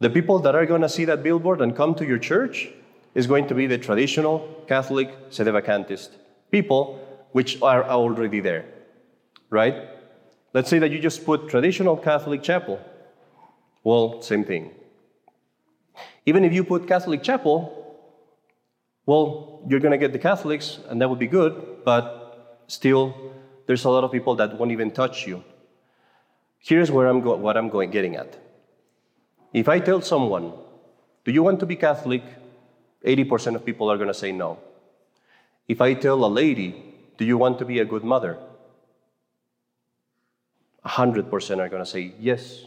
The 0.00 0.10
people 0.10 0.38
that 0.40 0.54
are 0.54 0.66
going 0.66 0.82
to 0.82 0.88
see 0.88 1.04
that 1.06 1.22
billboard 1.22 1.60
and 1.60 1.74
come 1.74 1.94
to 1.96 2.04
your 2.04 2.18
church 2.18 2.68
is 3.14 3.26
going 3.26 3.46
to 3.48 3.54
be 3.54 3.66
the 3.66 3.78
traditional 3.78 4.64
Catholic 4.66 5.30
sedevacantist 5.30 6.10
people, 6.50 7.00
which 7.32 7.60
are 7.62 7.84
already 7.84 8.40
there, 8.40 8.64
right? 9.50 9.88
Let's 10.54 10.70
say 10.70 10.78
that 10.78 10.90
you 10.90 10.98
just 10.98 11.24
put 11.24 11.48
traditional 11.48 11.96
Catholic 11.96 12.42
chapel. 12.42 12.80
Well, 13.84 14.22
same 14.22 14.44
thing. 14.44 14.70
Even 16.26 16.44
if 16.44 16.52
you 16.52 16.64
put 16.64 16.86
Catholic 16.86 17.22
chapel, 17.22 17.74
well, 19.06 19.60
you're 19.68 19.80
going 19.80 19.92
to 19.92 19.98
get 19.98 20.12
the 20.12 20.18
Catholics, 20.18 20.78
and 20.88 21.00
that 21.00 21.08
would 21.08 21.18
be 21.18 21.26
good, 21.26 21.84
but 21.84 22.62
still, 22.66 23.32
there's 23.66 23.84
a 23.84 23.90
lot 23.90 24.04
of 24.04 24.12
people 24.12 24.34
that 24.36 24.58
won't 24.58 24.72
even 24.72 24.90
touch 24.90 25.26
you. 25.26 25.42
Here's 26.58 26.90
where 26.90 27.06
I'm 27.06 27.20
go- 27.20 27.36
what 27.36 27.56
I'm 27.56 27.68
going, 27.68 27.90
getting 27.90 28.16
at. 28.16 28.38
If 29.52 29.68
I 29.68 29.80
tell 29.80 30.02
someone, 30.02 30.52
Do 31.28 31.34
you 31.34 31.42
want 31.42 31.60
to 31.60 31.66
be 31.66 31.76
Catholic? 31.76 32.22
80% 33.04 33.54
of 33.54 33.64
people 33.64 33.90
are 33.90 33.96
going 33.96 34.08
to 34.08 34.14
say 34.14 34.32
no. 34.32 34.58
If 35.66 35.80
I 35.80 35.94
tell 35.94 36.24
a 36.24 36.26
lady, 36.26 36.88
Do 37.18 37.24
you 37.24 37.36
want 37.36 37.58
to 37.58 37.64
be 37.64 37.80
a 37.80 37.84
good 37.84 38.04
mother? 38.04 38.38
100% 40.86 41.58
are 41.58 41.68
going 41.68 41.82
to 41.82 41.90
say 41.90 42.14
yes. 42.18 42.64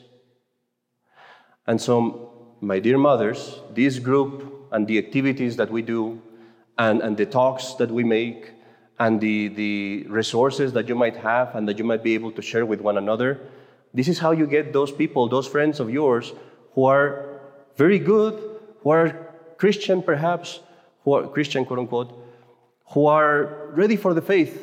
And 1.66 1.82
so, 1.82 2.58
my 2.60 2.80
dear 2.80 2.98
mothers, 2.98 3.62
this 3.74 3.98
group 3.98 4.68
and 4.72 4.86
the 4.88 4.98
activities 4.98 5.56
that 5.56 5.72
we 5.72 5.82
do, 5.82 6.22
and, 6.78 7.02
and 7.02 7.16
the 7.16 7.26
talks 7.26 7.76
that 7.76 7.90
we 7.90 8.04
make, 8.04 8.52
and 9.00 9.22
the, 9.22 9.48
the 9.48 10.06
resources 10.10 10.74
that 10.74 10.88
you 10.90 10.96
might 10.96 11.16
have 11.16 11.56
and 11.56 11.68
that 11.68 11.80
you 11.80 11.86
might 11.86 12.04
be 12.04 12.14
able 12.14 12.32
to 12.34 12.42
share 12.42 12.66
with 12.66 12.82
one 12.82 12.98
another, 12.98 13.40
this 13.94 14.08
is 14.08 14.20
how 14.20 14.32
you 14.32 14.46
get 14.46 14.74
those 14.74 14.92
people, 14.92 15.28
those 15.30 15.48
friends 15.48 15.80
of 15.80 15.90
yours 15.90 16.34
who 16.74 16.86
are 16.86 17.40
very 17.78 18.00
good, 18.00 18.60
who 18.84 18.90
are 18.90 19.31
Christian 19.62 20.02
perhaps, 20.02 20.60
who 21.04 21.14
are 21.14 21.28
Christian, 21.28 21.66
quote 21.66 21.78
unquote, 21.78 22.12
who 22.94 23.06
are 23.06 23.68
ready 23.82 23.96
for 23.96 24.16
the 24.16 24.22
faith, 24.34 24.54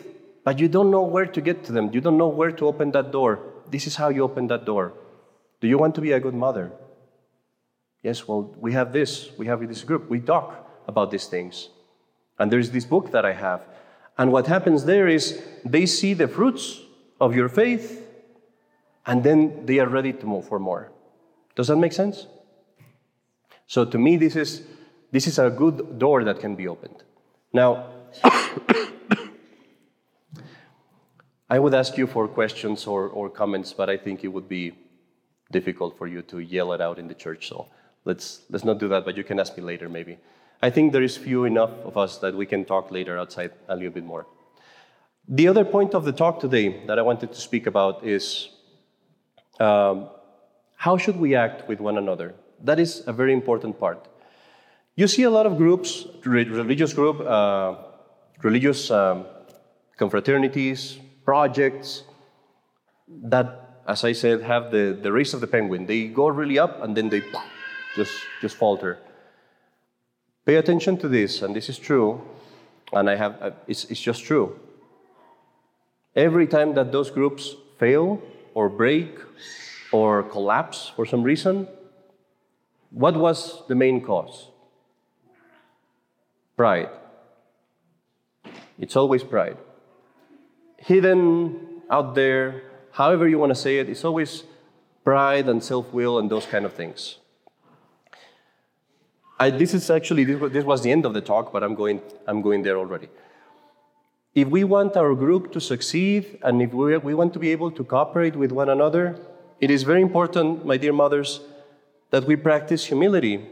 but 0.42 0.58
you 0.58 0.66
don't 0.66 0.90
know 0.90 1.02
where 1.02 1.24
to 1.24 1.40
get 1.40 1.62
to 1.66 1.72
them. 1.72 1.90
You 1.92 2.00
don't 2.00 2.18
know 2.18 2.26
where 2.40 2.50
to 2.50 2.66
open 2.66 2.90
that 2.96 3.12
door. 3.12 3.38
This 3.70 3.86
is 3.86 3.94
how 3.94 4.08
you 4.08 4.24
open 4.24 4.48
that 4.48 4.64
door. 4.64 4.94
Do 5.60 5.68
you 5.68 5.78
want 5.78 5.94
to 5.94 6.00
be 6.00 6.10
a 6.10 6.18
good 6.18 6.34
mother? 6.34 6.72
Yes, 8.02 8.26
well, 8.26 8.42
we 8.58 8.72
have 8.72 8.92
this. 8.92 9.30
We 9.38 9.46
have 9.46 9.60
this 9.68 9.84
group. 9.84 10.10
We 10.10 10.18
talk 10.18 10.68
about 10.88 11.12
these 11.12 11.26
things. 11.26 11.68
And 12.40 12.50
there's 12.50 12.72
this 12.72 12.84
book 12.84 13.12
that 13.12 13.24
I 13.24 13.34
have. 13.34 13.60
And 14.18 14.32
what 14.32 14.48
happens 14.48 14.84
there 14.84 15.06
is 15.06 15.40
they 15.64 15.86
see 15.86 16.12
the 16.12 16.26
fruits 16.26 16.80
of 17.20 17.36
your 17.36 17.48
faith, 17.48 18.02
and 19.06 19.22
then 19.22 19.64
they 19.64 19.78
are 19.78 19.88
ready 19.88 20.12
to 20.12 20.26
move 20.26 20.48
for 20.48 20.58
more. 20.58 20.90
Does 21.54 21.68
that 21.68 21.76
make 21.76 21.92
sense? 21.92 22.26
So 23.68 23.84
to 23.84 23.98
me, 23.98 24.16
this 24.16 24.34
is, 24.34 24.62
this 25.10 25.26
is 25.26 25.38
a 25.38 25.50
good 25.50 25.98
door 25.98 26.24
that 26.24 26.40
can 26.40 26.54
be 26.54 26.68
opened. 26.68 27.02
Now, 27.52 27.86
I 31.50 31.58
would 31.58 31.74
ask 31.74 31.96
you 31.96 32.06
for 32.06 32.28
questions 32.28 32.86
or, 32.86 33.08
or 33.08 33.30
comments, 33.30 33.72
but 33.72 33.88
I 33.88 33.96
think 33.96 34.22
it 34.22 34.28
would 34.28 34.48
be 34.48 34.74
difficult 35.50 35.96
for 35.96 36.06
you 36.06 36.20
to 36.22 36.40
yell 36.40 36.72
it 36.74 36.80
out 36.80 36.98
in 36.98 37.08
the 37.08 37.14
church. 37.14 37.48
So 37.48 37.68
let's, 38.04 38.42
let's 38.50 38.64
not 38.64 38.78
do 38.78 38.88
that, 38.88 39.04
but 39.06 39.16
you 39.16 39.24
can 39.24 39.40
ask 39.40 39.56
me 39.56 39.62
later 39.62 39.88
maybe. 39.88 40.18
I 40.60 40.70
think 40.70 40.92
there 40.92 41.02
is 41.02 41.16
few 41.16 41.44
enough 41.44 41.70
of 41.84 41.96
us 41.96 42.18
that 42.18 42.34
we 42.34 42.44
can 42.44 42.64
talk 42.64 42.90
later 42.90 43.18
outside 43.18 43.52
a 43.68 43.76
little 43.76 43.92
bit 43.92 44.04
more. 44.04 44.26
The 45.28 45.48
other 45.48 45.64
point 45.64 45.94
of 45.94 46.04
the 46.04 46.12
talk 46.12 46.40
today 46.40 46.84
that 46.86 46.98
I 46.98 47.02
wanted 47.02 47.32
to 47.32 47.40
speak 47.40 47.66
about 47.66 48.04
is 48.04 48.48
um, 49.60 50.08
how 50.74 50.96
should 50.96 51.16
we 51.16 51.34
act 51.34 51.68
with 51.68 51.80
one 51.80 51.98
another? 51.98 52.34
That 52.62 52.80
is 52.80 53.04
a 53.06 53.12
very 53.12 53.32
important 53.32 53.78
part. 53.78 54.08
You 54.98 55.06
see 55.06 55.22
a 55.22 55.30
lot 55.30 55.46
of 55.46 55.56
groups, 55.56 56.08
religious 56.24 56.92
group, 56.92 57.20
uh, 57.20 57.76
religious 58.42 58.90
um, 58.90 59.26
confraternities, 59.96 60.98
projects 61.24 62.02
that, 63.06 63.80
as 63.86 64.02
I 64.02 64.10
said, 64.10 64.42
have 64.42 64.72
the, 64.72 64.98
the 65.00 65.12
race 65.12 65.34
of 65.34 65.40
the 65.40 65.46
penguin. 65.46 65.86
They 65.86 66.08
go 66.08 66.26
really 66.26 66.58
up 66.58 66.82
and 66.82 66.96
then 66.96 67.10
they 67.10 67.22
just, 67.94 68.12
just 68.40 68.56
falter. 68.56 68.98
Pay 70.44 70.56
attention 70.56 70.98
to 70.98 71.06
this, 71.06 71.42
and 71.42 71.54
this 71.54 71.68
is 71.68 71.78
true, 71.78 72.20
and 72.92 73.08
I 73.08 73.14
have, 73.14 73.40
uh, 73.40 73.50
it's, 73.68 73.84
it's 73.84 74.00
just 74.00 74.24
true. 74.24 74.58
Every 76.16 76.48
time 76.48 76.74
that 76.74 76.90
those 76.90 77.08
groups 77.08 77.54
fail 77.78 78.20
or 78.52 78.68
break 78.68 79.16
or 79.92 80.24
collapse 80.24 80.90
for 80.96 81.06
some 81.06 81.22
reason, 81.22 81.68
what 82.90 83.16
was 83.16 83.62
the 83.68 83.76
main 83.76 84.04
cause? 84.04 84.47
Pride. 86.58 86.90
It's 88.80 88.96
always 88.96 89.22
pride. 89.22 89.56
Hidden 90.76 91.82
out 91.88 92.16
there, 92.16 92.62
however 92.90 93.28
you 93.28 93.38
want 93.38 93.50
to 93.50 93.54
say 93.54 93.78
it, 93.78 93.88
it's 93.88 94.04
always 94.04 94.42
pride 95.04 95.48
and 95.48 95.62
self 95.62 95.92
will 95.92 96.18
and 96.18 96.28
those 96.28 96.46
kind 96.46 96.64
of 96.64 96.72
things. 96.72 97.18
I, 99.38 99.50
this 99.50 99.72
is 99.72 99.88
actually, 99.88 100.24
this 100.24 100.64
was 100.64 100.82
the 100.82 100.90
end 100.90 101.06
of 101.06 101.14
the 101.14 101.20
talk, 101.20 101.52
but 101.52 101.62
I'm 101.62 101.76
going, 101.76 102.02
I'm 102.26 102.42
going 102.42 102.64
there 102.64 102.76
already. 102.76 103.08
If 104.34 104.48
we 104.48 104.64
want 104.64 104.96
our 104.96 105.14
group 105.14 105.52
to 105.52 105.60
succeed 105.60 106.40
and 106.42 106.60
if 106.60 106.72
we, 106.72 106.96
we 106.96 107.14
want 107.14 107.32
to 107.34 107.38
be 107.38 107.52
able 107.52 107.70
to 107.70 107.84
cooperate 107.84 108.34
with 108.34 108.50
one 108.50 108.68
another, 108.68 109.16
it 109.60 109.70
is 109.70 109.84
very 109.84 110.02
important, 110.02 110.66
my 110.66 110.76
dear 110.76 110.92
mothers, 110.92 111.40
that 112.10 112.24
we 112.24 112.34
practice 112.34 112.86
humility 112.86 113.46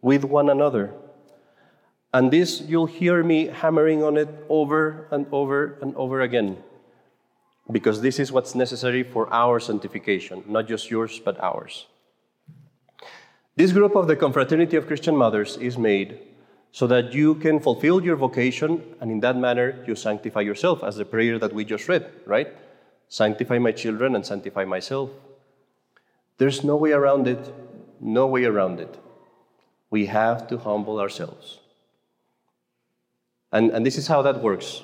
with 0.00 0.24
one 0.24 0.48
another. 0.48 0.94
And 2.12 2.30
this, 2.30 2.62
you'll 2.62 2.86
hear 2.86 3.22
me 3.22 3.46
hammering 3.46 4.02
on 4.02 4.16
it 4.16 4.28
over 4.48 5.06
and 5.10 5.26
over 5.30 5.78
and 5.82 5.94
over 5.94 6.22
again, 6.22 6.56
because 7.70 8.00
this 8.00 8.18
is 8.18 8.32
what's 8.32 8.54
necessary 8.54 9.02
for 9.02 9.32
our 9.32 9.60
sanctification, 9.60 10.42
not 10.46 10.66
just 10.66 10.90
yours, 10.90 11.20
but 11.22 11.38
ours. 11.40 11.86
This 13.56 13.72
group 13.72 13.94
of 13.94 14.06
the 14.06 14.16
Confraternity 14.16 14.76
of 14.76 14.86
Christian 14.86 15.16
Mothers 15.16 15.56
is 15.58 15.76
made 15.76 16.20
so 16.72 16.86
that 16.86 17.12
you 17.12 17.34
can 17.34 17.60
fulfill 17.60 18.02
your 18.02 18.16
vocation, 18.16 18.82
and 19.00 19.10
in 19.10 19.20
that 19.20 19.36
manner, 19.36 19.84
you 19.86 19.94
sanctify 19.94 20.40
yourself, 20.40 20.84
as 20.84 20.96
the 20.96 21.04
prayer 21.04 21.38
that 21.38 21.52
we 21.52 21.64
just 21.64 21.88
read, 21.88 22.10
right? 22.24 22.48
Sanctify 23.08 23.58
my 23.58 23.72
children 23.72 24.14
and 24.14 24.24
sanctify 24.24 24.64
myself. 24.64 25.10
There's 26.38 26.62
no 26.62 26.76
way 26.76 26.92
around 26.92 27.26
it, 27.26 27.52
no 28.00 28.26
way 28.26 28.44
around 28.44 28.80
it. 28.80 28.98
We 29.90 30.06
have 30.06 30.46
to 30.48 30.58
humble 30.58 31.00
ourselves. 31.00 31.58
And, 33.52 33.70
and 33.70 33.84
this 33.84 33.96
is 33.96 34.06
how 34.06 34.22
that 34.22 34.42
works. 34.42 34.82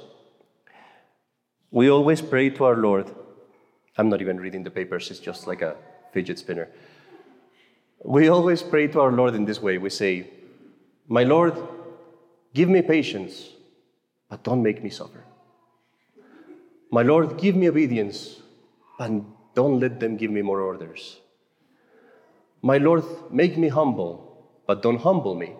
We 1.70 1.90
always 1.90 2.22
pray 2.22 2.50
to 2.50 2.64
our 2.64 2.76
Lord. 2.76 3.12
I'm 3.98 4.08
not 4.08 4.20
even 4.20 4.40
reading 4.40 4.62
the 4.62 4.70
papers, 4.70 5.10
it's 5.10 5.20
just 5.20 5.46
like 5.46 5.62
a 5.62 5.76
fidget 6.12 6.38
spinner. 6.38 6.68
We 8.04 8.28
always 8.28 8.62
pray 8.62 8.86
to 8.88 9.00
our 9.00 9.12
Lord 9.12 9.34
in 9.34 9.44
this 9.44 9.60
way. 9.60 9.78
We 9.78 9.90
say, 9.90 10.30
My 11.08 11.24
Lord, 11.24 11.56
give 12.52 12.68
me 12.68 12.82
patience, 12.82 13.48
but 14.28 14.42
don't 14.42 14.62
make 14.62 14.82
me 14.82 14.90
suffer. 14.90 15.24
My 16.90 17.02
Lord, 17.02 17.38
give 17.38 17.56
me 17.56 17.68
obedience, 17.68 18.40
but 18.98 19.10
don't 19.54 19.80
let 19.80 20.00
them 20.00 20.16
give 20.16 20.30
me 20.30 20.42
more 20.42 20.60
orders. 20.60 21.18
My 22.62 22.78
Lord, 22.78 23.04
make 23.30 23.58
me 23.58 23.68
humble, 23.68 24.48
but 24.66 24.80
don't 24.80 25.00
humble 25.00 25.34
me. 25.34 25.54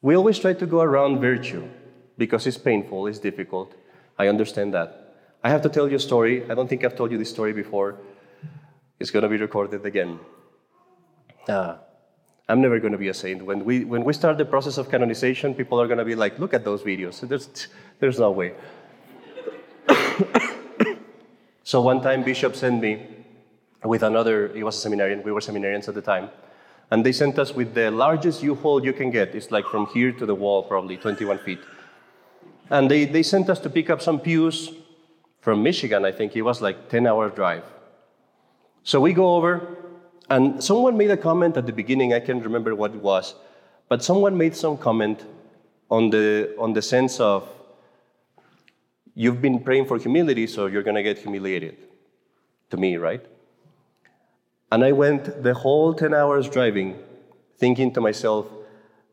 We 0.00 0.16
always 0.16 0.38
try 0.38 0.52
to 0.52 0.66
go 0.66 0.80
around 0.80 1.20
virtue 1.20 1.68
because 2.16 2.46
it's 2.46 2.58
painful, 2.58 3.06
it's 3.06 3.18
difficult. 3.18 3.74
I 4.18 4.28
understand 4.28 4.74
that. 4.74 5.14
I 5.42 5.50
have 5.50 5.62
to 5.62 5.68
tell 5.68 5.88
you 5.88 5.96
a 5.96 6.00
story. 6.00 6.48
I 6.50 6.54
don't 6.54 6.68
think 6.68 6.84
I've 6.84 6.96
told 6.96 7.12
you 7.12 7.18
this 7.18 7.30
story 7.30 7.52
before. 7.52 7.98
It's 9.00 9.10
going 9.10 9.22
to 9.22 9.28
be 9.28 9.36
recorded 9.36 9.84
again. 9.86 10.18
Uh, 11.48 11.76
I'm 12.48 12.60
never 12.60 12.80
going 12.80 12.92
to 12.92 12.98
be 12.98 13.08
a 13.08 13.14
saint. 13.14 13.44
When 13.44 13.64
we, 13.64 13.84
when 13.84 14.04
we 14.04 14.12
start 14.12 14.38
the 14.38 14.44
process 14.44 14.78
of 14.78 14.90
canonization, 14.90 15.54
people 15.54 15.80
are 15.80 15.86
going 15.86 15.98
to 15.98 16.04
be 16.04 16.14
like, 16.14 16.38
look 16.38 16.54
at 16.54 16.64
those 16.64 16.82
videos. 16.82 17.20
There's, 17.20 17.68
there's 18.00 18.18
no 18.18 18.30
way. 18.30 18.54
so 21.62 21.80
one 21.80 22.00
time, 22.00 22.24
Bishop 22.24 22.56
sent 22.56 22.80
me 22.80 23.06
with 23.84 24.02
another, 24.02 24.48
he 24.54 24.62
was 24.62 24.76
a 24.76 24.80
seminarian, 24.80 25.22
we 25.22 25.30
were 25.30 25.40
seminarians 25.40 25.88
at 25.88 25.94
the 25.94 26.02
time, 26.02 26.30
and 26.90 27.04
they 27.04 27.12
sent 27.12 27.38
us 27.38 27.54
with 27.54 27.74
the 27.74 27.90
largest 27.90 28.42
U-Haul 28.42 28.84
you 28.84 28.92
can 28.92 29.10
get. 29.10 29.34
It's 29.34 29.50
like 29.50 29.66
from 29.66 29.86
here 29.86 30.12
to 30.12 30.26
the 30.26 30.34
wall, 30.34 30.62
probably 30.62 30.96
21 30.96 31.38
feet. 31.38 31.58
And 32.70 32.90
they, 32.90 33.04
they 33.04 33.22
sent 33.22 33.50
us 33.50 33.58
to 33.60 33.70
pick 33.70 33.90
up 33.90 34.00
some 34.00 34.20
pews 34.20 34.72
from 35.40 35.62
Michigan, 35.62 36.04
I 36.04 36.12
think. 36.12 36.36
It 36.36 36.42
was 36.42 36.60
like 36.60 36.88
10 36.88 37.06
hour 37.06 37.30
drive. 37.30 37.64
So 38.82 39.00
we 39.00 39.12
go 39.12 39.36
over, 39.36 39.76
and 40.30 40.62
someone 40.62 40.96
made 40.96 41.10
a 41.10 41.16
comment 41.16 41.56
at 41.56 41.66
the 41.66 41.72
beginning, 41.72 42.14
I 42.14 42.20
can't 42.20 42.42
remember 42.42 42.74
what 42.74 42.94
it 42.94 43.02
was, 43.02 43.34
but 43.88 44.02
someone 44.02 44.36
made 44.36 44.56
some 44.56 44.76
comment 44.76 45.24
on 45.90 46.10
the, 46.10 46.54
on 46.58 46.72
the 46.72 46.82
sense 46.82 47.20
of 47.20 47.48
you've 49.14 49.42
been 49.42 49.60
praying 49.60 49.86
for 49.86 49.98
humility, 49.98 50.46
so 50.46 50.66
you're 50.66 50.82
going 50.82 50.96
to 50.96 51.02
get 51.02 51.18
humiliated. 51.18 51.76
To 52.70 52.76
me, 52.76 52.98
right? 52.98 53.24
And 54.70 54.84
I 54.84 54.92
went 54.92 55.42
the 55.42 55.54
whole 55.54 55.94
10 55.94 56.12
hours 56.12 56.48
driving, 56.48 56.98
thinking 57.56 57.92
to 57.94 58.00
myself, 58.00 58.46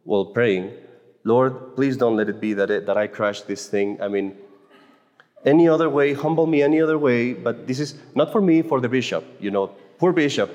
while 0.03 0.25
praying, 0.25 0.71
Lord, 1.23 1.75
please 1.75 1.97
don't 1.97 2.15
let 2.15 2.29
it 2.29 2.39
be 2.39 2.53
that, 2.53 2.69
it, 2.69 2.85
that 2.85 2.97
I 2.97 3.07
crash 3.07 3.41
this 3.41 3.67
thing. 3.67 3.99
I 4.01 4.07
mean, 4.07 4.37
any 5.43 5.67
other 5.67 5.89
way, 5.89 6.13
humble 6.13 6.45
me 6.45 6.61
any 6.61 6.81
other 6.81 6.97
way, 6.97 7.33
but 7.33 7.67
this 7.67 7.79
is 7.79 7.95
not 8.13 8.31
for 8.31 8.41
me, 8.41 8.61
for 8.61 8.79
the 8.81 8.89
bishop. 8.89 9.23
You 9.39 9.51
know, 9.51 9.67
poor 9.97 10.11
bishop. 10.11 10.51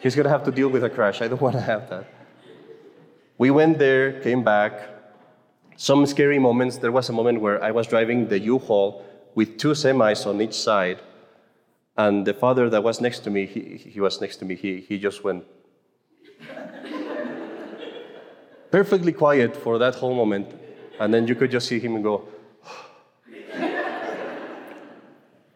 He's 0.00 0.14
going 0.14 0.24
to 0.24 0.30
have 0.30 0.44
to 0.44 0.52
deal 0.52 0.68
with 0.68 0.84
a 0.84 0.90
crash. 0.90 1.20
I 1.20 1.28
don't 1.28 1.40
want 1.46 1.54
to 1.56 1.60
have 1.60 1.90
that. 1.90 2.06
We 3.36 3.50
went 3.50 3.78
there, 3.78 4.20
came 4.20 4.44
back. 4.44 4.88
Some 5.76 6.06
scary 6.06 6.38
moments. 6.38 6.78
There 6.78 6.92
was 6.92 7.08
a 7.08 7.12
moment 7.12 7.40
where 7.40 7.62
I 7.62 7.70
was 7.70 7.86
driving 7.86 8.28
the 8.28 8.38
U 8.38 8.58
Haul 8.58 9.04
with 9.34 9.58
two 9.58 9.72
semis 9.72 10.26
on 10.26 10.40
each 10.40 10.54
side 10.54 11.00
and 11.96 12.26
the 12.26 12.34
father 12.34 12.70
that 12.70 12.82
was 12.82 13.00
next 13.00 13.20
to 13.20 13.30
me, 13.30 13.46
he, 13.46 13.76
he 13.76 14.00
was 14.00 14.20
next 14.20 14.36
to 14.36 14.44
me, 14.44 14.54
he, 14.54 14.80
he 14.80 14.98
just 14.98 15.24
went 15.24 15.44
perfectly 18.70 19.12
quiet 19.12 19.56
for 19.56 19.78
that 19.78 19.96
whole 19.96 20.14
moment. 20.14 20.54
And 20.98 21.12
then 21.12 21.26
you 21.26 21.34
could 21.34 21.50
just 21.50 21.68
see 21.68 21.80
him 21.80 22.00
go, 22.02 22.28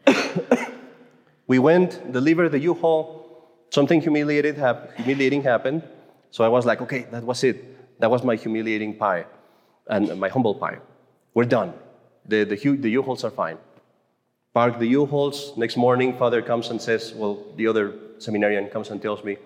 we 1.46 1.58
went, 1.58 2.12
delivered 2.12 2.50
the 2.50 2.58
U-Haul. 2.60 3.22
Something 3.70 4.00
humiliated 4.00 4.56
hap- 4.56 4.96
humiliating 4.96 5.42
happened. 5.42 5.82
So 6.30 6.44
I 6.44 6.48
was 6.48 6.66
like, 6.66 6.80
okay, 6.82 7.06
that 7.10 7.24
was 7.24 7.44
it. 7.44 8.00
That 8.00 8.10
was 8.10 8.24
my 8.24 8.36
humiliating 8.36 8.96
pie 8.96 9.26
and 9.86 10.18
my 10.18 10.28
humble 10.28 10.54
pie. 10.54 10.78
We're 11.34 11.44
done. 11.44 11.74
The, 12.26 12.44
the, 12.44 12.56
the 12.56 12.90
U-Hauls 12.90 13.24
are 13.24 13.30
fine 13.30 13.58
park 14.54 14.78
the 14.78 14.86
U-Hauls. 14.86 15.56
Next 15.56 15.76
morning, 15.76 16.16
father 16.16 16.40
comes 16.40 16.70
and 16.70 16.80
says, 16.80 17.12
well, 17.12 17.44
the 17.56 17.66
other 17.66 17.92
seminarian 18.18 18.68
comes 18.68 18.90
and 18.90 19.02
tells 19.02 19.24
me, 19.24 19.36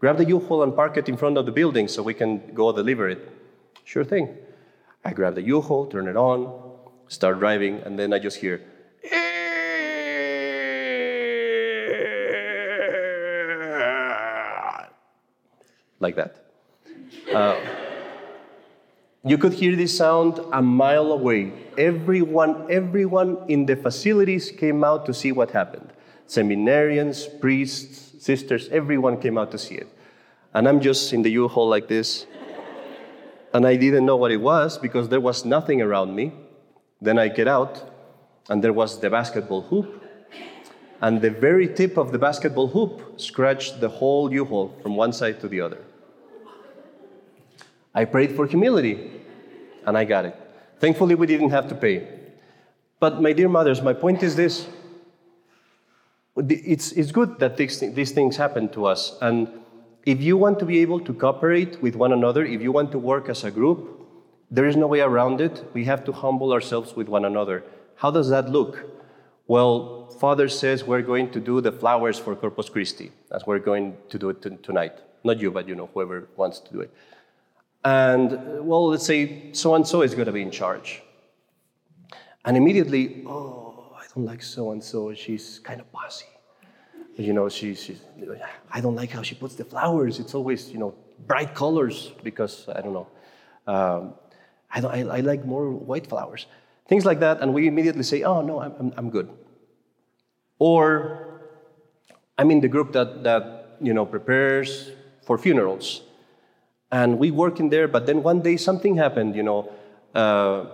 grab 0.00 0.16
the 0.16 0.24
U-Haul 0.24 0.62
and 0.62 0.74
park 0.74 0.96
it 0.96 1.06
in 1.08 1.18
front 1.18 1.36
of 1.36 1.46
the 1.46 1.52
building 1.52 1.86
so 1.86 2.02
we 2.02 2.14
can 2.14 2.54
go 2.54 2.72
deliver 2.72 3.08
it. 3.08 3.30
Sure 3.84 4.04
thing. 4.04 4.36
I 5.04 5.12
grab 5.12 5.34
the 5.34 5.42
U-Haul, 5.42 5.86
turn 5.86 6.08
it 6.08 6.16
on, 6.16 6.50
start 7.08 7.38
driving, 7.38 7.80
and 7.80 7.98
then 7.98 8.14
I 8.14 8.18
just 8.18 8.38
hear, 8.38 8.62
like 16.00 16.16
that. 16.16 16.46
Uh, 17.32 17.83
you 19.24 19.38
could 19.38 19.54
hear 19.54 19.74
this 19.74 19.96
sound 19.96 20.40
a 20.52 20.60
mile 20.60 21.12
away. 21.12 21.52
Everyone, 21.78 22.70
everyone 22.70 23.38
in 23.48 23.66
the 23.66 23.76
facilities 23.76 24.50
came 24.50 24.84
out 24.84 25.06
to 25.06 25.14
see 25.14 25.32
what 25.32 25.50
happened. 25.50 25.92
Seminarians, 26.28 27.40
priests, 27.40 28.22
sisters, 28.24 28.68
everyone 28.70 29.20
came 29.20 29.38
out 29.38 29.50
to 29.52 29.58
see 29.58 29.76
it. 29.76 29.88
And 30.52 30.68
I'm 30.68 30.80
just 30.80 31.12
in 31.12 31.22
the 31.22 31.30
U-Haul 31.30 31.68
like 31.68 31.88
this. 31.88 32.26
And 33.52 33.66
I 33.66 33.76
didn't 33.76 34.04
know 34.04 34.16
what 34.16 34.30
it 34.30 34.40
was 34.40 34.78
because 34.78 35.08
there 35.08 35.20
was 35.20 35.44
nothing 35.44 35.80
around 35.80 36.14
me. 36.14 36.32
Then 37.00 37.18
I 37.18 37.28
get 37.28 37.48
out 37.48 37.90
and 38.48 38.62
there 38.62 38.72
was 38.72 39.00
the 39.00 39.10
basketball 39.10 39.62
hoop, 39.62 40.02
and 41.00 41.20
the 41.20 41.30
very 41.30 41.68
tip 41.68 41.96
of 41.96 42.12
the 42.12 42.18
basketball 42.18 42.68
hoop 42.68 43.20
scratched 43.20 43.80
the 43.80 43.88
whole 43.88 44.32
U-Haul 44.32 44.74
from 44.82 44.96
one 44.96 45.12
side 45.12 45.40
to 45.40 45.48
the 45.48 45.60
other. 45.60 45.82
I 47.94 48.04
prayed 48.04 48.34
for 48.34 48.46
humility, 48.46 49.10
and 49.86 49.96
I 49.96 50.04
got 50.04 50.24
it. 50.24 50.36
Thankfully, 50.80 51.14
we 51.14 51.26
didn't 51.26 51.50
have 51.50 51.68
to 51.68 51.74
pay. 51.74 52.08
But, 52.98 53.22
my 53.22 53.32
dear 53.32 53.48
mothers, 53.48 53.82
my 53.82 53.92
point 53.92 54.22
is 54.22 54.34
this 54.34 54.66
it's, 56.36 56.92
it's 56.92 57.12
good 57.12 57.38
that 57.38 57.56
these, 57.56 57.78
these 57.78 58.10
things 58.10 58.36
happen 58.36 58.68
to 58.70 58.86
us. 58.86 59.16
And 59.20 59.48
if 60.04 60.20
you 60.20 60.36
want 60.36 60.58
to 60.58 60.64
be 60.64 60.80
able 60.80 61.00
to 61.00 61.14
cooperate 61.14 61.80
with 61.80 61.94
one 61.94 62.12
another, 62.12 62.44
if 62.44 62.60
you 62.60 62.72
want 62.72 62.90
to 62.92 62.98
work 62.98 63.28
as 63.28 63.44
a 63.44 63.50
group, 63.50 64.00
there 64.50 64.66
is 64.66 64.76
no 64.76 64.86
way 64.86 65.00
around 65.00 65.40
it. 65.40 65.64
We 65.72 65.84
have 65.84 66.04
to 66.04 66.12
humble 66.12 66.52
ourselves 66.52 66.96
with 66.96 67.08
one 67.08 67.24
another. 67.24 67.64
How 67.96 68.10
does 68.10 68.28
that 68.30 68.48
look? 68.48 68.90
Well, 69.46 70.08
Father 70.20 70.48
says 70.48 70.84
we're 70.84 71.02
going 71.02 71.30
to 71.32 71.40
do 71.40 71.60
the 71.60 71.70
flowers 71.70 72.18
for 72.18 72.34
Corpus 72.34 72.68
Christi, 72.68 73.12
as 73.30 73.46
we're 73.46 73.58
going 73.58 73.96
to 74.08 74.18
do 74.18 74.30
it 74.30 74.42
t- 74.42 74.56
tonight. 74.62 74.94
Not 75.22 75.40
you, 75.40 75.50
but 75.50 75.68
you 75.68 75.74
know, 75.74 75.88
whoever 75.92 76.28
wants 76.36 76.60
to 76.60 76.72
do 76.72 76.80
it. 76.80 76.92
And, 77.84 78.66
well, 78.66 78.88
let's 78.88 79.04
say 79.04 79.52
so 79.52 79.74
and 79.74 79.86
so 79.86 80.02
is 80.02 80.14
going 80.14 80.26
to 80.26 80.32
be 80.32 80.40
in 80.42 80.50
charge. 80.50 81.02
And 82.44 82.56
immediately, 82.56 83.24
oh, 83.26 83.92
I 83.96 84.04
don't 84.14 84.24
like 84.24 84.42
so 84.42 84.72
and 84.72 84.82
so. 84.82 85.12
She's 85.14 85.58
kind 85.58 85.80
of 85.80 85.90
bossy. 85.92 86.26
You 87.16 87.32
know, 87.32 87.48
she, 87.48 87.74
she's, 87.74 88.00
I 88.72 88.80
don't 88.80 88.96
like 88.96 89.10
how 89.10 89.22
she 89.22 89.34
puts 89.34 89.54
the 89.54 89.64
flowers. 89.64 90.18
It's 90.18 90.34
always, 90.34 90.70
you 90.70 90.78
know, 90.78 90.94
bright 91.26 91.54
colors 91.54 92.12
because, 92.22 92.68
I 92.68 92.80
don't 92.80 92.92
know. 92.92 93.08
Um, 93.66 94.14
I, 94.70 94.80
don't, 94.80 94.90
I, 94.90 95.16
I, 95.18 95.20
like 95.20 95.44
more 95.44 95.70
white 95.70 96.06
flowers. 96.06 96.46
Things 96.88 97.04
like 97.04 97.20
that. 97.20 97.40
And 97.40 97.54
we 97.54 97.68
immediately 97.68 98.02
say, 98.02 98.22
oh, 98.24 98.40
no, 98.40 98.60
I'm, 98.60 98.92
I'm 98.96 99.10
good. 99.10 99.30
Or 100.58 101.42
I'm 102.36 102.50
in 102.50 102.60
the 102.60 102.68
group 102.68 102.92
that, 102.92 103.22
that, 103.24 103.76
you 103.80 103.94
know, 103.94 104.04
prepares 104.04 104.90
for 105.22 105.38
funerals. 105.38 106.02
And 106.94 107.18
we 107.18 107.32
work 107.32 107.58
in 107.58 107.70
there, 107.70 107.88
but 107.88 108.06
then 108.06 108.22
one 108.22 108.40
day 108.40 108.56
something 108.56 108.94
happened, 108.94 109.34
you 109.34 109.42
know. 109.42 109.60
Uh, 110.14 110.66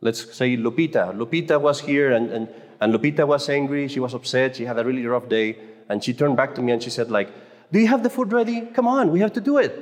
let's 0.00 0.34
say 0.34 0.56
Lupita. 0.56 1.12
Lupita 1.14 1.60
was 1.60 1.78
here 1.80 2.12
and, 2.12 2.30
and, 2.30 2.48
and 2.80 2.94
Lupita 2.94 3.26
was 3.26 3.50
angry, 3.50 3.86
she 3.86 4.00
was 4.00 4.14
upset, 4.14 4.56
she 4.56 4.64
had 4.64 4.78
a 4.78 4.84
really 4.84 5.04
rough 5.04 5.28
day, 5.28 5.58
and 5.90 6.02
she 6.02 6.14
turned 6.14 6.38
back 6.38 6.54
to 6.54 6.62
me 6.62 6.72
and 6.72 6.82
she 6.82 6.88
said, 6.88 7.10
like, 7.10 7.28
do 7.70 7.78
you 7.78 7.86
have 7.86 8.02
the 8.02 8.08
food 8.08 8.32
ready? 8.32 8.62
Come 8.62 8.88
on, 8.88 9.12
we 9.12 9.20
have 9.20 9.34
to 9.34 9.42
do 9.42 9.58
it. 9.58 9.74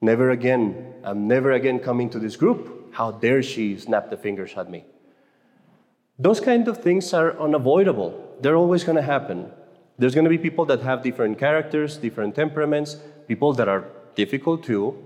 Never 0.00 0.30
again. 0.30 0.94
I'm 1.02 1.26
never 1.26 1.50
again 1.50 1.80
coming 1.80 2.08
to 2.10 2.20
this 2.20 2.36
group. 2.36 2.94
How 2.94 3.10
dare 3.10 3.42
she 3.42 3.76
snap 3.76 4.08
the 4.08 4.16
fingers 4.16 4.54
at 4.56 4.70
me? 4.70 4.84
Those 6.16 6.38
kind 6.38 6.68
of 6.68 6.80
things 6.80 7.12
are 7.12 7.36
unavoidable. 7.40 8.36
They're 8.40 8.54
always 8.54 8.84
going 8.84 8.96
to 8.96 9.02
happen. 9.02 9.50
There's 9.98 10.14
going 10.14 10.24
to 10.24 10.30
be 10.30 10.38
people 10.38 10.64
that 10.66 10.80
have 10.82 11.02
different 11.02 11.38
characters, 11.38 11.96
different 11.96 12.36
temperaments, 12.36 12.96
people 13.26 13.52
that 13.54 13.68
are 13.68 13.84
difficult 14.14 14.62
too, 14.62 14.96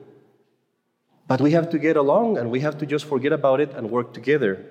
but 1.26 1.40
we 1.40 1.52
have 1.52 1.70
to 1.70 1.78
get 1.78 1.96
along 1.96 2.36
and 2.36 2.50
we 2.50 2.60
have 2.60 2.76
to 2.78 2.86
just 2.86 3.06
forget 3.06 3.32
about 3.32 3.60
it 3.60 3.72
and 3.72 3.90
work 3.90 4.12
together 4.12 4.64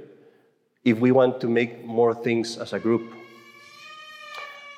if 0.83 0.99
we 0.99 1.11
want 1.11 1.41
to 1.41 1.47
make 1.47 1.83
more 1.85 2.13
things 2.13 2.57
as 2.57 2.73
a 2.73 2.79
group. 2.79 3.13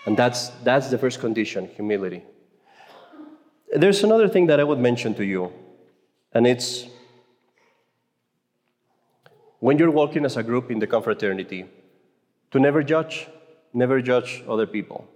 And 0.06 0.16
that's, 0.16 0.50
that's 0.64 0.90
the 0.90 0.98
first 0.98 1.20
condition 1.20 1.70
humility. 1.76 2.24
There's 3.76 4.04
another 4.04 4.28
thing 4.30 4.48
that 4.48 4.60
I 4.60 4.64
would 4.64 4.80
mention 4.80 5.16
to 5.16 5.26
you, 5.26 5.52
and 6.34 6.46
it's 6.46 6.86
when 9.60 9.78
you're 9.78 9.92
working 9.92 10.26
as 10.26 10.38
a 10.38 10.44
group 10.44 10.70
in 10.70 10.80
the 10.80 10.88
confraternity, 10.88 11.66
to 12.52 12.60
never 12.60 12.84
judge, 12.84 13.28
never 13.74 14.02
judge 14.02 14.44
other 14.48 14.68
people. 14.68 15.08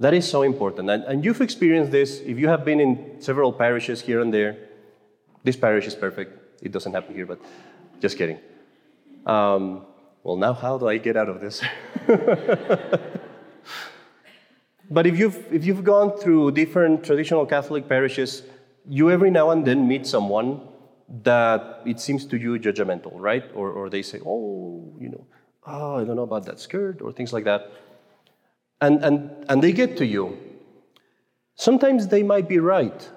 That 0.00 0.14
is 0.14 0.28
so 0.28 0.42
important. 0.42 0.88
And, 0.90 1.04
and 1.04 1.24
you've 1.24 1.40
experienced 1.40 1.90
this 1.90 2.20
if 2.20 2.38
you 2.38 2.48
have 2.48 2.64
been 2.64 2.80
in 2.80 3.20
several 3.20 3.52
parishes 3.52 4.00
here 4.00 4.20
and 4.20 4.32
there 4.32 4.56
this 5.44 5.56
parish 5.56 5.86
is 5.86 5.94
perfect. 5.94 6.62
It 6.62 6.72
doesn't 6.72 6.92
happen 6.92 7.14
here, 7.14 7.26
but 7.26 7.40
just 8.00 8.18
kidding. 8.18 8.38
Um, 9.24 9.86
well, 10.22 10.36
now 10.36 10.52
how 10.52 10.78
do 10.78 10.88
I 10.88 10.98
get 10.98 11.16
out 11.16 11.28
of 11.28 11.40
this? 11.40 11.62
but 14.90 15.06
if 15.06 15.18
you've, 15.18 15.38
if 15.52 15.64
you've 15.64 15.84
gone 15.84 16.18
through 16.18 16.52
different 16.52 17.04
traditional 17.04 17.46
Catholic 17.46 17.88
parishes, 17.88 18.42
you 18.88 19.10
every 19.10 19.30
now 19.30 19.50
and 19.50 19.64
then 19.64 19.86
meet 19.86 20.06
someone 20.06 20.60
that 21.22 21.80
it 21.86 22.00
seems 22.00 22.26
to 22.26 22.36
you 22.36 22.58
judgmental, 22.58 23.12
right? 23.14 23.44
Or, 23.54 23.70
or 23.70 23.88
they 23.88 24.02
say, 24.02 24.20
oh, 24.26 24.94
you 25.00 25.08
know, 25.08 25.26
oh, 25.66 25.96
I 25.96 26.04
don't 26.04 26.16
know 26.16 26.22
about 26.22 26.44
that 26.46 26.60
skirt, 26.60 27.00
or 27.00 27.12
things 27.12 27.32
like 27.32 27.44
that. 27.44 27.70
And, 28.80 29.04
and, 29.04 29.44
and 29.48 29.62
they 29.62 29.72
get 29.72 29.96
to 29.98 30.06
you. 30.06 30.38
Sometimes 31.56 32.08
they 32.08 32.22
might 32.22 32.48
be 32.48 32.58
right, 32.58 33.10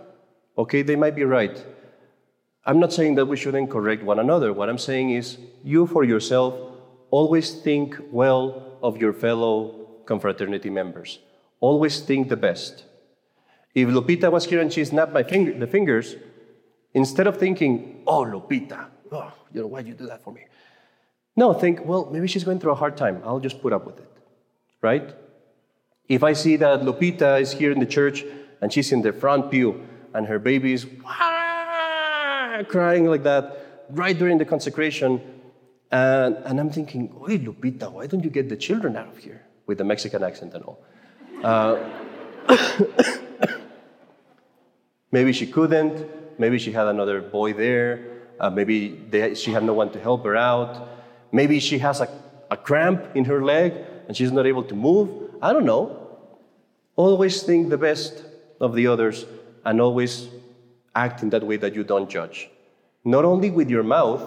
okay? 0.58 0.82
They 0.82 0.96
might 0.96 1.16
be 1.16 1.24
right. 1.24 1.64
I'm 2.66 2.80
not 2.80 2.94
saying 2.94 3.16
that 3.16 3.26
we 3.26 3.38
shouldn't 3.38 3.70
correct 3.70 4.04
one 4.04 4.20
another. 4.20 4.54
What 4.54 4.70
I'm 4.70 4.78
saying 4.78 5.12
is, 5.12 5.38
you 5.64 5.86
for 5.86 6.04
yourself 6.04 6.56
always 7.12 7.54
think 7.54 7.98
well 8.12 8.78
of 8.82 8.98
your 8.98 9.14
fellow 9.14 9.88
confraternity 10.06 10.70
members. 10.70 11.20
Always 11.60 12.00
think 12.02 12.30
the 12.30 12.38
best. 12.38 12.86
If 13.76 13.90
Lupita 13.90 14.32
was 14.32 14.46
here 14.46 14.60
and 14.60 14.74
she 14.74 14.84
snapped 14.84 15.14
my 15.14 15.24
finger, 15.24 15.58
the 15.58 15.68
fingers, 15.68 16.16
instead 16.94 17.28
of 17.28 17.38
thinking, 17.38 18.04
oh, 18.08 18.24
Lupita, 18.26 18.88
oh, 19.12 19.32
you 19.54 19.62
know, 19.62 19.68
why'd 19.68 19.88
you 19.88 19.94
do 19.94 20.08
that 20.08 20.24
for 20.24 20.34
me? 20.34 20.46
No, 21.36 21.54
think, 21.54 21.86
well, 21.86 22.10
maybe 22.12 22.28
she's 22.28 22.44
going 22.44 22.60
through 22.60 22.74
a 22.74 22.76
hard 22.76 22.98
time. 22.98 23.22
I'll 23.24 23.40
just 23.40 23.62
put 23.62 23.72
up 23.72 23.86
with 23.86 24.00
it, 24.00 24.12
right? 24.82 25.16
If 26.12 26.24
I 26.24 26.34
see 26.34 26.58
that 26.58 26.82
Lupita 26.82 27.40
is 27.40 27.54
here 27.54 27.72
in 27.72 27.80
the 27.80 27.86
church 27.86 28.26
and 28.60 28.68
she's 28.74 28.92
in 28.92 29.02
the 29.02 29.14
front 29.14 29.50
pew 29.50 29.88
and 30.14 30.28
her 30.28 30.40
baby 30.40 30.74
is, 30.74 30.86
crying 32.68 33.06
like 33.06 33.24
that 33.24 33.86
right 33.90 34.20
during 34.20 34.38
the 34.38 34.44
consecration. 34.44 35.22
And, 35.90 36.36
and 36.44 36.60
I'm 36.60 36.70
thinking, 36.70 37.16
Oye, 37.22 37.38
Lupita, 37.38 37.90
why 37.90 38.08
don't 38.08 38.26
you 38.26 38.30
get 38.30 38.50
the 38.50 38.58
children 38.58 38.98
out 38.98 39.08
of 39.08 39.20
here? 39.20 39.42
With 39.68 39.78
the 39.78 39.86
Mexican 39.86 40.22
accent 40.22 40.54
and 40.54 40.66
all. 40.66 40.84
Uh, 41.46 41.80
maybe 45.14 45.32
she 45.32 45.48
couldn't. 45.48 46.06
Maybe 46.38 46.60
she 46.60 46.74
had 46.74 46.88
another 46.88 47.22
boy 47.22 47.54
there. 47.54 48.06
Uh, 48.38 48.50
maybe 48.50 49.00
they, 49.10 49.34
she 49.34 49.52
had 49.54 49.64
no 49.64 49.74
one 49.74 49.90
to 49.94 50.00
help 50.02 50.26
her 50.26 50.36
out. 50.36 50.90
Maybe 51.32 51.62
she 51.62 51.80
has 51.80 52.02
a, 52.02 52.10
a 52.50 52.58
cramp 52.58 53.16
in 53.16 53.24
her 53.24 53.42
leg 53.42 53.76
and 54.10 54.18
she's 54.18 54.34
not 54.34 54.46
able 54.46 54.64
to 54.64 54.76
move. 54.76 55.10
I 55.42 55.54
don't 55.54 55.64
know. 55.64 56.01
Always 57.06 57.42
think 57.42 57.70
the 57.70 57.80
best 57.80 58.24
of 58.60 58.76
the 58.76 58.86
others 58.86 59.26
and 59.66 59.82
always 59.82 60.28
act 60.94 61.24
in 61.24 61.32
that 61.32 61.42
way 61.42 61.58
that 61.58 61.74
you 61.74 61.84
don't 61.84 62.08
judge. 62.08 62.48
Not 63.04 63.26
only 63.26 63.50
with 63.50 63.72
your 63.72 63.82
mouth, 63.82 64.22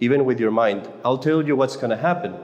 even 0.00 0.26
with 0.26 0.38
your 0.38 0.50
mind. 0.50 0.86
I'll 1.02 1.16
tell 1.16 1.42
you 1.42 1.56
what's 1.56 1.76
going 1.76 1.96
to 1.96 1.96
happen. 1.96 2.36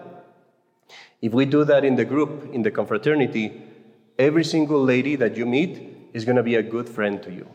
If 1.21 1.35
we 1.35 1.45
do 1.45 1.63
that 1.65 1.85
in 1.85 1.97
the 1.97 2.07
group, 2.07 2.55
in 2.55 2.63
the 2.63 2.71
confraternity, 2.71 3.63
every 4.19 4.45
single 4.45 4.83
lady 4.83 5.15
that 5.17 5.37
you 5.37 5.45
meet 5.45 5.73
is 6.15 6.25
going 6.25 6.37
to 6.37 6.43
be 6.43 6.55
a 6.55 6.63
good 6.63 6.89
friend 6.89 7.23
to 7.23 7.31
you. 7.31 7.47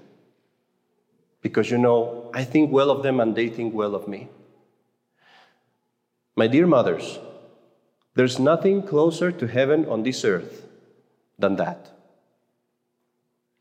Because 1.42 1.72
you 1.72 1.80
know, 1.80 2.30
I 2.36 2.44
think 2.44 2.72
well 2.72 2.92
of 2.92 3.02
them 3.02 3.20
and 3.20 3.36
they 3.36 3.50
think 3.50 3.74
well 3.74 3.96
of 3.96 4.08
me. 4.08 4.30
My 6.36 6.46
dear 6.46 6.68
mothers, 6.68 7.18
there's 8.14 8.38
nothing 8.38 8.84
closer 8.84 9.32
to 9.32 9.48
heaven 9.48 9.88
on 9.88 10.04
this 10.04 10.24
earth 10.24 10.68
than 11.40 11.56
that. 11.56 11.91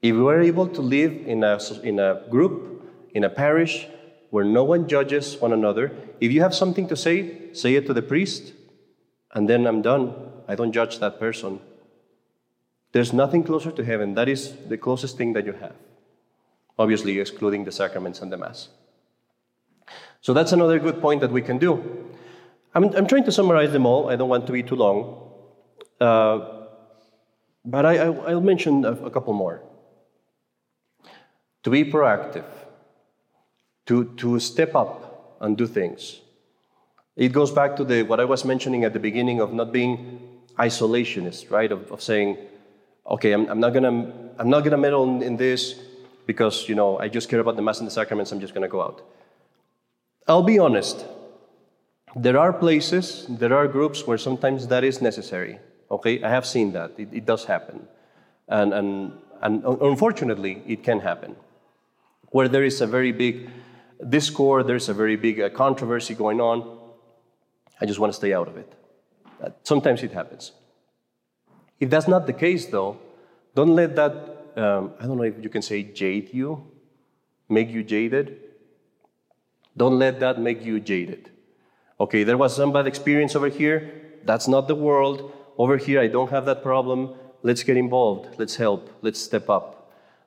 If 0.03 0.17
we 0.17 0.23
are 0.23 0.41
able 0.41 0.67
to 0.69 0.81
live 0.81 1.13
in 1.27 1.45
a, 1.45 1.59
in 1.83 1.99
a 1.99 2.23
group, 2.31 2.83
in 3.13 3.25
a 3.25 3.29
parish, 3.29 3.87
where 4.31 4.45
no 4.45 4.65
one 4.65 4.89
judges 4.89 5.37
one 5.37 5.53
another, 5.53 5.93
if 6.21 6.33
you 6.33 6.41
have 6.41 6.55
something 6.55 6.89
to 6.89 6.97
say, 6.97 7.53
say 7.53 7.75
it 7.75 7.87
to 7.87 7.93
the 7.93 8.03
priest, 8.03 8.53
and 9.35 9.49
then 9.49 9.67
I'm 9.67 9.83
done. 9.83 10.15
I 10.49 10.55
don't 10.55 10.73
judge 10.73 10.99
that 11.01 11.21
person. 11.21 11.61
There's 12.93 13.13
nothing 13.13 13.45
closer 13.45 13.71
to 13.71 13.85
heaven. 13.85 14.15
That 14.15 14.29
is 14.29 14.55
the 14.69 14.79
closest 14.79 15.17
thing 15.17 15.35
that 15.35 15.45
you 15.45 15.53
have. 15.53 15.75
Obviously, 16.79 17.19
excluding 17.19 17.65
the 17.65 17.73
sacraments 17.73 18.21
and 18.21 18.33
the 18.33 18.37
Mass. 18.37 18.69
So 20.23 20.33
that's 20.33 20.53
another 20.53 20.79
good 20.79 21.01
point 21.01 21.21
that 21.21 21.31
we 21.31 21.43
can 21.43 21.59
do. 21.59 22.09
I'm, 22.75 22.85
I'm 22.97 23.07
trying 23.07 23.25
to 23.25 23.33
summarize 23.33 23.73
them 23.73 23.87
all. 23.87 24.09
I 24.09 24.17
don't 24.17 24.29
want 24.29 24.47
to 24.47 24.53
be 24.53 24.63
too 24.63 24.77
long. 24.77 25.31
Uh, 26.01 26.67
but 27.65 27.85
I, 27.85 28.09
will 28.09 28.41
mention 28.41 28.85
a, 28.85 28.93
a 28.93 29.11
couple 29.11 29.35
more 29.35 29.63
to 31.63 31.71
be 31.71 31.85
proactive, 31.85 32.47
to, 33.87 34.05
to 34.17 34.39
step 34.39 34.75
up 34.75 35.37
and 35.41 35.57
do 35.57 35.67
things. 35.67 36.21
It 37.17 37.33
goes 37.33 37.51
back 37.51 37.77
to 37.77 37.85
the, 37.85 38.03
what 38.03 38.21
I 38.21 38.25
was 38.25 38.45
mentioning 38.45 38.85
at 38.85 38.93
the 38.93 38.99
beginning 38.99 39.41
of 39.41 39.53
not 39.53 39.73
being 39.73 40.21
isolationist, 40.59 41.51
right? 41.51 41.71
Of, 41.71 41.91
of 41.93 42.01
saying, 42.01 42.39
okay, 43.07 43.33
I'm, 43.33 43.47
I'm, 43.49 43.61
not 43.61 43.71
gonna, 43.71 44.13
I'm 44.39 44.49
not 44.49 44.65
gonna 44.65 44.79
meddle 44.79 45.05
in, 45.05 45.23
in 45.23 45.37
this 45.37 45.81
because, 46.27 46.69
you 46.69 46.75
know, 46.75 46.99
I 46.99 47.09
just 47.09 47.29
care 47.29 47.41
about 47.41 47.57
the 47.57 47.63
Mass 47.63 47.79
and 47.79 47.87
the 47.87 47.91
Sacraments, 47.91 48.33
I'm 48.33 48.41
just 48.41 48.55
gonna 48.55 48.69
go 48.69 48.81
out. 48.83 49.03
I'll 50.29 50.43
be 50.43 50.59
honest. 50.59 51.05
There 52.17 52.39
are 52.39 52.53
places, 52.53 53.27
there 53.29 53.55
are 53.55 53.69
groups 53.69 54.07
where 54.07 54.19
sometimes 54.19 54.69
that 54.69 54.85
is 54.85 55.01
necessary. 55.01 55.59
Okay, 55.91 56.23
I 56.23 56.29
have 56.29 56.47
seen 56.47 56.73
that. 56.73 56.93
It, 56.99 57.09
it 57.13 57.27
does 57.27 57.45
happen. 57.45 57.87
And, 58.49 58.73
and, 58.73 59.13
and 59.43 59.65
unfortunately, 59.65 60.63
it 60.67 60.83
can 60.83 61.01
happen. 61.01 61.37
Where 62.31 62.49
there 62.49 62.65
is 62.65 62.81
a 62.81 62.87
very 62.87 63.13
big 63.13 63.51
discord, 64.09 64.67
there's 64.67 64.89
a 64.89 64.95
very 64.95 65.17
big 65.17 65.41
uh, 65.41 65.51
controversy 65.51 66.15
going 66.15 66.41
on. 66.41 66.79
I 67.81 67.87
just 67.87 67.99
want 67.99 68.13
to 68.13 68.17
stay 68.17 68.33
out 68.33 68.49
of 68.49 68.57
it. 68.57 68.73
Uh, 69.43 69.51
sometimes 69.63 70.03
it 70.03 70.13
happens. 70.13 70.53
If 71.79 71.89
that's 71.91 72.09
not 72.09 72.27
the 72.27 72.33
case, 72.33 72.67
though, 72.67 72.99
don't 73.55 73.75
let 73.75 73.97
that, 73.97 74.13
um, 74.57 74.93
I 75.01 75.07
don't 75.07 75.17
know 75.17 75.25
if 75.25 75.43
you 75.43 75.49
can 75.49 75.63
say 75.63 75.83
jade 75.83 76.33
you, 76.33 76.71
make 77.49 77.71
you 77.71 77.83
jaded. 77.83 78.39
Don't 79.77 79.99
let 79.99 80.21
that 80.21 80.41
make 80.41 80.65
you 80.65 80.79
jaded. 80.79 81.31
Okay, 81.99 82.23
there 82.23 82.37
was 82.37 82.55
some 82.55 82.73
bad 82.73 82.87
experience 82.87 83.35
over 83.35 83.49
here. 83.49 83.93
That's 84.25 84.47
not 84.47 84.69
the 84.69 84.75
world. 84.75 85.33
Over 85.57 85.79
here, 85.79 86.01
I 86.01 86.07
don't 86.07 86.31
have 86.31 86.45
that 86.47 86.63
problem. 86.63 87.15
Let's 87.43 87.63
get 87.63 87.77
involved. 87.77 88.39
Let's 88.39 88.57
help. 88.57 88.91
Let's 89.01 89.21
step 89.21 89.49
up. 89.49 89.80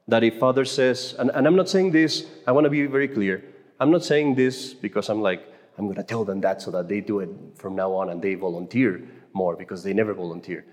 That 0.08 0.24
if 0.24 0.38
Father 0.38 0.66
says, 0.66 1.16
and, 1.18 1.32
and 1.34 1.48
I'm 1.48 1.56
not 1.56 1.70
saying 1.70 1.92
this, 1.92 2.26
I 2.46 2.52
want 2.52 2.66
to 2.66 2.70
be 2.70 2.86
very 2.86 3.08
clear. 3.08 3.44
I'm 3.80 3.92
not 3.92 4.04
saying 4.04 4.36
this 4.36 4.74
because 4.74 5.10
I'm 5.10 5.22
like, 5.22 5.44
I'm 5.78 5.86
going 5.86 5.98
to 5.98 6.04
tell 6.04 6.26
them 6.26 6.42
that 6.42 6.62
so 6.62 6.72
that 6.72 6.88
they 6.88 7.00
do 7.02 7.20
it 7.20 7.30
from 7.56 7.76
now 7.76 7.94
on 7.94 8.10
and 8.10 8.22
they 8.22 8.36
volunteer 8.36 9.02
more 9.34 9.56
because 9.56 9.84
they 9.84 9.94
never 9.94 10.14
volunteer. 10.14 10.66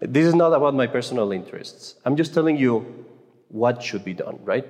This 0.00 0.26
is 0.26 0.34
not 0.34 0.52
about 0.52 0.74
my 0.74 0.86
personal 0.86 1.30
interests. 1.30 1.96
I'm 2.04 2.16
just 2.16 2.32
telling 2.32 2.56
you 2.56 3.04
what 3.48 3.82
should 3.82 4.04
be 4.04 4.14
done, 4.14 4.38
right? 4.42 4.66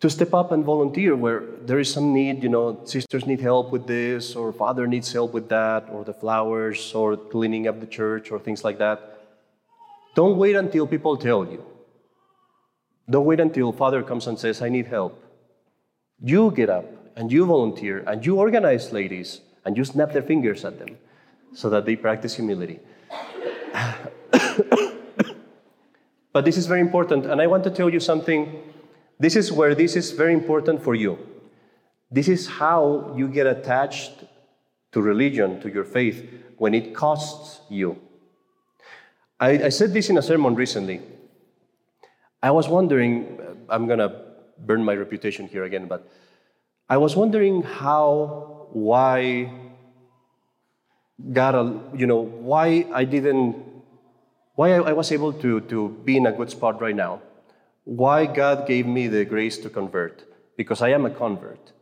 to 0.00 0.10
step 0.10 0.34
up 0.34 0.52
and 0.52 0.64
volunteer 0.64 1.16
where 1.16 1.42
there 1.64 1.78
is 1.78 1.90
some 1.90 2.12
need, 2.12 2.42
you 2.42 2.48
know, 2.48 2.80
sisters 2.84 3.26
need 3.26 3.40
help 3.40 3.72
with 3.72 3.86
this, 3.86 4.36
or 4.36 4.52
father 4.52 4.86
needs 4.86 5.12
help 5.12 5.32
with 5.32 5.48
that, 5.48 5.88
or 5.90 6.04
the 6.04 6.12
flowers, 6.12 6.94
or 6.94 7.16
cleaning 7.16 7.66
up 7.66 7.80
the 7.80 7.86
church, 7.86 8.30
or 8.30 8.38
things 8.38 8.62
like 8.62 8.78
that. 8.78 8.98
Don't 10.14 10.36
wait 10.36 10.56
until 10.56 10.86
people 10.86 11.16
tell 11.16 11.44
you. 11.44 11.64
Don't 13.08 13.24
wait 13.24 13.40
until 13.40 13.72
father 13.72 14.02
comes 14.02 14.26
and 14.26 14.38
says, 14.38 14.62
I 14.62 14.68
need 14.68 14.86
help. 14.86 15.22
You 16.20 16.50
get 16.50 16.70
up 16.70 16.86
and 17.14 17.30
you 17.30 17.46
volunteer 17.46 18.02
and 18.06 18.24
you 18.24 18.38
organize 18.38 18.92
ladies 18.92 19.40
and 19.64 19.76
you 19.76 19.84
snap 19.84 20.12
their 20.12 20.22
fingers 20.22 20.64
at 20.64 20.78
them 20.78 20.96
so 21.54 21.70
that 21.70 21.84
they 21.84 21.96
practice 21.96 22.34
humility. 22.36 22.80
but 26.32 26.44
this 26.44 26.56
is 26.56 26.66
very 26.66 26.80
important, 26.80 27.26
and 27.26 27.40
I 27.40 27.46
want 27.46 27.64
to 27.64 27.70
tell 27.70 27.90
you 27.90 28.00
something 28.00 28.62
this 29.18 29.36
is 29.36 29.50
where 29.50 29.74
this 29.74 29.96
is 29.96 30.12
very 30.12 30.34
important 30.34 30.82
for 30.82 30.94
you. 30.94 31.18
This 32.10 32.28
is 32.28 32.46
how 32.46 33.14
you 33.16 33.28
get 33.28 33.46
attached 33.46 34.24
to 34.92 35.00
religion, 35.00 35.60
to 35.60 35.70
your 35.70 35.84
faith, 35.84 36.24
when 36.58 36.74
it 36.74 36.94
costs 36.94 37.60
you. 37.68 37.98
I, 39.40 39.64
I 39.64 39.68
said 39.70 39.92
this 39.92 40.08
in 40.08 40.18
a 40.18 40.22
sermon 40.22 40.54
recently. 40.54 41.00
I 42.42 42.50
was 42.50 42.68
wondering, 42.68 43.38
I'm 43.68 43.86
going 43.86 43.98
to 43.98 44.12
burn 44.58 44.84
my 44.84 44.94
reputation 44.94 45.48
here 45.48 45.64
again, 45.64 45.86
but 45.86 46.08
I 46.88 46.96
was 46.96 47.16
wondering 47.16 47.62
how, 47.62 48.68
why 48.72 49.52
God, 51.32 51.98
you 51.98 52.06
know, 52.06 52.20
why 52.20 52.86
I 52.92 53.04
didn't, 53.04 53.56
why 54.54 54.72
I 54.72 54.92
was 54.92 55.10
able 55.12 55.32
to, 55.34 55.60
to 55.62 55.88
be 56.04 56.16
in 56.16 56.26
a 56.26 56.32
good 56.32 56.50
spot 56.50 56.80
right 56.80 56.94
now 56.94 57.22
why 57.86 58.26
God 58.26 58.66
gave 58.66 58.84
me 58.84 59.06
the 59.06 59.24
grace 59.24 59.58
to 59.58 59.70
convert, 59.70 60.24
because 60.56 60.82
I 60.82 60.88
am 60.88 61.06
a 61.06 61.10
convert. 61.10 61.72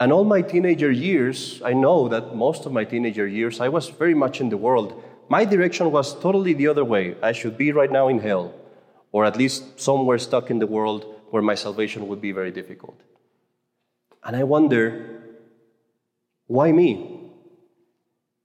And 0.00 0.12
all 0.12 0.24
my 0.24 0.42
teenager 0.42 0.90
years, 0.90 1.62
I 1.64 1.74
know 1.74 2.08
that 2.08 2.34
most 2.34 2.66
of 2.66 2.72
my 2.72 2.84
teenager 2.84 3.26
years, 3.26 3.60
I 3.60 3.68
was 3.68 3.88
very 3.88 4.14
much 4.14 4.40
in 4.40 4.48
the 4.48 4.56
world. 4.56 5.02
My 5.28 5.44
direction 5.44 5.92
was 5.92 6.12
totally 6.20 6.54
the 6.54 6.66
other 6.66 6.84
way. 6.84 7.14
I 7.22 7.30
should 7.30 7.56
be 7.56 7.70
right 7.70 7.90
now 7.90 8.08
in 8.08 8.18
hell, 8.18 8.52
or 9.12 9.24
at 9.24 9.36
least 9.36 9.80
somewhere 9.80 10.18
stuck 10.18 10.50
in 10.50 10.58
the 10.58 10.66
world 10.66 11.14
where 11.30 11.42
my 11.42 11.54
salvation 11.54 12.08
would 12.08 12.20
be 12.20 12.32
very 12.32 12.50
difficult. 12.50 13.00
And 14.24 14.36
I 14.36 14.44
wonder, 14.44 15.22
why 16.46 16.72
me? 16.72 17.30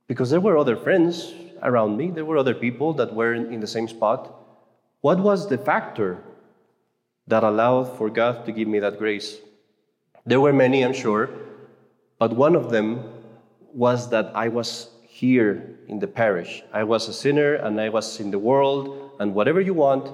Because 0.07 0.29
there 0.29 0.39
were 0.39 0.57
other 0.57 0.75
friends 0.75 1.33
around 1.61 1.97
me, 1.97 2.11
there 2.11 2.25
were 2.25 2.37
other 2.37 2.55
people 2.55 2.93
that 2.93 3.13
were 3.13 3.33
in 3.33 3.59
the 3.59 3.67
same 3.67 3.87
spot. 3.87 4.33
What 5.01 5.19
was 5.19 5.49
the 5.49 5.57
factor 5.57 6.23
that 7.27 7.43
allowed 7.43 7.85
for 7.97 8.09
God 8.09 8.45
to 8.45 8.51
give 8.51 8.67
me 8.67 8.79
that 8.79 8.97
grace. 8.97 9.39
There 10.25 10.41
were 10.41 10.53
many, 10.53 10.83
I'm 10.83 10.93
sure, 10.93 11.29
but 12.19 12.35
one 12.35 12.55
of 12.55 12.71
them 12.71 13.05
was 13.73 14.09
that 14.09 14.31
I 14.35 14.49
was 14.49 14.89
here 15.07 15.79
in 15.87 15.99
the 15.99 16.07
parish. 16.07 16.61
I 16.73 16.83
was 16.83 17.07
a 17.07 17.13
sinner 17.13 17.55
and 17.55 17.79
I 17.79 17.89
was 17.89 18.19
in 18.19 18.31
the 18.31 18.39
world 18.39 19.11
and 19.19 19.33
whatever 19.33 19.61
you 19.61 19.73
want, 19.73 20.11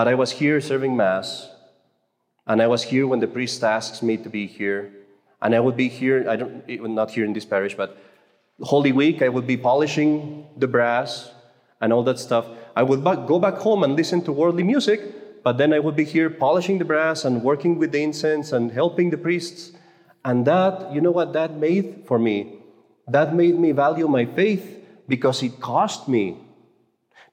but 0.00 0.08
I 0.08 0.14
was 0.14 0.30
here 0.30 0.62
serving 0.62 0.96
Mass. 0.96 1.50
And 2.46 2.62
I 2.62 2.68
was 2.68 2.82
here 2.82 3.06
when 3.06 3.20
the 3.20 3.26
priest 3.26 3.62
asks 3.62 4.02
me 4.02 4.16
to 4.16 4.30
be 4.30 4.46
here. 4.46 4.90
And 5.42 5.54
I 5.54 5.60
would 5.60 5.76
be 5.76 5.88
here, 5.88 6.24
I 6.26 6.36
don't, 6.36 6.94
not 6.94 7.10
here 7.10 7.26
in 7.26 7.34
this 7.34 7.44
parish, 7.44 7.74
but 7.76 7.98
Holy 8.62 8.92
Week, 8.92 9.20
I 9.20 9.28
would 9.28 9.46
be 9.46 9.58
polishing 9.58 10.46
the 10.56 10.66
brass 10.66 11.30
and 11.82 11.92
all 11.92 12.02
that 12.04 12.18
stuff. 12.18 12.46
I 12.74 12.82
would 12.82 13.04
back, 13.04 13.26
go 13.26 13.38
back 13.38 13.56
home 13.56 13.84
and 13.84 13.94
listen 13.94 14.24
to 14.24 14.32
worldly 14.32 14.62
music, 14.62 15.42
but 15.44 15.58
then 15.58 15.74
I 15.74 15.80
would 15.80 15.96
be 15.96 16.06
here 16.06 16.30
polishing 16.30 16.78
the 16.78 16.86
brass 16.86 17.26
and 17.26 17.42
working 17.42 17.78
with 17.78 17.92
the 17.92 18.02
incense 18.02 18.52
and 18.52 18.72
helping 18.72 19.10
the 19.10 19.18
priests. 19.18 19.72
And 20.24 20.46
that, 20.46 20.94
you 20.94 21.02
know 21.02 21.10
what 21.10 21.34
that 21.34 21.58
made 21.58 22.04
for 22.06 22.18
me? 22.18 22.54
That 23.06 23.34
made 23.34 23.58
me 23.58 23.72
value 23.72 24.08
my 24.08 24.24
faith 24.24 24.82
because 25.06 25.42
it 25.42 25.60
cost 25.60 26.08
me. 26.08 26.38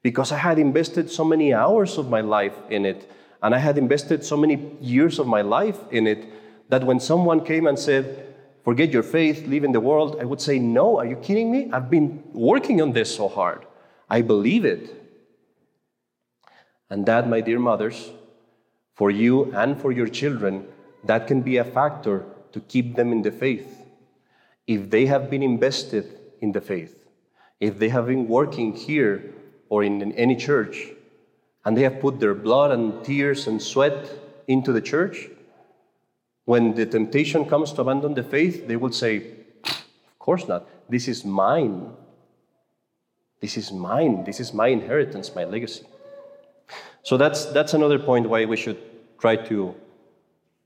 Because 0.03 0.31
I 0.31 0.37
had 0.37 0.59
invested 0.59 1.09
so 1.09 1.23
many 1.23 1.53
hours 1.53 1.97
of 1.97 2.09
my 2.09 2.21
life 2.21 2.55
in 2.69 2.85
it, 2.85 3.09
and 3.41 3.53
I 3.53 3.57
had 3.57 3.77
invested 3.77 4.23
so 4.23 4.37
many 4.37 4.71
years 4.81 5.19
of 5.19 5.27
my 5.27 5.41
life 5.41 5.79
in 5.91 6.07
it, 6.07 6.25
that 6.69 6.83
when 6.83 6.99
someone 6.99 7.43
came 7.43 7.67
and 7.67 7.77
said, 7.77 8.23
Forget 8.63 8.91
your 8.91 9.03
faith, 9.03 9.47
live 9.47 9.63
in 9.63 9.71
the 9.71 9.79
world, 9.79 10.17
I 10.19 10.25
would 10.25 10.41
say, 10.41 10.59
No, 10.59 10.97
are 10.97 11.05
you 11.05 11.15
kidding 11.15 11.51
me? 11.51 11.69
I've 11.71 11.89
been 11.89 12.23
working 12.33 12.81
on 12.81 12.91
this 12.91 13.15
so 13.15 13.27
hard. 13.27 13.65
I 14.09 14.21
believe 14.21 14.65
it. 14.65 14.93
And 16.89 17.05
that, 17.05 17.29
my 17.29 17.41
dear 17.41 17.59
mothers, 17.59 18.11
for 18.95 19.11
you 19.11 19.53
and 19.53 19.79
for 19.79 19.91
your 19.91 20.07
children, 20.07 20.67
that 21.03 21.27
can 21.27 21.41
be 21.41 21.57
a 21.57 21.63
factor 21.63 22.25
to 22.51 22.59
keep 22.61 22.95
them 22.95 23.11
in 23.11 23.21
the 23.21 23.31
faith. 23.31 23.85
If 24.65 24.89
they 24.89 25.05
have 25.05 25.29
been 25.29 25.43
invested 25.43 26.19
in 26.41 26.51
the 26.51 26.61
faith, 26.61 27.05
if 27.59 27.79
they 27.79 27.89
have 27.89 28.07
been 28.07 28.27
working 28.27 28.75
here 28.75 29.33
or 29.69 29.83
in 29.83 30.11
any 30.13 30.35
church, 30.35 30.87
and 31.65 31.75
they 31.75 31.83
have 31.83 31.99
put 31.99 32.19
their 32.19 32.33
blood 32.33 32.71
and 32.71 33.03
tears 33.03 33.47
and 33.47 33.61
sweat 33.61 34.09
into 34.47 34.71
the 34.71 34.81
church, 34.81 35.29
when 36.45 36.75
the 36.75 36.85
temptation 36.85 37.45
comes 37.45 37.73
to 37.73 37.81
abandon 37.81 38.13
the 38.13 38.23
faith, 38.23 38.67
they 38.67 38.77
will 38.77 38.93
say, 38.93 39.17
Of 39.65 40.19
course 40.19 40.47
not. 40.47 40.67
This 40.89 41.07
is 41.07 41.25
mine. 41.25 41.91
This 43.41 43.57
is 43.57 43.71
mine. 43.71 44.23
This 44.23 44.39
is 44.39 44.53
my 44.53 44.69
inheritance, 44.69 45.35
my 45.35 45.43
legacy. 45.43 45.85
So 47.03 47.17
that's, 47.17 47.45
that's 47.45 47.73
another 47.73 47.99
point 47.99 48.29
why 48.29 48.45
we 48.45 48.57
should 48.57 48.77
try 49.19 49.35
to, 49.35 49.75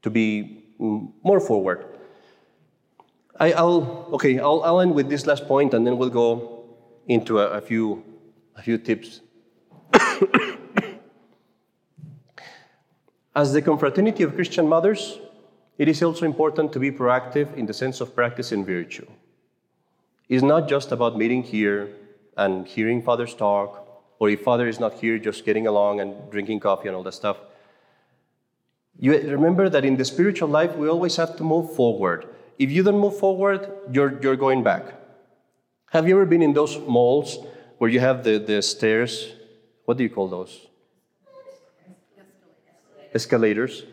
to 0.03 0.09
be 0.09 0.63
more 0.79 1.39
forward. 1.39 1.85
I, 3.39 3.59
will 3.61 4.09
okay, 4.13 4.39
I'll, 4.39 4.61
I'll 4.63 4.81
end 4.81 4.93
with 4.93 5.09
this 5.09 5.25
last 5.25 5.47
point 5.47 5.73
and 5.73 5.85
then 5.85 5.97
we'll 5.97 6.09
go 6.09 6.63
into 7.07 7.39
a, 7.39 7.57
a 7.57 7.61
few, 7.61 8.03
a 8.61 8.63
few 8.63 8.77
tips. 8.77 9.21
As 13.35 13.53
the 13.53 13.61
confraternity 13.61 14.21
of 14.21 14.35
Christian 14.35 14.67
mothers, 14.67 15.17
it 15.79 15.87
is 15.87 16.03
also 16.03 16.25
important 16.25 16.71
to 16.73 16.79
be 16.79 16.91
proactive 16.91 17.55
in 17.55 17.65
the 17.65 17.73
sense 17.73 18.01
of 18.01 18.13
practicing 18.13 18.63
virtue. 18.63 19.07
It's 20.29 20.43
not 20.43 20.69
just 20.69 20.91
about 20.91 21.17
meeting 21.17 21.41
here 21.41 21.89
and 22.37 22.67
hearing 22.67 23.01
fathers 23.01 23.33
talk 23.33 23.69
or 24.19 24.29
if 24.29 24.41
father 24.41 24.67
is 24.67 24.79
not 24.79 24.93
here, 24.93 25.17
just 25.17 25.43
getting 25.43 25.65
along 25.65 25.99
and 25.99 26.13
drinking 26.29 26.59
coffee 26.59 26.87
and 26.87 26.95
all 26.95 27.01
that 27.01 27.15
stuff. 27.15 27.37
You 28.99 29.13
remember 29.37 29.69
that 29.69 29.83
in 29.83 29.97
the 29.97 30.05
spiritual 30.05 30.49
life, 30.49 30.75
we 30.75 30.87
always 30.87 31.15
have 31.15 31.35
to 31.37 31.43
move 31.43 31.73
forward. 31.75 32.27
If 32.59 32.69
you 32.69 32.83
don't 32.83 32.99
move 32.99 33.17
forward, 33.17 33.71
you're, 33.91 34.21
you're 34.21 34.35
going 34.35 34.61
back. 34.61 34.83
Have 35.93 36.07
you 36.07 36.13
ever 36.15 36.27
been 36.27 36.43
in 36.43 36.53
those 36.53 36.77
malls 36.77 37.39
where 37.81 37.89
you 37.89 37.99
have 37.99 38.23
the, 38.23 38.37
the 38.37 38.61
stairs? 38.61 39.33
What 39.85 39.97
do 39.97 40.03
you 40.03 40.09
call 40.11 40.27
those? 40.27 40.67
Escalators. 43.11 43.85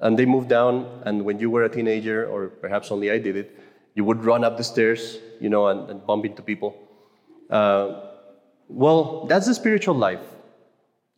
And 0.00 0.18
they 0.18 0.24
move 0.24 0.48
down, 0.48 1.02
and 1.04 1.26
when 1.26 1.38
you 1.38 1.50
were 1.50 1.64
a 1.64 1.68
teenager, 1.68 2.26
or 2.26 2.48
perhaps 2.48 2.90
only 2.90 3.10
I 3.10 3.18
did 3.18 3.36
it, 3.36 3.58
you 3.94 4.02
would 4.02 4.24
run 4.24 4.44
up 4.44 4.56
the 4.56 4.64
stairs, 4.64 5.18
you 5.42 5.50
know, 5.50 5.66
and, 5.68 5.90
and 5.90 6.06
bump 6.06 6.24
into 6.24 6.40
people. 6.40 6.74
Uh, 7.50 8.00
well, 8.68 9.26
that's 9.26 9.46
the 9.46 9.54
spiritual 9.54 9.94
life. 9.94 10.24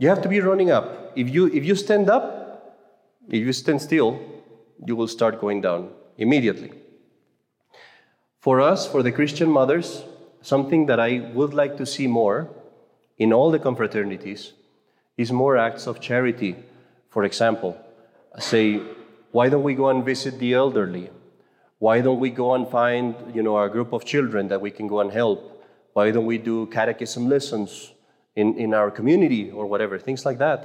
You 0.00 0.08
have 0.08 0.20
to 0.22 0.28
be 0.28 0.40
running 0.40 0.72
up. 0.72 1.12
If 1.14 1.32
you, 1.32 1.46
if 1.46 1.64
you 1.64 1.76
stand 1.76 2.10
up, 2.10 2.76
if 3.28 3.46
you 3.46 3.52
stand 3.52 3.80
still, 3.80 4.20
you 4.84 4.96
will 4.96 5.06
start 5.06 5.40
going 5.40 5.60
down 5.60 5.90
immediately. 6.18 6.72
For 8.40 8.60
us, 8.60 8.84
for 8.84 9.04
the 9.04 9.12
Christian 9.12 9.48
mothers, 9.48 10.02
something 10.46 10.86
that 10.86 11.00
I 11.00 11.18
would 11.34 11.54
like 11.54 11.76
to 11.78 11.84
see 11.84 12.06
more 12.06 12.48
in 13.18 13.32
all 13.32 13.50
the 13.50 13.58
confraternities 13.58 14.52
is 15.16 15.32
more 15.32 15.56
acts 15.56 15.88
of 15.88 16.00
charity. 16.00 16.54
For 17.08 17.24
example, 17.24 17.76
say, 18.38 18.80
why 19.32 19.48
don't 19.48 19.64
we 19.64 19.74
go 19.74 19.88
and 19.88 20.04
visit 20.04 20.38
the 20.38 20.54
elderly? 20.54 21.10
Why 21.78 22.00
don't 22.00 22.20
we 22.20 22.30
go 22.30 22.54
and 22.54 22.68
find, 22.68 23.16
you 23.34 23.42
know, 23.42 23.58
a 23.60 23.68
group 23.68 23.92
of 23.92 24.04
children 24.04 24.46
that 24.48 24.60
we 24.60 24.70
can 24.70 24.86
go 24.86 25.00
and 25.00 25.10
help? 25.10 25.40
Why 25.94 26.12
don't 26.12 26.26
we 26.26 26.38
do 26.38 26.66
catechism 26.66 27.28
lessons 27.28 27.92
in, 28.36 28.56
in 28.56 28.72
our 28.72 28.90
community 28.90 29.50
or 29.50 29.66
whatever? 29.66 29.98
Things 29.98 30.24
like 30.24 30.38
that. 30.38 30.60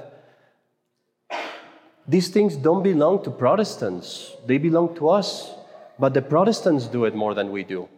These 2.06 2.28
things 2.28 2.56
don't 2.56 2.84
belong 2.84 3.24
to 3.24 3.30
Protestants, 3.30 4.32
they 4.46 4.58
belong 4.58 4.94
to 4.96 5.08
us. 5.08 5.50
But 5.98 6.14
the 6.14 6.22
Protestants 6.22 6.86
do 6.86 7.04
it 7.04 7.14
more 7.14 7.34
than 7.34 7.50
we 7.50 7.64
do. 7.64 7.88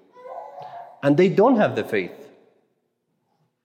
And 1.04 1.18
they 1.18 1.28
don't 1.28 1.56
have 1.56 1.76
the 1.76 1.84
faith. 1.84 2.30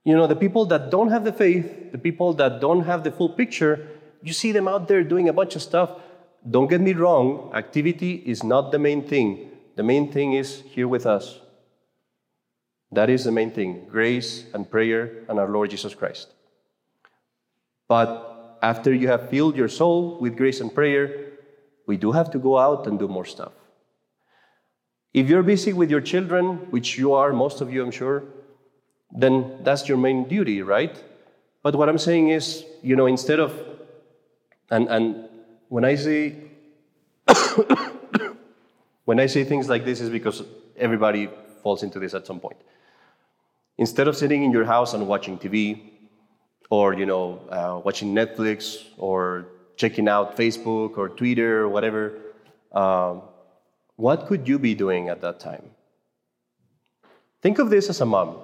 You 0.04 0.16
know, 0.16 0.28
the 0.28 0.36
people 0.36 0.66
that 0.66 0.92
don't 0.92 1.10
have 1.10 1.24
the 1.24 1.32
faith, 1.32 1.94
the 1.94 1.98
people 1.98 2.34
that 2.34 2.60
don't 2.60 2.82
have 2.82 3.06
the 3.06 3.12
full 3.12 3.30
picture, 3.30 3.88
you 4.22 4.34
see 4.34 4.52
them 4.52 4.68
out 4.68 4.90
there 4.90 5.04
doing 5.06 5.30
a 5.30 5.34
bunch 5.34 5.56
of 5.56 5.62
stuff. 5.62 5.90
Don't 6.50 6.70
get 6.70 6.82
me 6.82 6.92
wrong, 6.92 7.50
activity 7.54 8.16
is 8.26 8.44
not 8.44 8.74
the 8.74 8.80
main 8.80 9.08
thing. 9.08 9.52
The 9.78 9.84
main 9.84 10.12
thing 10.12 10.34
is 10.34 10.64
here 10.68 10.90
with 10.90 11.06
us. 11.06 11.40
That 12.92 13.10
is 13.10 13.24
the 13.24 13.32
main 13.32 13.52
thing 13.52 13.88
grace 13.90 14.44
and 14.54 14.70
prayer 14.70 15.24
and 15.30 15.40
our 15.40 15.48
Lord 15.48 15.70
Jesus 15.70 15.96
Christ. 15.96 16.34
But 17.88 18.58
after 18.62 18.94
you 18.94 19.08
have 19.08 19.30
filled 19.30 19.56
your 19.56 19.70
soul 19.70 20.20
with 20.20 20.36
grace 20.36 20.60
and 20.60 20.76
prayer, 20.76 21.38
we 21.88 21.96
do 21.96 22.12
have 22.12 22.32
to 22.32 22.40
go 22.40 22.58
out 22.58 22.86
and 22.86 23.00
do 23.00 23.08
more 23.08 23.26
stuff. 23.26 23.54
If 25.14 25.28
you're 25.28 25.44
busy 25.44 25.74
with 25.74 25.90
your 25.90 26.02
children, 26.02 26.70
which 26.70 26.98
you 26.98 27.14
are, 27.14 27.34
most 27.34 27.62
of 27.62 27.74
you, 27.74 27.84
I'm 27.84 27.92
sure, 27.92 28.24
then 29.12 29.64
that's 29.64 29.88
your 29.90 29.98
main 29.98 30.28
duty, 30.28 30.62
right? 30.62 31.02
But 31.64 31.76
what 31.76 31.90
I'm 31.90 31.98
saying 31.98 32.30
is, 32.30 32.64
you 32.84 32.96
know, 32.96 33.08
instead 33.08 33.40
of, 33.40 33.54
and, 34.70 34.88
and 34.88 35.30
when 35.68 35.84
I 35.84 35.96
say, 35.96 36.36
when 39.06 39.20
I 39.20 39.26
say 39.26 39.44
things 39.44 39.68
like 39.68 39.84
this 39.84 40.00
is 40.00 40.10
because 40.10 40.44
everybody 40.78 41.30
falls 41.64 41.84
into 41.84 42.00
this 42.00 42.14
at 42.14 42.28
some 42.28 42.40
point. 42.40 42.58
Instead 43.78 44.08
of 44.08 44.16
sitting 44.16 44.44
in 44.44 44.52
your 44.52 44.66
house 44.66 44.94
and 44.94 45.08
watching 45.08 45.38
TV, 45.38 45.82
or 46.70 46.94
you 46.94 47.06
know, 47.06 47.40
uh, 47.50 47.82
watching 47.84 48.14
Netflix, 48.14 48.86
or 48.98 49.48
checking 49.76 50.08
out 50.08 50.38
Facebook 50.38 50.98
or 50.98 51.10
Twitter 51.10 51.62
or 51.62 51.70
whatever, 51.70 52.14
um, 52.74 53.22
what 54.00 54.28
could 54.28 54.48
you 54.48 54.58
be 54.58 54.74
doing 54.74 55.10
at 55.10 55.20
that 55.20 55.42
time? 55.42 55.72
Think 57.42 57.60
of 57.60 57.70
this 57.70 57.90
as 57.90 58.00
a 58.00 58.06
mom. 58.06 58.38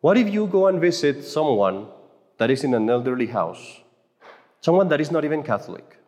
What 0.00 0.16
if 0.16 0.32
you 0.32 0.46
go 0.46 0.68
and 0.68 0.80
visit 0.80 1.24
someone 1.24 1.88
that 2.38 2.48
is 2.48 2.62
in 2.62 2.74
an 2.74 2.88
elderly 2.88 3.26
house, 3.26 3.80
someone 4.60 4.88
that 4.90 5.00
is 5.00 5.10
not 5.10 5.24
even 5.24 5.42
Catholic? 5.42 5.98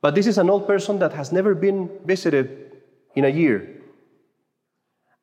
But 0.00 0.16
this 0.16 0.26
is 0.26 0.36
an 0.36 0.50
old 0.50 0.66
person 0.66 0.98
that 0.98 1.12
has 1.12 1.30
never 1.30 1.54
been 1.54 1.90
visited 2.04 2.82
in 3.14 3.24
a 3.24 3.28
year. 3.28 3.82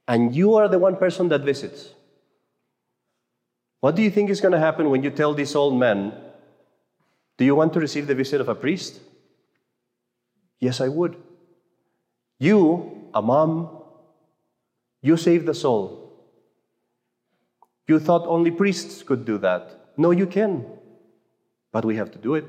And 0.07 0.33
you 0.33 0.55
are 0.55 0.69
the 0.69 0.79
one 0.79 0.95
person 0.95 1.27
that 1.29 1.41
visits. 1.41 1.93
What 3.81 3.97
do 3.97 4.01
you 4.01 4.09
think 4.09 4.29
is 4.29 4.39
going 4.39 4.53
to 4.53 4.59
happen 4.59 4.89
when 4.89 5.03
you 5.03 5.11
tell 5.11 5.33
this 5.33 5.53
old 5.53 5.77
man, 5.77 6.13
Do 7.37 7.43
you 7.43 7.55
want 7.55 7.73
to 7.73 7.81
receive 7.81 8.07
the 8.07 8.15
visit 8.15 8.39
of 8.39 8.47
a 8.47 8.55
priest? 8.55 9.01
Yes, 10.61 10.79
I 10.79 10.87
would. 10.87 11.17
You, 12.39 13.09
a 13.13 13.21
mom, 13.21 13.69
you 15.01 15.17
save 15.17 15.45
the 15.45 15.53
soul. 15.53 16.13
You 17.87 17.99
thought 17.99 18.25
only 18.27 18.51
priests 18.51 19.03
could 19.03 19.25
do 19.25 19.37
that. 19.39 19.93
No, 19.97 20.11
you 20.11 20.25
can. 20.25 20.65
But 21.71 21.85
we 21.85 21.97
have 21.97 22.11
to 22.11 22.17
do 22.17 22.35
it. 22.35 22.45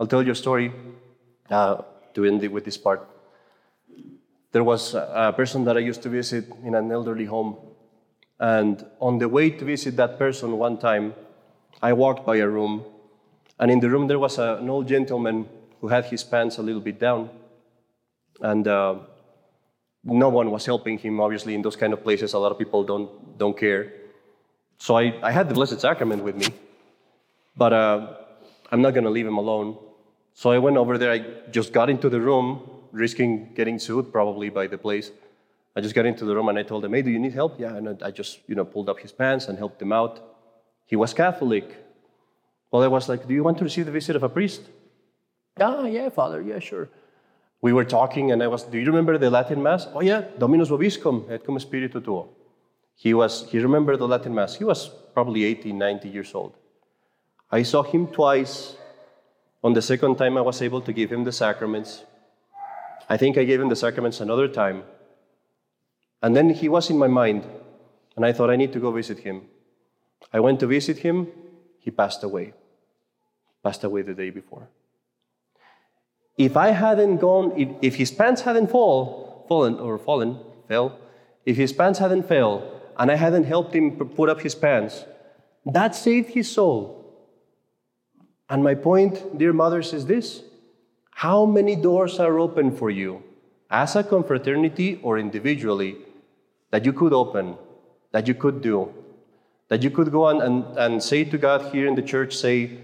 I'll 0.00 0.06
tell 0.06 0.22
you 0.22 0.32
a 0.32 0.34
story 0.34 0.72
uh, 1.50 1.82
to 2.14 2.24
end 2.24 2.46
with 2.48 2.64
this 2.64 2.76
part. 2.76 3.08
There 4.52 4.64
was 4.64 4.94
a 4.94 5.32
person 5.36 5.64
that 5.64 5.76
I 5.76 5.80
used 5.80 6.02
to 6.02 6.08
visit 6.08 6.46
in 6.64 6.74
an 6.74 6.90
elderly 6.90 7.26
home. 7.26 7.56
And 8.40 8.84
on 9.00 9.18
the 9.18 9.28
way 9.28 9.50
to 9.50 9.64
visit 9.64 9.96
that 9.96 10.18
person 10.18 10.58
one 10.58 10.78
time, 10.78 11.14
I 11.82 11.92
walked 11.92 12.24
by 12.24 12.36
a 12.36 12.48
room. 12.48 12.84
And 13.58 13.70
in 13.70 13.80
the 13.80 13.90
room, 13.90 14.06
there 14.06 14.18
was 14.18 14.38
an 14.38 14.68
old 14.68 14.88
gentleman 14.88 15.48
who 15.80 15.88
had 15.88 16.06
his 16.06 16.24
pants 16.24 16.58
a 16.58 16.62
little 16.62 16.80
bit 16.80 16.98
down. 16.98 17.30
And 18.40 18.66
uh, 18.68 18.96
no 20.04 20.28
one 20.28 20.50
was 20.50 20.64
helping 20.64 20.98
him, 20.98 21.20
obviously, 21.20 21.54
in 21.54 21.62
those 21.62 21.76
kind 21.76 21.92
of 21.92 22.02
places. 22.02 22.32
A 22.34 22.38
lot 22.38 22.52
of 22.52 22.58
people 22.58 22.84
don't, 22.84 23.38
don't 23.38 23.56
care. 23.56 23.92
So 24.78 24.96
I, 24.96 25.18
I 25.22 25.30
had 25.30 25.48
the 25.48 25.54
Blessed 25.54 25.80
Sacrament 25.80 26.22
with 26.22 26.36
me. 26.36 26.46
But 27.56 27.72
uh, 27.72 28.14
I'm 28.70 28.80
not 28.80 28.94
going 28.94 29.04
to 29.04 29.10
leave 29.10 29.26
him 29.26 29.38
alone. 29.38 29.76
So 30.34 30.50
I 30.50 30.58
went 30.58 30.76
over 30.76 30.98
there. 30.98 31.10
I 31.10 31.18
just 31.50 31.72
got 31.72 31.90
into 31.90 32.08
the 32.08 32.20
room, 32.20 32.70
risking 32.92 33.52
getting 33.54 33.78
sued 33.78 34.12
probably 34.12 34.50
by 34.50 34.68
the 34.68 34.78
place. 34.78 35.10
I 35.74 35.80
just 35.80 35.94
got 35.94 36.06
into 36.06 36.24
the 36.24 36.34
room 36.34 36.48
and 36.48 36.58
I 36.58 36.62
told 36.62 36.84
him, 36.84 36.92
"Hey, 36.92 37.02
do 37.02 37.10
you 37.10 37.18
need 37.18 37.34
help?" 37.34 37.58
Yeah, 37.58 37.74
and 37.74 38.02
I 38.02 38.10
just 38.12 38.38
you 38.46 38.54
know 38.54 38.64
pulled 38.64 38.88
up 38.88 39.00
his 39.00 39.12
pants 39.12 39.48
and 39.48 39.58
helped 39.58 39.82
him 39.82 39.92
out. 39.92 40.20
He 40.86 40.96
was 40.96 41.12
Catholic. 41.12 41.76
Well, 42.70 42.82
I 42.82 42.86
was 42.86 43.08
like, 43.08 43.26
"Do 43.26 43.34
you 43.34 43.42
want 43.42 43.58
to 43.58 43.64
receive 43.64 43.86
the 43.86 43.92
visit 43.92 44.14
of 44.14 44.22
a 44.22 44.28
priest?" 44.28 44.62
Ah, 45.60 45.86
yeah, 45.86 46.08
Father. 46.08 46.40
Yeah, 46.40 46.60
sure 46.60 46.88
we 47.60 47.72
were 47.72 47.84
talking, 47.84 48.30
and 48.30 48.42
I 48.42 48.46
was, 48.46 48.62
do 48.64 48.78
you 48.78 48.86
remember 48.86 49.18
the 49.18 49.30
Latin 49.30 49.62
Mass? 49.62 49.88
Oh, 49.92 50.00
yeah, 50.00 50.22
Dominus 50.38 50.68
vobiscum, 50.68 51.30
et 51.30 51.44
cum 51.44 51.58
spiritu 51.58 52.00
tuo. 52.00 52.28
He, 52.94 53.14
was, 53.14 53.48
he 53.50 53.58
remembered 53.58 53.98
the 53.98 54.08
Latin 54.08 54.34
Mass. 54.34 54.56
He 54.56 54.64
was 54.64 54.88
probably 55.12 55.44
80, 55.44 55.72
90 55.72 56.08
years 56.08 56.34
old. 56.34 56.56
I 57.50 57.62
saw 57.62 57.82
him 57.82 58.06
twice. 58.06 58.76
On 59.64 59.72
the 59.72 59.82
second 59.82 60.16
time, 60.16 60.36
I 60.36 60.40
was 60.40 60.62
able 60.62 60.80
to 60.82 60.92
give 60.92 61.10
him 61.10 61.24
the 61.24 61.32
sacraments. 61.32 62.04
I 63.08 63.16
think 63.16 63.38
I 63.38 63.44
gave 63.44 63.60
him 63.60 63.68
the 63.68 63.76
sacraments 63.76 64.20
another 64.20 64.46
time. 64.46 64.84
And 66.22 66.36
then 66.36 66.50
he 66.50 66.68
was 66.68 66.90
in 66.90 66.98
my 66.98 67.06
mind, 67.06 67.44
and 68.16 68.24
I 68.24 68.32
thought 68.32 68.50
I 68.50 68.56
need 68.56 68.72
to 68.72 68.80
go 68.80 68.92
visit 68.92 69.20
him. 69.20 69.42
I 70.32 70.40
went 70.40 70.60
to 70.60 70.66
visit 70.66 70.98
him. 70.98 71.28
He 71.78 71.90
passed 71.90 72.22
away. 72.22 72.52
Passed 73.62 73.82
away 73.82 74.02
the 74.02 74.14
day 74.14 74.30
before. 74.30 74.68
If 76.38 76.56
I 76.56 76.70
hadn't 76.70 77.16
gone, 77.16 77.52
if, 77.56 77.68
if 77.82 77.96
his 77.96 78.12
pants 78.12 78.42
hadn't 78.42 78.70
fall, 78.70 79.44
fallen 79.48 79.74
or 79.74 79.98
fallen, 79.98 80.38
fell, 80.68 80.96
if 81.44 81.56
his 81.56 81.72
pants 81.72 81.98
hadn't 81.98 82.28
fell, 82.28 82.80
and 82.96 83.10
I 83.10 83.16
hadn't 83.16 83.44
helped 83.44 83.74
him 83.74 83.96
put 83.96 84.28
up 84.28 84.40
his 84.40 84.54
pants, 84.54 85.04
that 85.66 85.96
saved 85.96 86.30
his 86.30 86.50
soul. 86.50 86.94
And 88.48 88.62
my 88.62 88.74
point, 88.74 89.36
dear 89.36 89.52
mothers, 89.52 89.92
is 89.92 90.06
this 90.06 90.42
how 91.10 91.44
many 91.44 91.74
doors 91.74 92.20
are 92.20 92.38
open 92.38 92.70
for 92.70 92.90
you 92.90 93.24
as 93.70 93.96
a 93.96 94.04
confraternity 94.04 95.00
or 95.02 95.18
individually 95.18 95.96
that 96.70 96.84
you 96.84 96.92
could 96.92 97.12
open, 97.12 97.56
that 98.12 98.28
you 98.28 98.34
could 98.34 98.62
do, 98.62 98.94
that 99.68 99.82
you 99.82 99.90
could 99.90 100.12
go 100.12 100.26
on 100.26 100.40
and, 100.40 100.64
and 100.78 101.02
say 101.02 101.24
to 101.24 101.36
God 101.36 101.72
here 101.72 101.86
in 101.88 101.96
the 101.96 102.02
church, 102.02 102.36
say, 102.36 102.78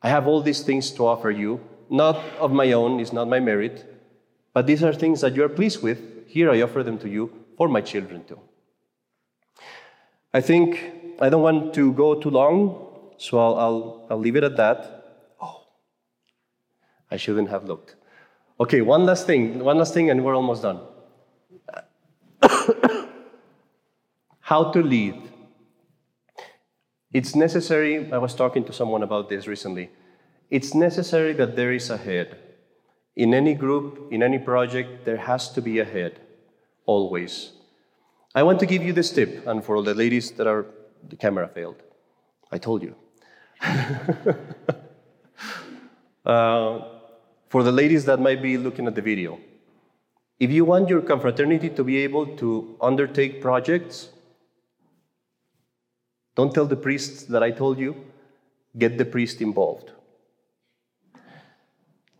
I 0.00 0.08
have 0.08 0.28
all 0.28 0.40
these 0.40 0.62
things 0.62 0.92
to 0.92 1.06
offer 1.06 1.30
you 1.30 1.60
not 1.90 2.16
of 2.38 2.52
my 2.52 2.72
own, 2.72 3.00
is 3.00 3.12
not 3.12 3.28
my 3.28 3.40
merit, 3.40 3.84
but 4.52 4.66
these 4.66 4.82
are 4.82 4.92
things 4.92 5.20
that 5.20 5.34
you 5.34 5.44
are 5.44 5.48
pleased 5.48 5.82
with. 5.82 6.26
Here 6.26 6.50
I 6.50 6.62
offer 6.62 6.82
them 6.82 6.98
to 6.98 7.08
you 7.08 7.30
for 7.56 7.68
my 7.68 7.80
children 7.80 8.24
too. 8.24 8.40
I 10.32 10.40
think 10.40 10.92
I 11.20 11.28
don't 11.28 11.42
want 11.42 11.74
to 11.74 11.92
go 11.92 12.14
too 12.20 12.30
long, 12.30 12.86
so 13.18 13.38
I'll, 13.38 13.58
I'll, 13.58 14.06
I'll 14.10 14.18
leave 14.18 14.36
it 14.36 14.44
at 14.44 14.56
that. 14.56 15.22
Oh, 15.40 15.62
I 17.10 17.16
shouldn't 17.16 17.50
have 17.50 17.64
looked. 17.64 17.96
Okay, 18.58 18.80
one 18.80 19.04
last 19.04 19.26
thing, 19.26 19.58
one 19.58 19.78
last 19.78 19.94
thing, 19.94 20.10
and 20.10 20.24
we're 20.24 20.36
almost 20.36 20.62
done. 20.62 20.80
How 24.40 24.70
to 24.72 24.82
lead. 24.82 25.20
It's 27.12 27.36
necessary, 27.36 28.12
I 28.12 28.18
was 28.18 28.34
talking 28.34 28.64
to 28.64 28.72
someone 28.72 29.02
about 29.02 29.28
this 29.28 29.46
recently 29.46 29.90
it's 30.50 30.74
necessary 30.74 31.32
that 31.34 31.56
there 31.56 31.72
is 31.72 31.90
a 31.90 31.96
head. 31.96 32.36
In 33.16 33.32
any 33.34 33.54
group, 33.54 34.12
in 34.12 34.22
any 34.22 34.38
project, 34.38 35.04
there 35.04 35.16
has 35.16 35.48
to 35.52 35.62
be 35.62 35.78
a 35.78 35.84
head, 35.84 36.20
always. 36.86 37.52
I 38.34 38.42
want 38.42 38.58
to 38.60 38.66
give 38.66 38.82
you 38.82 38.92
this 38.92 39.10
tip, 39.10 39.46
and 39.46 39.64
for 39.64 39.76
all 39.76 39.82
the 39.82 39.94
ladies 39.94 40.32
that 40.32 40.46
are, 40.46 40.66
the 41.08 41.16
camera 41.16 41.48
failed. 41.48 41.76
I 42.50 42.58
told 42.58 42.82
you. 42.82 42.94
uh, 46.26 46.80
for 47.48 47.62
the 47.62 47.72
ladies 47.72 48.04
that 48.06 48.20
might 48.20 48.42
be 48.42 48.58
looking 48.58 48.86
at 48.88 48.96
the 48.96 49.02
video, 49.02 49.38
if 50.40 50.50
you 50.50 50.64
want 50.64 50.88
your 50.88 51.00
confraternity 51.00 51.70
to 51.70 51.84
be 51.84 51.98
able 51.98 52.36
to 52.36 52.76
undertake 52.80 53.40
projects, 53.40 54.08
don't 56.34 56.52
tell 56.52 56.66
the 56.66 56.76
priests 56.76 57.22
that 57.24 57.44
I 57.44 57.52
told 57.52 57.78
you, 57.78 58.04
get 58.76 58.98
the 58.98 59.04
priest 59.04 59.40
involved. 59.40 59.92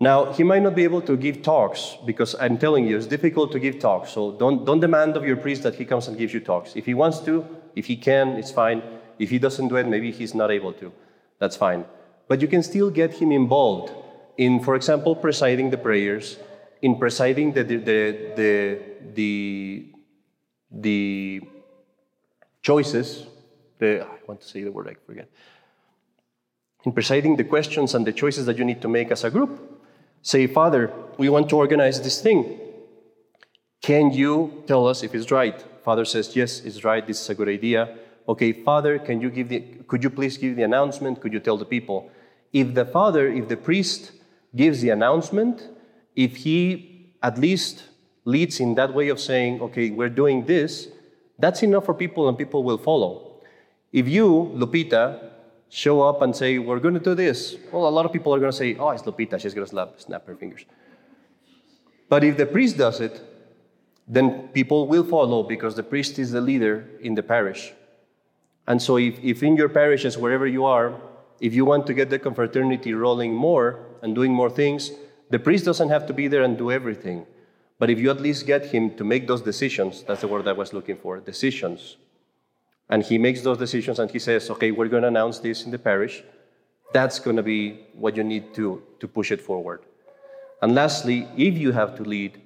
Now, 0.05 0.35
he 0.35 0.43
might 0.43 0.61
not 0.61 0.75
be 0.75 0.85
able 0.85 1.01
to 1.01 1.17
give 1.17 1.41
talks 1.41 1.97
because 2.05 2.35
I'm 2.39 2.59
telling 2.59 2.87
you, 2.87 2.95
it's 2.99 3.07
difficult 3.07 3.53
to 3.53 3.59
give 3.59 3.79
talks. 3.79 4.11
So 4.11 4.33
don't, 4.33 4.67
don't 4.67 4.81
demand 4.81 5.17
of 5.17 5.25
your 5.25 5.37
priest 5.37 5.63
that 5.63 5.77
he 5.77 5.87
comes 5.87 6.09
and 6.09 6.19
gives 6.19 6.35
you 6.35 6.41
talks. 6.41 6.77
If 6.77 6.85
he 6.85 6.93
wants 6.93 7.21
to, 7.21 7.35
if 7.75 7.87
he 7.87 7.97
can, 7.97 8.37
it's 8.41 8.51
fine. 8.51 8.83
If 9.19 9.31
he 9.31 9.39
doesn't 9.39 9.69
do 9.69 9.77
it, 9.77 9.87
maybe 9.87 10.11
he's 10.13 10.35
not 10.35 10.51
able 10.51 10.75
to. 10.75 10.93
That's 11.39 11.57
fine. 11.57 11.87
But 12.29 12.43
you 12.43 12.49
can 12.49 12.63
still 12.63 12.91
get 12.91 13.15
him 13.15 13.33
involved 13.33 13.95
in, 14.37 14.63
for 14.63 14.75
example, 14.75 15.17
presiding 15.17 15.71
the 15.71 15.79
prayers, 15.79 16.37
in 16.83 16.99
presiding 16.99 17.55
the, 17.55 17.63
the, 17.63 17.77
the, 17.79 18.81
the, 19.15 19.87
the 20.71 21.41
choices, 22.61 23.25
the, 23.79 24.03
I 24.03 24.19
want 24.29 24.43
to 24.43 24.47
say 24.47 24.65
the 24.65 24.71
word, 24.71 24.87
I 24.87 24.97
forget. 25.07 25.31
In 26.85 26.93
presiding 26.93 27.37
the 27.37 27.45
questions 27.45 27.95
and 27.95 28.07
the 28.07 28.13
choices 28.13 28.45
that 28.45 28.59
you 28.59 28.67
need 28.67 28.83
to 28.83 28.89
make 28.89 29.11
as 29.11 29.25
a 29.25 29.31
group. 29.31 29.74
Say, 30.25 30.47
Father, 30.47 30.91
we 31.19 31.29
want 31.29 31.51
to 31.51 31.57
organize 31.57 32.01
this 32.01 32.23
thing. 32.23 32.59
Can 33.83 34.11
you 34.11 34.65
tell 34.67 34.89
us 34.89 35.03
if 35.03 35.15
it's 35.15 35.31
right? 35.31 35.63
Father 35.85 36.07
says, 36.07 36.35
Yes, 36.35 36.61
it's 36.61 36.83
right. 36.83 37.07
This 37.07 37.21
is 37.21 37.29
a 37.29 37.35
good 37.35 37.51
idea. 37.51 37.99
Okay, 38.27 38.55
Father, 38.55 38.99
can 38.99 39.21
you 39.21 39.29
give 39.29 39.51
the, 39.51 39.61
could 39.87 40.03
you 40.03 40.09
please 40.09 40.39
give 40.39 40.57
the 40.57 40.63
announcement? 40.63 41.21
Could 41.21 41.35
you 41.35 41.41
tell 41.41 41.59
the 41.59 41.67
people? 41.67 42.11
If 42.55 42.73
the 42.73 42.87
father, 42.87 43.29
if 43.29 43.49
the 43.49 43.59
priest 43.59 44.13
gives 44.57 44.81
the 44.81 44.89
announcement, 44.89 45.69
if 46.17 46.37
he 46.37 47.13
at 47.23 47.37
least 47.37 47.83
leads 48.25 48.61
in 48.61 48.77
that 48.77 48.95
way 48.95 49.11
of 49.11 49.21
saying, 49.21 49.61
okay, 49.61 49.91
we're 49.91 50.09
doing 50.09 50.47
this, 50.47 50.89
that's 51.39 51.63
enough 51.63 51.85
for 51.85 51.93
people 51.93 52.31
and 52.31 52.39
people 52.39 52.65
will 52.65 52.79
follow. 52.79 53.43
If 53.93 54.09
you, 54.09 54.51
Lupita, 54.55 55.33
show 55.75 56.03
up 56.03 56.23
and 56.23 56.35
say, 56.37 56.59
we're 56.59 56.79
going 56.79 56.95
to 56.95 57.01
do 57.01 57.17
this, 57.17 57.57
well, 57.73 57.89
a 57.89 57.91
lot 57.91 58.07
of 58.07 58.13
people 58.13 58.33
are 58.33 58.39
going 58.39 58.53
to 58.53 58.57
say, 58.57 58.77
oh, 58.77 58.91
it's 58.91 59.03
Lupita, 59.03 59.41
she's 59.41 59.55
going 59.55 59.67
to 59.67 59.71
slap, 59.71 60.01
snap 60.01 60.25
her 60.25 60.37
fingers. 60.37 60.65
But 62.09 62.23
if 62.23 62.37
the 62.37 62.47
priest 62.47 62.79
does 62.79 63.01
it, 63.01 63.21
then 64.07 64.49
people 64.49 64.87
will 64.87 65.03
follow 65.03 65.43
because 65.43 65.75
the 65.75 65.83
priest 65.83 66.21
is 66.21 66.31
the 66.31 66.41
leader 66.41 66.87
in 67.01 67.17
the 67.17 67.25
parish. 67.25 67.73
And 68.69 68.81
so, 68.81 68.99
if, 68.99 69.19
if 69.21 69.43
in 69.43 69.57
your 69.57 69.69
parishes, 69.69 70.17
wherever 70.17 70.47
you 70.47 70.65
are, 70.65 70.95
if 71.41 71.55
you 71.55 71.65
want 71.65 71.89
to 71.89 71.95
get 71.95 72.09
the 72.09 72.21
confraternity 72.21 72.95
rolling 72.95 73.35
more 73.35 73.81
and 74.01 74.15
doing 74.15 74.33
more 74.33 74.51
things, 74.51 74.93
the 75.31 75.41
priest 75.41 75.65
doesn't 75.65 75.89
have 75.89 76.07
to 76.07 76.13
be 76.13 76.29
there 76.29 76.43
and 76.43 76.57
do 76.57 76.71
everything. 76.71 77.27
But 77.81 77.91
if 77.91 77.99
you 77.99 78.11
at 78.11 78.21
least 78.21 78.47
get 78.47 78.67
him 78.67 78.97
to 78.97 79.03
make 79.03 79.27
those 79.27 79.43
decisions, 79.43 80.05
that's 80.05 80.21
the 80.21 80.29
word 80.29 80.47
I 80.47 80.53
was 80.53 80.73
looking 80.73 80.97
for 80.97 81.19
decisions. 81.19 81.97
And 82.89 83.03
he 83.03 83.19
makes 83.19 83.41
those 83.41 83.59
decisions 83.59 83.99
and 83.99 84.11
he 84.11 84.19
says, 84.19 84.51
okay, 84.51 84.71
we're 84.71 84.89
going 84.89 85.03
to 85.03 85.09
announce 85.09 85.39
this 85.39 85.65
in 85.65 85.71
the 85.71 85.79
parish. 85.79 86.23
That's 86.93 87.19
going 87.19 87.37
to 87.37 87.43
be 87.43 87.87
what 87.95 88.17
you 88.17 88.25
need 88.25 88.55
to, 88.55 88.83
to 89.01 89.09
push 89.09 89.33
it 89.33 89.41
forward. 89.41 89.83
And 90.63 90.75
lastly, 90.75 91.27
if 91.37 91.57
you 91.59 91.73
have 91.73 91.97
to 91.97 92.03
lead, 92.03 92.41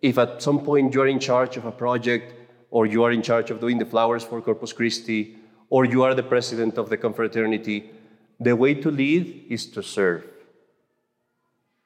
if 0.00 0.18
at 0.18 0.42
some 0.42 0.60
point 0.60 0.94
you're 0.94 1.08
in 1.08 1.18
charge 1.18 1.56
of 1.56 1.64
a 1.64 1.72
project 1.72 2.34
or 2.70 2.86
you 2.86 3.02
are 3.02 3.12
in 3.12 3.22
charge 3.22 3.50
of 3.50 3.60
doing 3.60 3.78
the 3.78 3.86
flowers 3.86 4.22
for 4.22 4.40
Corpus 4.40 4.72
Christi 4.72 5.36
or 5.70 5.84
you 5.84 6.02
are 6.02 6.14
the 6.14 6.22
president 6.22 6.78
of 6.78 6.88
the 6.88 6.96
confraternity, 6.96 7.90
the 8.40 8.54
way 8.54 8.74
to 8.74 8.90
lead 8.90 9.46
is 9.48 9.66
to 9.66 9.82
serve. 9.82 10.24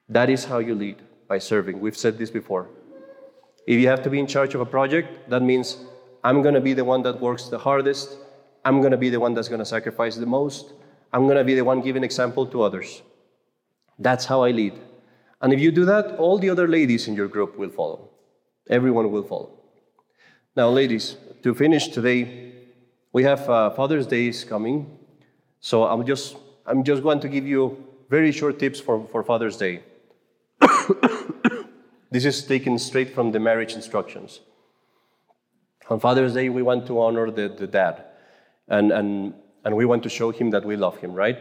That 0.09 0.29
is 0.29 0.45
how 0.45 0.59
you 0.59 0.75
lead, 0.75 0.97
by 1.27 1.39
serving. 1.39 1.79
We've 1.79 1.97
said 1.97 2.17
this 2.17 2.29
before. 2.29 2.69
If 3.65 3.79
you 3.79 3.87
have 3.87 4.03
to 4.03 4.09
be 4.09 4.19
in 4.19 4.27
charge 4.27 4.53
of 4.53 4.61
a 4.61 4.65
project, 4.65 5.29
that 5.29 5.41
means 5.41 5.77
I'm 6.23 6.41
going 6.41 6.55
to 6.55 6.61
be 6.61 6.73
the 6.73 6.85
one 6.85 7.01
that 7.03 7.19
works 7.19 7.49
the 7.49 7.59
hardest. 7.59 8.17
I'm 8.63 8.79
going 8.79 8.91
to 8.91 8.97
be 8.97 9.09
the 9.09 9.19
one 9.19 9.33
that's 9.33 9.49
going 9.49 9.59
to 9.59 9.65
sacrifice 9.65 10.15
the 10.15 10.25
most. 10.25 10.73
I'm 11.11 11.25
going 11.25 11.37
to 11.37 11.43
be 11.43 11.55
the 11.55 11.65
one 11.65 11.81
giving 11.81 12.03
example 12.03 12.45
to 12.47 12.63
others. 12.63 13.01
That's 13.99 14.25
how 14.25 14.43
I 14.43 14.51
lead. 14.51 14.73
And 15.41 15.51
if 15.51 15.59
you 15.59 15.71
do 15.71 15.85
that, 15.85 16.15
all 16.17 16.39
the 16.39 16.49
other 16.49 16.67
ladies 16.67 17.07
in 17.07 17.15
your 17.15 17.27
group 17.27 17.57
will 17.57 17.69
follow. 17.69 18.09
Everyone 18.69 19.11
will 19.11 19.23
follow. 19.23 19.51
Now, 20.55 20.69
ladies, 20.69 21.17
to 21.43 21.53
finish 21.53 21.89
today, 21.89 22.53
we 23.11 23.23
have 23.23 23.49
uh, 23.49 23.69
Father's 23.71 24.07
Day 24.07 24.27
is 24.27 24.43
coming. 24.43 24.97
So 25.59 25.83
I'm 25.83 26.05
just, 26.05 26.37
I'm 26.65 26.83
just 26.83 27.03
going 27.03 27.19
to 27.19 27.27
give 27.27 27.45
you 27.45 27.83
very 28.09 28.31
short 28.31 28.59
tips 28.59 28.79
for, 28.79 29.05
for 29.11 29.23
Father's 29.23 29.57
Day. 29.57 29.83
this 32.11 32.25
is 32.25 32.45
taken 32.45 32.79
straight 32.79 33.13
from 33.13 33.31
the 33.31 33.39
marriage 33.39 33.73
instructions. 33.73 34.39
On 35.89 35.99
Father's 35.99 36.33
Day, 36.33 36.49
we 36.49 36.61
want 36.61 36.87
to 36.87 36.99
honor 37.01 37.29
the, 37.29 37.49
the 37.49 37.67
dad, 37.67 38.03
and, 38.67 38.91
and, 38.91 39.33
and 39.65 39.75
we 39.75 39.85
want 39.85 40.03
to 40.03 40.09
show 40.09 40.31
him 40.31 40.51
that 40.51 40.63
we 40.63 40.75
love 40.75 40.97
him, 40.97 41.13
right? 41.13 41.37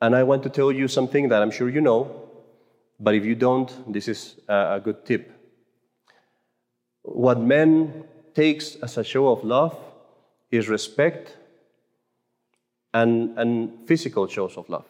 And 0.00 0.14
I 0.14 0.22
want 0.22 0.42
to 0.44 0.48
tell 0.48 0.72
you 0.72 0.88
something 0.88 1.28
that 1.28 1.42
I'm 1.42 1.50
sure 1.50 1.68
you 1.68 1.80
know, 1.80 2.28
but 3.00 3.14
if 3.14 3.24
you 3.24 3.34
don't, 3.34 3.92
this 3.92 4.08
is 4.08 4.40
a, 4.48 4.80
good 4.82 5.04
tip. 5.04 5.32
What 7.02 7.40
men 7.40 8.04
takes 8.34 8.74
as 8.76 8.96
a 8.98 9.04
show 9.04 9.28
of 9.28 9.44
love 9.44 9.76
is 10.50 10.68
respect 10.68 11.36
and, 12.92 13.38
and 13.38 13.86
physical 13.86 14.26
shows 14.26 14.56
of 14.56 14.68
love. 14.68 14.86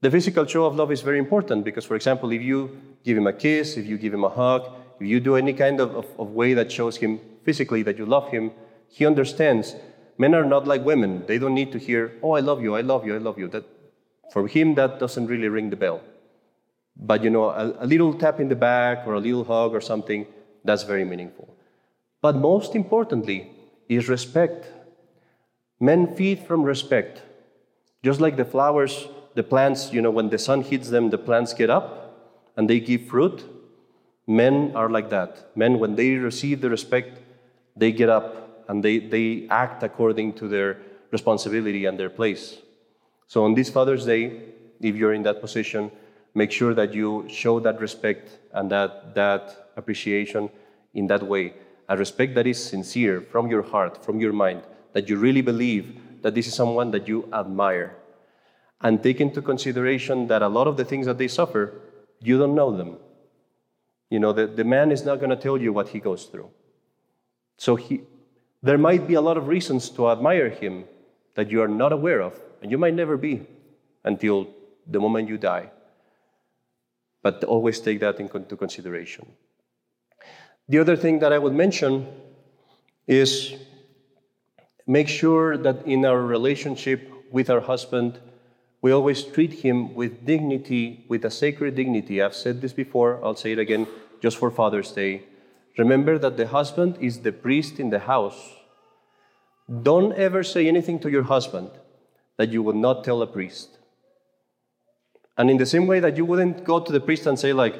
The 0.00 0.10
physical 0.10 0.46
show 0.46 0.66
of 0.66 0.76
love 0.76 0.92
is 0.92 1.00
very 1.00 1.18
important 1.18 1.64
because, 1.64 1.84
for 1.84 1.96
example, 1.96 2.30
if 2.30 2.42
you 2.42 2.80
give 3.02 3.16
him 3.16 3.26
a 3.26 3.32
kiss, 3.32 3.76
if 3.76 3.86
you 3.86 3.98
give 3.98 4.14
him 4.14 4.24
a 4.24 4.28
hug, 4.28 4.70
if 4.98 5.06
you 5.06 5.20
do 5.20 5.36
any 5.36 5.52
kind 5.52 5.80
of, 5.80 5.94
of, 5.94 6.06
of 6.18 6.30
way 6.30 6.54
that 6.54 6.72
shows 6.72 6.96
him 6.96 7.20
physically 7.44 7.82
that 7.82 7.98
you 7.98 8.06
love 8.06 8.30
him, 8.30 8.52
he 8.88 9.06
understands. 9.06 9.74
Men 10.18 10.34
are 10.34 10.44
not 10.44 10.66
like 10.66 10.84
women. 10.84 11.24
They 11.26 11.38
don't 11.38 11.54
need 11.54 11.72
to 11.72 11.78
hear, 11.78 12.12
oh, 12.22 12.32
I 12.32 12.40
love 12.40 12.62
you, 12.62 12.74
I 12.74 12.80
love 12.80 13.06
you, 13.06 13.14
I 13.14 13.18
love 13.18 13.38
you. 13.38 13.48
That, 13.48 13.64
for 14.32 14.48
him, 14.48 14.74
that 14.74 14.98
doesn't 14.98 15.26
really 15.26 15.48
ring 15.48 15.70
the 15.70 15.76
bell. 15.76 16.00
But, 16.96 17.22
you 17.22 17.30
know, 17.30 17.50
a, 17.50 17.84
a 17.84 17.86
little 17.86 18.14
tap 18.14 18.40
in 18.40 18.48
the 18.48 18.56
back 18.56 19.06
or 19.06 19.14
a 19.14 19.20
little 19.20 19.44
hug 19.44 19.72
or 19.72 19.80
something, 19.80 20.26
that's 20.64 20.84
very 20.84 21.04
meaningful. 21.04 21.54
But 22.22 22.36
most 22.36 22.74
importantly 22.74 23.50
is 23.88 24.08
respect 24.08 24.66
Men 25.78 26.14
feed 26.14 26.40
from 26.40 26.62
respect. 26.62 27.22
Just 28.02 28.20
like 28.20 28.36
the 28.36 28.44
flowers, 28.44 29.08
the 29.34 29.42
plants, 29.42 29.92
you 29.92 30.00
know, 30.00 30.10
when 30.10 30.30
the 30.30 30.38
sun 30.38 30.62
hits 30.62 30.88
them, 30.88 31.10
the 31.10 31.18
plants 31.18 31.52
get 31.52 31.68
up 31.68 32.50
and 32.56 32.68
they 32.70 32.80
give 32.80 33.06
fruit. 33.06 33.44
Men 34.26 34.72
are 34.74 34.90
like 34.90 35.10
that. 35.10 35.50
Men, 35.54 35.78
when 35.78 35.94
they 35.94 36.14
receive 36.14 36.60
the 36.60 36.70
respect, 36.70 37.20
they 37.76 37.92
get 37.92 38.08
up 38.08 38.64
and 38.68 38.82
they, 38.82 38.98
they 38.98 39.46
act 39.50 39.82
according 39.82 40.32
to 40.34 40.48
their 40.48 40.78
responsibility 41.12 41.84
and 41.84 41.98
their 41.98 42.10
place. 42.10 42.58
So 43.28 43.44
on 43.44 43.54
this 43.54 43.70
Father's 43.70 44.04
Day, 44.04 44.40
if 44.80 44.96
you're 44.96 45.14
in 45.14 45.22
that 45.22 45.40
position, 45.40 45.90
make 46.34 46.50
sure 46.50 46.74
that 46.74 46.92
you 46.92 47.26
show 47.28 47.60
that 47.60 47.80
respect 47.80 48.38
and 48.52 48.70
that, 48.70 49.14
that 49.14 49.70
appreciation 49.76 50.50
in 50.94 51.06
that 51.06 51.22
way. 51.22 51.54
A 51.88 51.96
respect 51.96 52.34
that 52.34 52.46
is 52.46 52.62
sincere 52.62 53.20
from 53.20 53.48
your 53.48 53.62
heart, 53.62 54.04
from 54.04 54.18
your 54.20 54.32
mind 54.32 54.62
that 54.92 55.10
you 55.10 55.16
really 55.18 55.42
believe 55.42 56.00
that 56.22 56.34
this 56.34 56.46
is 56.46 56.54
someone 56.54 56.90
that 56.90 57.06
you 57.06 57.28
admire. 57.32 57.94
And 58.80 59.02
take 59.02 59.20
into 59.20 59.42
consideration 59.42 60.26
that 60.28 60.42
a 60.42 60.48
lot 60.48 60.66
of 60.66 60.78
the 60.78 60.84
things 60.84 61.04
that 61.04 61.18
they 61.18 61.28
suffer, 61.28 61.74
you 62.20 62.38
don't 62.38 62.54
know 62.54 62.74
them. 62.74 62.96
You 64.10 64.20
know, 64.20 64.32
the, 64.32 64.46
the 64.46 64.64
man 64.64 64.92
is 64.92 65.04
not 65.04 65.18
going 65.18 65.30
to 65.30 65.36
tell 65.36 65.58
you 65.58 65.72
what 65.72 65.88
he 65.88 65.98
goes 65.98 66.24
through. 66.24 66.50
So 67.58 67.76
he, 67.76 68.02
there 68.62 68.78
might 68.78 69.06
be 69.06 69.14
a 69.14 69.20
lot 69.20 69.36
of 69.36 69.48
reasons 69.48 69.90
to 69.90 70.10
admire 70.10 70.50
him 70.50 70.84
that 71.34 71.50
you 71.50 71.62
are 71.62 71.68
not 71.68 71.92
aware 71.92 72.20
of, 72.20 72.38
and 72.62 72.70
you 72.70 72.78
might 72.78 72.94
never 72.94 73.16
be 73.16 73.46
until 74.04 74.48
the 74.86 75.00
moment 75.00 75.28
you 75.28 75.38
die. 75.38 75.70
But 77.22 77.42
always 77.44 77.80
take 77.80 78.00
that 78.00 78.20
into 78.20 78.56
consideration. 78.56 79.26
The 80.68 80.78
other 80.78 80.96
thing 80.96 81.18
that 81.20 81.32
I 81.32 81.38
would 81.38 81.52
mention 81.52 82.06
is 83.06 83.54
make 84.86 85.08
sure 85.08 85.56
that 85.56 85.86
in 85.86 86.04
our 86.04 86.20
relationship 86.20 87.10
with 87.30 87.50
our 87.50 87.60
husband, 87.60 88.20
we 88.82 88.92
always 88.92 89.22
treat 89.22 89.52
him 89.64 89.94
with 89.94 90.24
dignity, 90.24 91.04
with 91.08 91.24
a 91.24 91.30
sacred 91.30 91.74
dignity. 91.74 92.22
I've 92.22 92.34
said 92.34 92.60
this 92.60 92.72
before, 92.72 93.24
I'll 93.24 93.36
say 93.36 93.52
it 93.52 93.58
again 93.58 93.86
just 94.22 94.36
for 94.36 94.50
Father's 94.50 94.92
Day. 94.92 95.24
Remember 95.78 96.18
that 96.18 96.36
the 96.36 96.46
husband 96.46 96.96
is 97.00 97.20
the 97.20 97.32
priest 97.32 97.80
in 97.80 97.90
the 97.90 97.98
house. 98.00 98.54
Don't 99.82 100.12
ever 100.12 100.42
say 100.42 100.68
anything 100.68 100.98
to 101.00 101.10
your 101.10 101.24
husband 101.24 101.70
that 102.36 102.50
you 102.50 102.62
would 102.62 102.76
not 102.76 103.04
tell 103.04 103.20
a 103.22 103.26
priest. 103.26 103.78
And 105.36 105.50
in 105.50 105.58
the 105.58 105.66
same 105.66 105.86
way 105.86 106.00
that 106.00 106.16
you 106.16 106.24
wouldn't 106.24 106.64
go 106.64 106.80
to 106.80 106.92
the 106.92 107.00
priest 107.00 107.26
and 107.26 107.38
say, 107.38 107.52
like, 107.52 107.76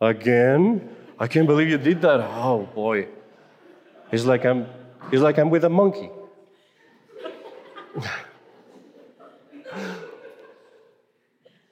again? 0.00 0.94
I 1.18 1.26
can't 1.26 1.46
believe 1.46 1.68
you 1.68 1.78
did 1.78 2.02
that. 2.02 2.20
Oh 2.20 2.68
boy. 2.74 3.08
It's 4.12 4.24
like 4.24 4.44
I'm 4.44 4.66
He's 5.10 5.20
like, 5.20 5.38
I'm 5.38 5.50
with 5.50 5.64
a 5.64 5.68
monkey. 5.68 6.10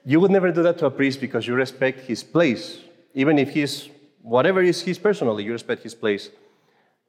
you 0.05 0.20
would 0.20 0.30
never 0.30 0.50
do 0.50 0.62
that 0.62 0.78
to 0.78 0.86
a 0.86 0.90
priest 0.90 1.20
because 1.20 1.46
you 1.46 1.55
respect 1.55 2.00
his 2.00 2.22
place. 2.22 2.78
Even 3.14 3.38
if 3.38 3.50
he's, 3.50 3.88
whatever 4.22 4.62
is 4.62 4.82
his 4.82 4.98
personally, 4.98 5.44
you 5.44 5.53
respect 5.53 5.82
his 5.82 5.94
place. 5.94 6.30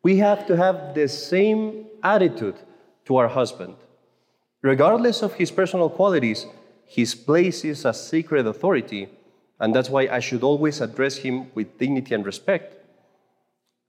We 0.03 0.17
have 0.17 0.45
to 0.47 0.57
have 0.57 0.93
the 0.93 1.07
same 1.07 1.85
attitude 2.03 2.55
to 3.05 3.15
our 3.15 3.27
husband. 3.27 3.75
Regardless 4.61 5.21
of 5.21 5.33
his 5.33 5.49
personal 5.51 5.89
qualities, 5.89 6.45
his 6.85 7.15
place 7.15 7.65
is 7.65 7.85
a 7.85 7.93
sacred 7.93 8.45
authority, 8.45 9.09
and 9.59 9.73
that's 9.73 9.89
why 9.89 10.07
I 10.07 10.19
should 10.19 10.43
always 10.43 10.81
address 10.81 11.17
him 11.17 11.51
with 11.55 11.77
dignity 11.77 12.13
and 12.13 12.25
respect 12.25 12.75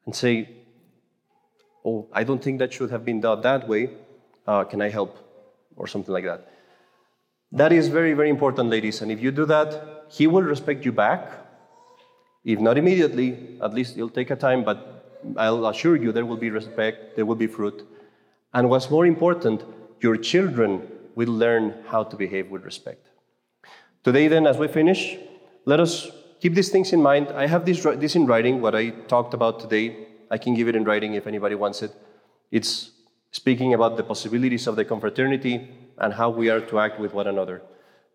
and 0.07 0.15
say, 0.15 0.49
Oh, 1.85 2.09
I 2.13 2.25
don't 2.25 2.43
think 2.43 2.61
that 2.61 2.73
should 2.73 2.91
have 2.91 3.05
been 3.05 3.21
done 3.21 3.43
that 3.43 3.69
way. 3.69 3.91
Uh, 4.47 4.65
can 4.65 4.81
I 4.81 4.89
help? 4.89 5.19
Or 5.77 5.87
something 5.87 6.15
like 6.15 6.25
that. 6.25 6.54
That 7.55 7.73
is 7.73 7.87
very, 7.87 8.15
very 8.15 8.31
important, 8.31 8.69
ladies. 8.69 9.01
And 9.01 9.13
if 9.13 9.21
you 9.21 9.31
do 9.31 9.47
that, 9.47 10.07
he 10.09 10.27
will 10.27 10.43
respect 10.43 10.85
you 10.85 10.91
back. 10.91 11.33
If 12.45 12.59
not 12.59 12.77
immediately, 12.77 13.59
at 13.63 13.73
least 13.73 13.95
it'll 13.97 14.11
take 14.11 14.31
a 14.31 14.37
time, 14.37 14.65
but 14.65 15.23
I'll 15.37 15.65
assure 15.69 15.95
you 15.95 16.11
there 16.11 16.27
will 16.27 16.37
be 16.37 16.51
respect, 16.51 17.15
there 17.15 17.25
will 17.25 17.37
be 17.37 17.47
fruit. 17.47 17.87
And 18.53 18.69
what's 18.69 18.91
more 18.91 19.07
important, 19.07 19.63
your 20.01 20.17
children 20.17 20.89
will 21.15 21.33
learn 21.33 21.75
how 21.87 22.03
to 22.03 22.17
behave 22.17 22.51
with 22.51 22.65
respect. 22.65 23.07
Today, 24.03 24.27
then, 24.27 24.49
as 24.49 24.59
we 24.59 24.67
finish, 24.67 25.17
let 25.65 25.79
us 25.79 26.11
keep 26.41 26.55
these 26.55 26.71
things 26.71 26.93
in 26.93 27.01
mind. 27.01 27.29
I 27.29 27.47
have 27.47 27.65
this, 27.65 27.83
this 27.83 28.17
in 28.17 28.27
writing, 28.27 28.61
what 28.61 28.75
I 28.75 28.91
talked 28.91 29.33
about 29.33 29.61
today. 29.61 30.09
I 30.29 30.39
can 30.39 30.55
give 30.55 30.67
it 30.67 30.75
in 30.75 30.83
writing 30.83 31.15
if 31.15 31.29
anybody 31.29 31.55
wants 31.55 31.83
it. 31.83 31.93
It's 32.51 32.91
speaking 33.35 33.75
about 33.75 33.97
the 33.97 34.05
possibilities 34.05 34.69
of 34.69 34.77
the 34.77 34.85
confraternity 34.85 35.69
and 35.99 36.15
how 36.15 36.31
we 36.31 36.49
are 36.49 36.61
to 36.61 36.79
act 36.79 37.01
with 37.01 37.13
one 37.13 37.27
another. 37.27 37.63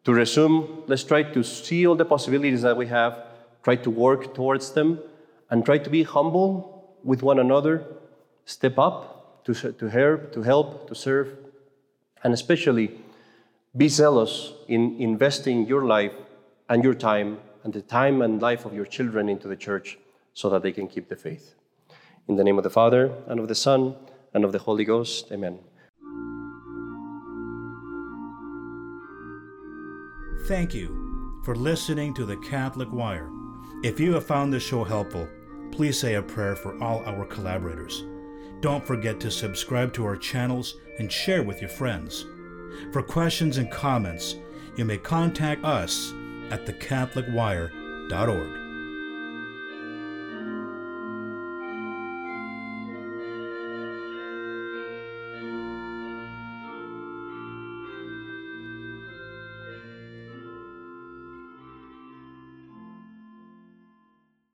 To 0.05 0.13
resume, 0.13 0.85
let's 0.87 1.03
try 1.03 1.23
to 1.23 1.43
see 1.43 1.85
all 1.85 1.95
the 1.95 2.05
possibilities 2.05 2.61
that 2.61 2.77
we 2.77 2.87
have, 2.87 3.25
try 3.61 3.75
to 3.75 3.89
work 3.89 4.33
towards 4.33 4.71
them, 4.71 4.97
and 5.49 5.65
try 5.65 5.77
to 5.77 5.89
be 5.89 6.03
humble 6.03 6.95
with 7.03 7.21
one 7.21 7.37
another, 7.37 7.83
step 8.45 8.79
up 8.79 9.43
to, 9.43 9.53
to 9.53 9.89
help, 9.89 10.31
to 10.31 10.41
help, 10.41 10.87
to 10.87 10.95
serve, 10.95 11.35
and 12.23 12.33
especially 12.33 12.97
be 13.75 13.89
zealous 13.89 14.53
in 14.69 14.95
investing 15.01 15.67
your 15.67 15.83
life 15.83 16.13
and 16.69 16.81
your 16.81 16.93
time 16.93 17.39
and 17.65 17.73
the 17.73 17.81
time 17.81 18.21
and 18.21 18.41
life 18.41 18.63
of 18.63 18.73
your 18.73 18.85
children 18.85 19.27
into 19.27 19.49
the 19.49 19.57
church 19.57 19.97
so 20.33 20.49
that 20.49 20.63
they 20.63 20.71
can 20.71 20.87
keep 20.87 21.09
the 21.09 21.17
faith. 21.17 21.55
In 22.29 22.37
the 22.37 22.43
name 22.45 22.57
of 22.57 22.63
the 22.63 22.69
Father, 22.69 23.11
and 23.27 23.37
of 23.37 23.49
the 23.49 23.55
Son, 23.55 23.95
and 24.33 24.45
of 24.45 24.51
the 24.51 24.59
Holy 24.59 24.85
Ghost, 24.85 25.31
amen. 25.31 25.59
Thank 30.47 30.73
you 30.73 31.41
for 31.43 31.55
listening 31.55 32.13
to 32.15 32.25
the 32.25 32.37
Catholic 32.37 32.91
Wire. 32.91 33.29
If 33.83 33.99
you 33.99 34.13
have 34.13 34.25
found 34.25 34.51
this 34.51 34.63
show 34.63 34.83
helpful, 34.83 35.27
please 35.71 35.99
say 35.99 36.15
a 36.15 36.21
prayer 36.21 36.55
for 36.55 36.81
all 36.83 37.03
our 37.05 37.25
collaborators. 37.25 38.03
Don't 38.61 38.83
forget 38.83 39.19
to 39.21 39.31
subscribe 39.31 39.93
to 39.93 40.05
our 40.05 40.17
channels 40.17 40.75
and 40.97 41.11
share 41.11 41.43
with 41.43 41.61
your 41.61 41.69
friends. 41.69 42.25
For 42.91 43.01
questions 43.01 43.57
and 43.57 43.71
comments, 43.71 44.35
you 44.75 44.85
may 44.85 44.97
contact 44.97 45.63
us 45.63 46.13
at 46.49 46.65
thecatholicwire.org. 46.65 48.58